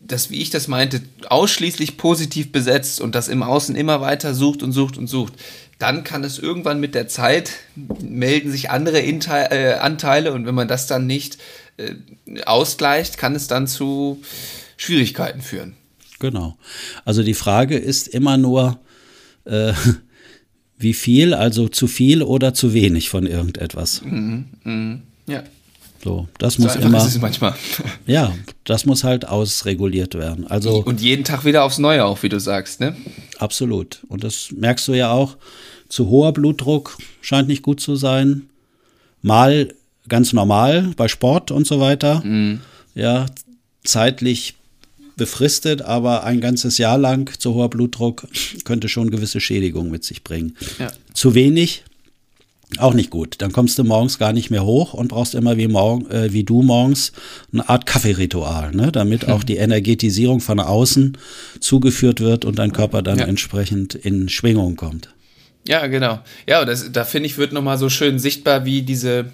das, 0.00 0.30
wie 0.30 0.40
ich 0.40 0.50
das 0.50 0.68
meinte, 0.68 1.02
ausschließlich 1.28 1.96
positiv 1.96 2.52
besetzt 2.52 3.00
und 3.00 3.14
das 3.14 3.28
im 3.28 3.42
Außen 3.42 3.74
immer 3.74 4.00
weiter 4.00 4.34
sucht 4.34 4.62
und 4.62 4.72
sucht 4.72 4.98
und 4.98 5.08
sucht, 5.08 5.32
dann 5.78 6.04
kann 6.04 6.24
es 6.24 6.38
irgendwann 6.38 6.80
mit 6.80 6.94
der 6.94 7.08
Zeit 7.08 7.50
melden 8.00 8.50
sich 8.50 8.70
andere 8.70 9.00
Inteil, 9.00 9.48
äh, 9.50 9.74
Anteile 9.74 10.32
und 10.32 10.46
wenn 10.46 10.54
man 10.54 10.68
das 10.68 10.86
dann 10.86 11.06
nicht 11.06 11.38
ausgleicht, 12.44 13.18
kann 13.18 13.34
es 13.34 13.48
dann 13.48 13.66
zu 13.66 14.20
Schwierigkeiten 14.76 15.40
führen. 15.40 15.74
Genau. 16.18 16.56
Also 17.04 17.22
die 17.22 17.34
Frage 17.34 17.76
ist 17.76 18.08
immer 18.08 18.36
nur, 18.36 18.78
äh, 19.44 19.72
wie 20.78 20.94
viel, 20.94 21.34
also 21.34 21.68
zu 21.68 21.86
viel 21.86 22.22
oder 22.22 22.54
zu 22.54 22.74
wenig 22.74 23.08
von 23.08 23.26
irgendetwas. 23.26 24.02
Mhm, 24.02 24.46
mh, 24.64 24.98
ja. 25.26 25.42
So, 26.04 26.28
das 26.38 26.58
muss 26.58 26.74
so 26.74 26.78
immer. 26.78 26.98
Ist 26.98 27.16
es 27.16 27.20
manchmal. 27.20 27.54
Ja, 28.06 28.32
das 28.64 28.86
muss 28.86 29.02
halt 29.02 29.26
ausreguliert 29.26 30.14
werden. 30.14 30.46
Also 30.46 30.82
und 30.84 31.00
jeden 31.00 31.24
Tag 31.24 31.44
wieder 31.44 31.64
aufs 31.64 31.78
Neue 31.78 32.04
auch, 32.04 32.22
wie 32.22 32.28
du 32.28 32.38
sagst, 32.38 32.80
ne? 32.80 32.94
Absolut. 33.38 34.02
Und 34.08 34.22
das 34.22 34.52
merkst 34.52 34.86
du 34.86 34.94
ja 34.94 35.10
auch. 35.10 35.36
Zu 35.88 36.08
hoher 36.08 36.32
Blutdruck 36.32 36.96
scheint 37.20 37.48
nicht 37.48 37.62
gut 37.62 37.80
zu 37.80 37.96
sein. 37.96 38.48
Mal 39.22 39.74
ganz 40.08 40.32
normal 40.32 40.92
bei 40.96 41.08
Sport 41.08 41.50
und 41.50 41.66
so 41.66 41.80
weiter. 41.80 42.22
Mhm. 42.24 42.60
Ja, 42.94 43.26
zeitlich 43.84 44.54
befristet, 45.16 45.82
aber 45.82 46.24
ein 46.24 46.40
ganzes 46.40 46.78
Jahr 46.78 46.98
lang 46.98 47.30
zu 47.38 47.54
hoher 47.54 47.70
Blutdruck 47.70 48.28
könnte 48.64 48.88
schon 48.88 49.10
gewisse 49.10 49.40
Schädigungen 49.40 49.90
mit 49.90 50.04
sich 50.04 50.22
bringen. 50.22 50.56
Ja. 50.78 50.92
Zu 51.14 51.34
wenig 51.34 51.84
auch 52.78 52.94
nicht 52.94 53.10
gut. 53.10 53.36
Dann 53.38 53.52
kommst 53.52 53.78
du 53.78 53.84
morgens 53.84 54.18
gar 54.18 54.32
nicht 54.32 54.50
mehr 54.50 54.64
hoch 54.64 54.92
und 54.92 55.08
brauchst 55.08 55.34
immer 55.34 55.56
wie, 55.56 55.68
morgen, 55.68 56.10
äh, 56.10 56.32
wie 56.32 56.42
du 56.42 56.62
morgens 56.62 57.12
eine 57.52 57.68
Art 57.68 57.86
Kaffeeritual, 57.86 58.72
ne? 58.72 58.90
damit 58.90 59.28
auch 59.28 59.44
die 59.44 59.56
Energetisierung 59.56 60.40
von 60.40 60.60
außen 60.60 61.16
zugeführt 61.60 62.20
wird 62.20 62.44
und 62.44 62.58
dein 62.58 62.72
Körper 62.72 63.02
dann 63.02 63.18
ja. 63.18 63.26
entsprechend 63.26 63.94
in 63.94 64.28
Schwingung 64.28 64.76
kommt. 64.76 65.10
Ja, 65.66 65.86
genau. 65.86 66.20
Ja, 66.46 66.64
das, 66.64 66.92
da 66.92 67.04
finde 67.04 67.26
ich, 67.26 67.38
wird 67.38 67.52
nochmal 67.52 67.78
so 67.78 67.88
schön 67.88 68.18
sichtbar, 68.18 68.64
wie 68.64 68.82
diese, 68.82 69.26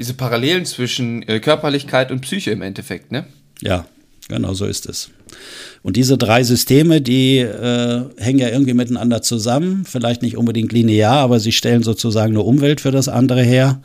diese 0.00 0.14
Parallelen 0.14 0.64
zwischen 0.64 1.28
äh, 1.28 1.40
Körperlichkeit 1.40 2.10
und 2.10 2.22
Psyche 2.22 2.50
im 2.52 2.62
Endeffekt, 2.62 3.12
ne? 3.12 3.26
Ja, 3.60 3.84
genau 4.28 4.54
so 4.54 4.64
ist 4.64 4.88
es. 4.88 5.10
Und 5.82 5.96
diese 5.96 6.16
drei 6.16 6.42
Systeme, 6.42 7.02
die 7.02 7.36
äh, 7.36 8.04
hängen 8.16 8.38
ja 8.38 8.48
irgendwie 8.48 8.72
miteinander 8.72 9.20
zusammen, 9.20 9.84
vielleicht 9.84 10.22
nicht 10.22 10.38
unbedingt 10.38 10.72
linear, 10.72 11.18
aber 11.18 11.38
sie 11.38 11.52
stellen 11.52 11.82
sozusagen 11.82 12.32
eine 12.32 12.40
Umwelt 12.40 12.80
für 12.80 12.92
das 12.92 13.08
andere 13.08 13.42
her. 13.42 13.82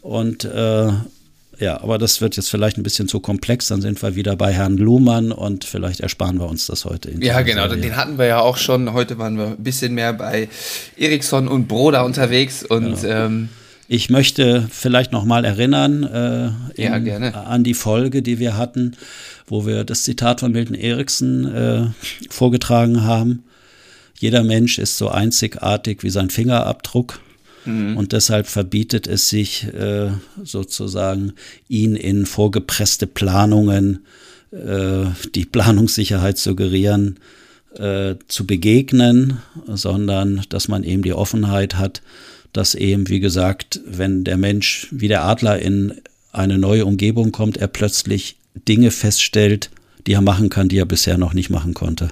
Und 0.00 0.46
äh, 0.46 0.88
ja, 1.58 1.80
aber 1.82 1.98
das 1.98 2.22
wird 2.22 2.34
jetzt 2.36 2.48
vielleicht 2.48 2.78
ein 2.78 2.82
bisschen 2.82 3.06
zu 3.06 3.20
komplex, 3.20 3.68
dann 3.68 3.82
sind 3.82 4.02
wir 4.02 4.16
wieder 4.16 4.36
bei 4.36 4.54
Herrn 4.54 4.78
Luhmann 4.78 5.32
und 5.32 5.64
vielleicht 5.64 6.00
ersparen 6.00 6.38
wir 6.38 6.48
uns 6.48 6.66
das 6.66 6.86
heute. 6.86 7.12
ja, 7.20 7.42
genau, 7.42 7.68
Serie. 7.68 7.82
den 7.82 7.96
hatten 7.96 8.16
wir 8.16 8.24
ja 8.24 8.40
auch 8.40 8.56
schon. 8.56 8.94
Heute 8.94 9.18
waren 9.18 9.36
wir 9.36 9.48
ein 9.48 9.62
bisschen 9.62 9.92
mehr 9.92 10.14
bei 10.14 10.48
Eriksson 10.96 11.46
und 11.46 11.68
Broda 11.68 12.02
unterwegs 12.02 12.64
und 12.64 13.02
ja. 13.02 13.26
ähm, 13.26 13.50
ich 13.88 14.10
möchte 14.10 14.66
vielleicht 14.70 15.12
noch 15.12 15.24
mal 15.24 15.44
erinnern 15.44 16.02
äh, 16.04 16.82
in, 16.82 17.06
ja, 17.06 17.16
an 17.16 17.64
die 17.64 17.74
Folge, 17.74 18.22
die 18.22 18.38
wir 18.38 18.56
hatten, 18.56 18.96
wo 19.46 19.66
wir 19.66 19.84
das 19.84 20.04
Zitat 20.04 20.40
von 20.40 20.52
Milton 20.52 20.76
Erickson 20.76 21.44
äh, 21.52 21.86
vorgetragen 22.30 23.02
haben. 23.02 23.44
Jeder 24.18 24.44
Mensch 24.44 24.78
ist 24.78 24.98
so 24.98 25.08
einzigartig 25.08 26.02
wie 26.02 26.10
sein 26.10 26.30
Fingerabdruck. 26.30 27.20
Mhm. 27.64 27.96
Und 27.96 28.12
deshalb 28.12 28.46
verbietet 28.46 29.06
es 29.06 29.28
sich 29.28 29.66
äh, 29.74 30.10
sozusagen, 30.42 31.32
ihn 31.68 31.96
in 31.96 32.26
vorgepresste 32.26 33.06
Planungen, 33.06 34.04
äh, 34.52 35.06
die 35.34 35.44
Planungssicherheit 35.44 36.38
suggerieren, 36.38 37.18
äh, 37.76 38.16
zu 38.28 38.46
begegnen, 38.46 39.38
sondern 39.66 40.42
dass 40.48 40.68
man 40.68 40.84
eben 40.84 41.02
die 41.02 41.14
Offenheit 41.14 41.76
hat, 41.76 42.02
dass 42.52 42.74
eben, 42.74 43.08
wie 43.08 43.20
gesagt, 43.20 43.80
wenn 43.86 44.24
der 44.24 44.36
Mensch 44.36 44.88
wie 44.90 45.08
der 45.08 45.24
Adler 45.24 45.58
in 45.58 46.00
eine 46.32 46.58
neue 46.58 46.86
Umgebung 46.86 47.32
kommt, 47.32 47.56
er 47.56 47.68
plötzlich 47.68 48.36
Dinge 48.68 48.90
feststellt, 48.90 49.70
die 50.06 50.12
er 50.14 50.20
machen 50.20 50.48
kann, 50.48 50.68
die 50.68 50.78
er 50.78 50.86
bisher 50.86 51.18
noch 51.18 51.32
nicht 51.32 51.50
machen 51.50 51.74
konnte. 51.74 52.08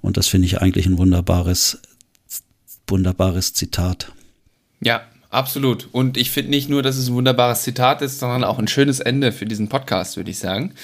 Und 0.00 0.16
das 0.16 0.28
finde 0.28 0.46
ich 0.46 0.60
eigentlich 0.60 0.86
ein 0.86 0.98
wunderbares, 0.98 1.80
wunderbares 2.86 3.54
Zitat. 3.54 4.12
Ja, 4.80 5.02
absolut. 5.30 5.88
Und 5.92 6.16
ich 6.16 6.30
finde 6.30 6.50
nicht 6.50 6.68
nur, 6.68 6.82
dass 6.82 6.96
es 6.96 7.08
ein 7.08 7.14
wunderbares 7.14 7.62
Zitat 7.62 8.02
ist, 8.02 8.20
sondern 8.20 8.44
auch 8.44 8.58
ein 8.58 8.68
schönes 8.68 9.00
Ende 9.00 9.32
für 9.32 9.46
diesen 9.46 9.68
Podcast, 9.68 10.16
würde 10.16 10.30
ich 10.30 10.38
sagen 10.38 10.74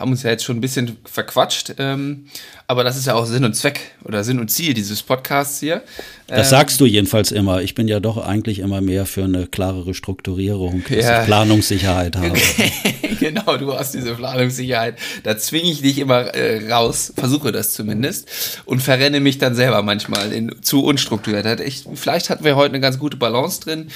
haben 0.00 0.12
uns 0.12 0.22
ja 0.22 0.30
jetzt 0.30 0.44
schon 0.44 0.56
ein 0.56 0.60
bisschen 0.62 0.96
verquatscht, 1.04 1.74
ähm, 1.78 2.24
aber 2.66 2.84
das 2.84 2.96
ist 2.96 3.06
ja 3.06 3.14
auch 3.14 3.26
Sinn 3.26 3.44
und 3.44 3.54
Zweck 3.54 3.92
oder 4.02 4.24
Sinn 4.24 4.40
und 4.40 4.50
Ziel 4.50 4.72
dieses 4.72 5.02
Podcasts 5.02 5.60
hier. 5.60 5.82
Das 6.26 6.46
ähm, 6.46 6.50
sagst 6.50 6.80
du 6.80 6.86
jedenfalls 6.86 7.32
immer. 7.32 7.60
Ich 7.60 7.74
bin 7.74 7.86
ja 7.86 8.00
doch 8.00 8.16
eigentlich 8.16 8.60
immer 8.60 8.80
mehr 8.80 9.04
für 9.04 9.24
eine 9.24 9.46
klarere 9.46 9.92
Strukturierung, 9.92 10.82
dass 10.88 11.04
ja. 11.04 11.20
ich 11.20 11.26
Planungssicherheit 11.26 12.16
habe. 12.16 12.32
genau, 13.20 13.58
du 13.58 13.74
hast 13.74 13.92
diese 13.92 14.14
Planungssicherheit. 14.14 14.96
Da 15.22 15.36
zwinge 15.36 15.70
ich 15.70 15.82
dich 15.82 15.98
immer 15.98 16.34
äh, 16.34 16.72
raus, 16.72 17.12
versuche 17.14 17.52
das 17.52 17.74
zumindest 17.74 18.62
und 18.64 18.80
verrenne 18.80 19.20
mich 19.20 19.36
dann 19.36 19.54
selber 19.54 19.82
manchmal 19.82 20.32
in 20.32 20.62
zu 20.62 20.82
unstrukturiert. 20.82 21.60
Ich, 21.60 21.84
vielleicht 21.94 22.30
hatten 22.30 22.44
wir 22.44 22.56
heute 22.56 22.72
eine 22.72 22.80
ganz 22.80 22.98
gute 22.98 23.18
Balance 23.18 23.60
drin. 23.60 23.88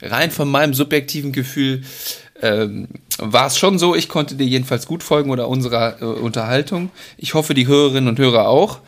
Rein 0.00 0.32
von 0.32 0.50
meinem 0.50 0.74
subjektiven 0.74 1.30
Gefühl 1.30 1.82
ähm, 2.42 2.88
war 3.18 3.46
es 3.46 3.56
schon 3.56 3.78
so, 3.78 3.94
ich 3.94 4.08
konnte 4.08 4.34
dir 4.34 4.46
jedenfalls 4.46 4.86
gut 4.86 5.02
folgen 5.02 5.30
oder 5.30 5.48
unserer 5.48 6.02
äh, 6.02 6.04
Unterhaltung. 6.04 6.90
Ich 7.16 7.34
hoffe, 7.34 7.54
die 7.54 7.66
Hörerinnen 7.66 8.08
und 8.08 8.18
Hörer 8.18 8.48
auch. 8.48 8.80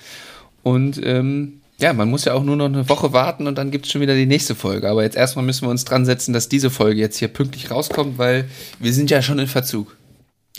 Und 0.62 1.00
ähm, 1.04 1.60
ja, 1.78 1.92
man 1.92 2.08
muss 2.08 2.24
ja 2.24 2.34
auch 2.34 2.42
nur 2.42 2.56
noch 2.56 2.66
eine 2.66 2.88
Woche 2.88 3.12
warten 3.12 3.46
und 3.46 3.56
dann 3.56 3.70
gibt 3.70 3.86
es 3.86 3.92
schon 3.92 4.00
wieder 4.00 4.14
die 4.14 4.26
nächste 4.26 4.54
Folge. 4.54 4.88
Aber 4.88 5.02
jetzt 5.02 5.16
erstmal 5.16 5.44
müssen 5.44 5.66
wir 5.66 5.70
uns 5.70 5.84
dran 5.84 6.04
setzen, 6.04 6.32
dass 6.32 6.48
diese 6.48 6.70
Folge 6.70 7.00
jetzt 7.00 7.18
hier 7.18 7.28
pünktlich 7.28 7.70
rauskommt, 7.70 8.18
weil 8.18 8.46
wir 8.78 8.92
sind 8.92 9.10
ja 9.10 9.22
schon 9.22 9.38
in 9.38 9.46
Verzug. 9.46 9.96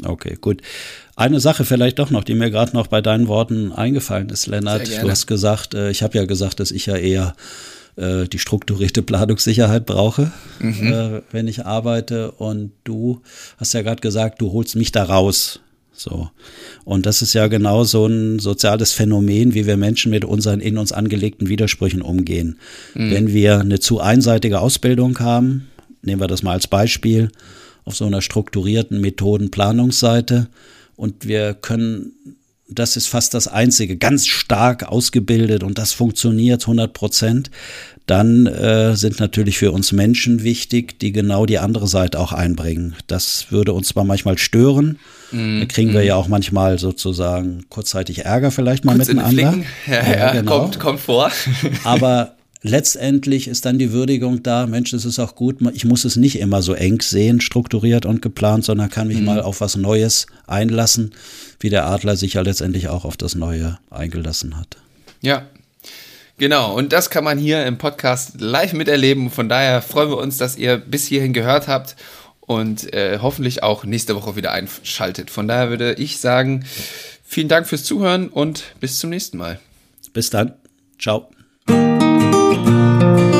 Okay, 0.03 0.37
gut. 0.39 0.61
Eine 1.15 1.39
Sache 1.39 1.63
vielleicht 1.63 1.99
doch 1.99 2.11
noch, 2.11 2.25
die 2.25 2.35
mir 2.35 2.51
gerade 2.51 2.75
noch 2.75 2.87
bei 2.87 3.01
deinen 3.01 3.27
Worten 3.27 3.71
eingefallen 3.71 4.29
ist, 4.29 4.47
Lennart. 4.47 5.01
Du 5.01 5.09
hast 5.09 5.27
gesagt, 5.27 5.73
äh, 5.73 5.89
ich 5.89 6.03
habe 6.03 6.17
ja 6.17 6.25
gesagt, 6.25 6.59
dass 6.59 6.71
ich 6.71 6.85
ja 6.87 6.97
eher 6.97 7.35
äh, 7.97 8.27
die 8.27 8.39
strukturierte 8.39 9.01
Planungssicherheit 9.01 9.85
brauche, 9.85 10.31
mhm. 10.59 10.93
äh, 10.93 11.21
wenn 11.31 11.47
ich 11.47 11.65
arbeite. 11.65 12.31
Und 12.31 12.71
du 12.83 13.21
hast 13.57 13.73
ja 13.73 13.81
gerade 13.81 14.01
gesagt, 14.01 14.41
du 14.41 14.51
holst 14.51 14.75
mich 14.75 14.91
da 14.91 15.03
raus. 15.03 15.59
So. 15.93 16.29
Und 16.83 17.05
das 17.05 17.21
ist 17.21 17.33
ja 17.33 17.47
genau 17.47 17.85
so 17.85 18.05
ein 18.05 18.39
soziales 18.39 18.91
Phänomen, 18.91 19.53
wie 19.53 19.65
wir 19.65 19.77
Menschen 19.77 20.11
mit 20.11 20.25
unseren 20.25 20.59
in 20.59 20.77
uns 20.77 20.91
angelegten 20.91 21.47
Widersprüchen 21.47 22.01
umgehen. 22.01 22.59
Mhm. 22.93 23.11
Wenn 23.11 23.33
wir 23.33 23.59
eine 23.59 23.79
zu 23.79 24.01
einseitige 24.01 24.59
Ausbildung 24.59 25.19
haben, 25.19 25.67
nehmen 26.01 26.21
wir 26.21 26.27
das 26.27 26.43
mal 26.43 26.51
als 26.51 26.67
Beispiel, 26.67 27.31
auf 27.85 27.95
so 27.95 28.05
einer 28.05 28.21
strukturierten 28.21 28.99
Methodenplanungsseite 28.99 30.47
und 30.95 31.27
wir 31.27 31.53
können 31.53 32.13
das 32.67 32.97
ist 32.97 33.07
fast 33.07 33.33
das 33.33 33.47
Einzige, 33.47 33.97
ganz 33.97 34.25
stark 34.27 34.83
ausgebildet 34.83 35.63
und 35.63 35.77
das 35.77 35.93
funktioniert 35.93 36.63
100 36.63 36.93
Prozent, 36.93 37.51
dann 38.07 38.45
äh, 38.45 38.95
sind 38.95 39.19
natürlich 39.19 39.57
für 39.57 39.71
uns 39.71 39.91
Menschen 39.91 40.43
wichtig, 40.43 40.99
die 40.99 41.11
genau 41.11 41.45
die 41.45 41.57
andere 41.57 41.87
Seite 41.87 42.19
auch 42.19 42.33
einbringen. 42.33 42.95
Das 43.07 43.47
würde 43.49 43.73
uns 43.73 43.89
zwar 43.89 44.03
manchmal 44.03 44.37
stören, 44.37 44.99
mm, 45.31 45.61
da 45.61 45.65
kriegen 45.65 45.91
mm. 45.91 45.95
wir 45.95 46.03
ja 46.03 46.15
auch 46.15 46.27
manchmal 46.27 46.77
sozusagen 46.77 47.65
kurzzeitig 47.69 48.25
Ärger 48.25 48.51
vielleicht 48.51 48.85
mal 48.85 48.95
Kurz 48.95 49.07
miteinander. 49.07 49.65
Ja, 49.87 49.93
ja, 49.93 50.17
ja 50.17 50.31
genau. 50.33 50.59
kommt, 50.59 50.79
kommt 50.79 50.99
vor. 50.99 51.31
Aber 51.83 52.34
letztendlich 52.65 53.47
ist 53.47 53.65
dann 53.65 53.77
die 53.77 53.91
Würdigung 53.91 54.43
da, 54.43 54.65
Mensch, 54.65 54.93
es 54.93 55.05
ist 55.05 55.19
auch 55.19 55.35
gut, 55.35 55.57
ich 55.73 55.85
muss 55.85 56.05
es 56.05 56.15
nicht 56.15 56.39
immer 56.39 56.61
so 56.61 56.73
eng 56.73 57.01
sehen, 57.01 57.39
strukturiert 57.41 58.05
und 58.05 58.21
geplant, 58.21 58.65
sondern 58.65 58.89
kann 58.89 59.07
mich 59.07 59.19
mhm. 59.19 59.25
mal 59.25 59.41
auf 59.41 59.61
was 59.61 59.75
Neues 59.75 60.27
einlassen, 60.47 61.13
wie 61.59 61.69
der 61.69 61.85
Adler 61.85 62.15
sich 62.15 62.33
ja 62.33 62.41
letztendlich 62.41 62.89
auch 62.89 63.05
auf 63.05 63.17
das 63.17 63.35
Neue 63.35 63.77
eingelassen 63.89 64.57
hat. 64.57 64.77
Ja, 65.21 65.47
Genau, 66.37 66.75
und 66.75 66.91
das 66.91 67.09
kann 67.09 67.23
man 67.23 67.37
hier 67.37 67.65
im 67.65 67.77
Podcast 67.77 68.41
live 68.41 68.73
miterleben. 68.73 69.29
Von 69.31 69.47
daher 69.47 69.81
freuen 69.81 70.09
wir 70.09 70.17
uns, 70.17 70.37
dass 70.37 70.57
ihr 70.57 70.75
bis 70.75 71.05
hierhin 71.05 71.31
gehört 71.31 71.69
habt 71.69 71.95
und 72.41 72.93
äh, 72.93 73.19
hoffentlich 73.21 73.63
auch 73.63 73.85
nächste 73.85 74.17
Woche 74.17 74.35
wieder 74.35 74.51
einschaltet. 74.51 75.31
Von 75.31 75.47
daher 75.47 75.69
würde 75.69 75.93
ich 75.93 76.19
sagen, 76.19 76.65
vielen 77.23 77.47
Dank 77.47 77.67
fürs 77.67 77.85
Zuhören 77.85 78.27
und 78.27 78.65
bis 78.81 78.99
zum 78.99 79.11
nächsten 79.11 79.37
Mal. 79.37 79.61
Bis 80.11 80.29
dann. 80.29 80.55
Ciao. 80.99 81.29
Thank 83.05 83.19
you. 83.19 83.34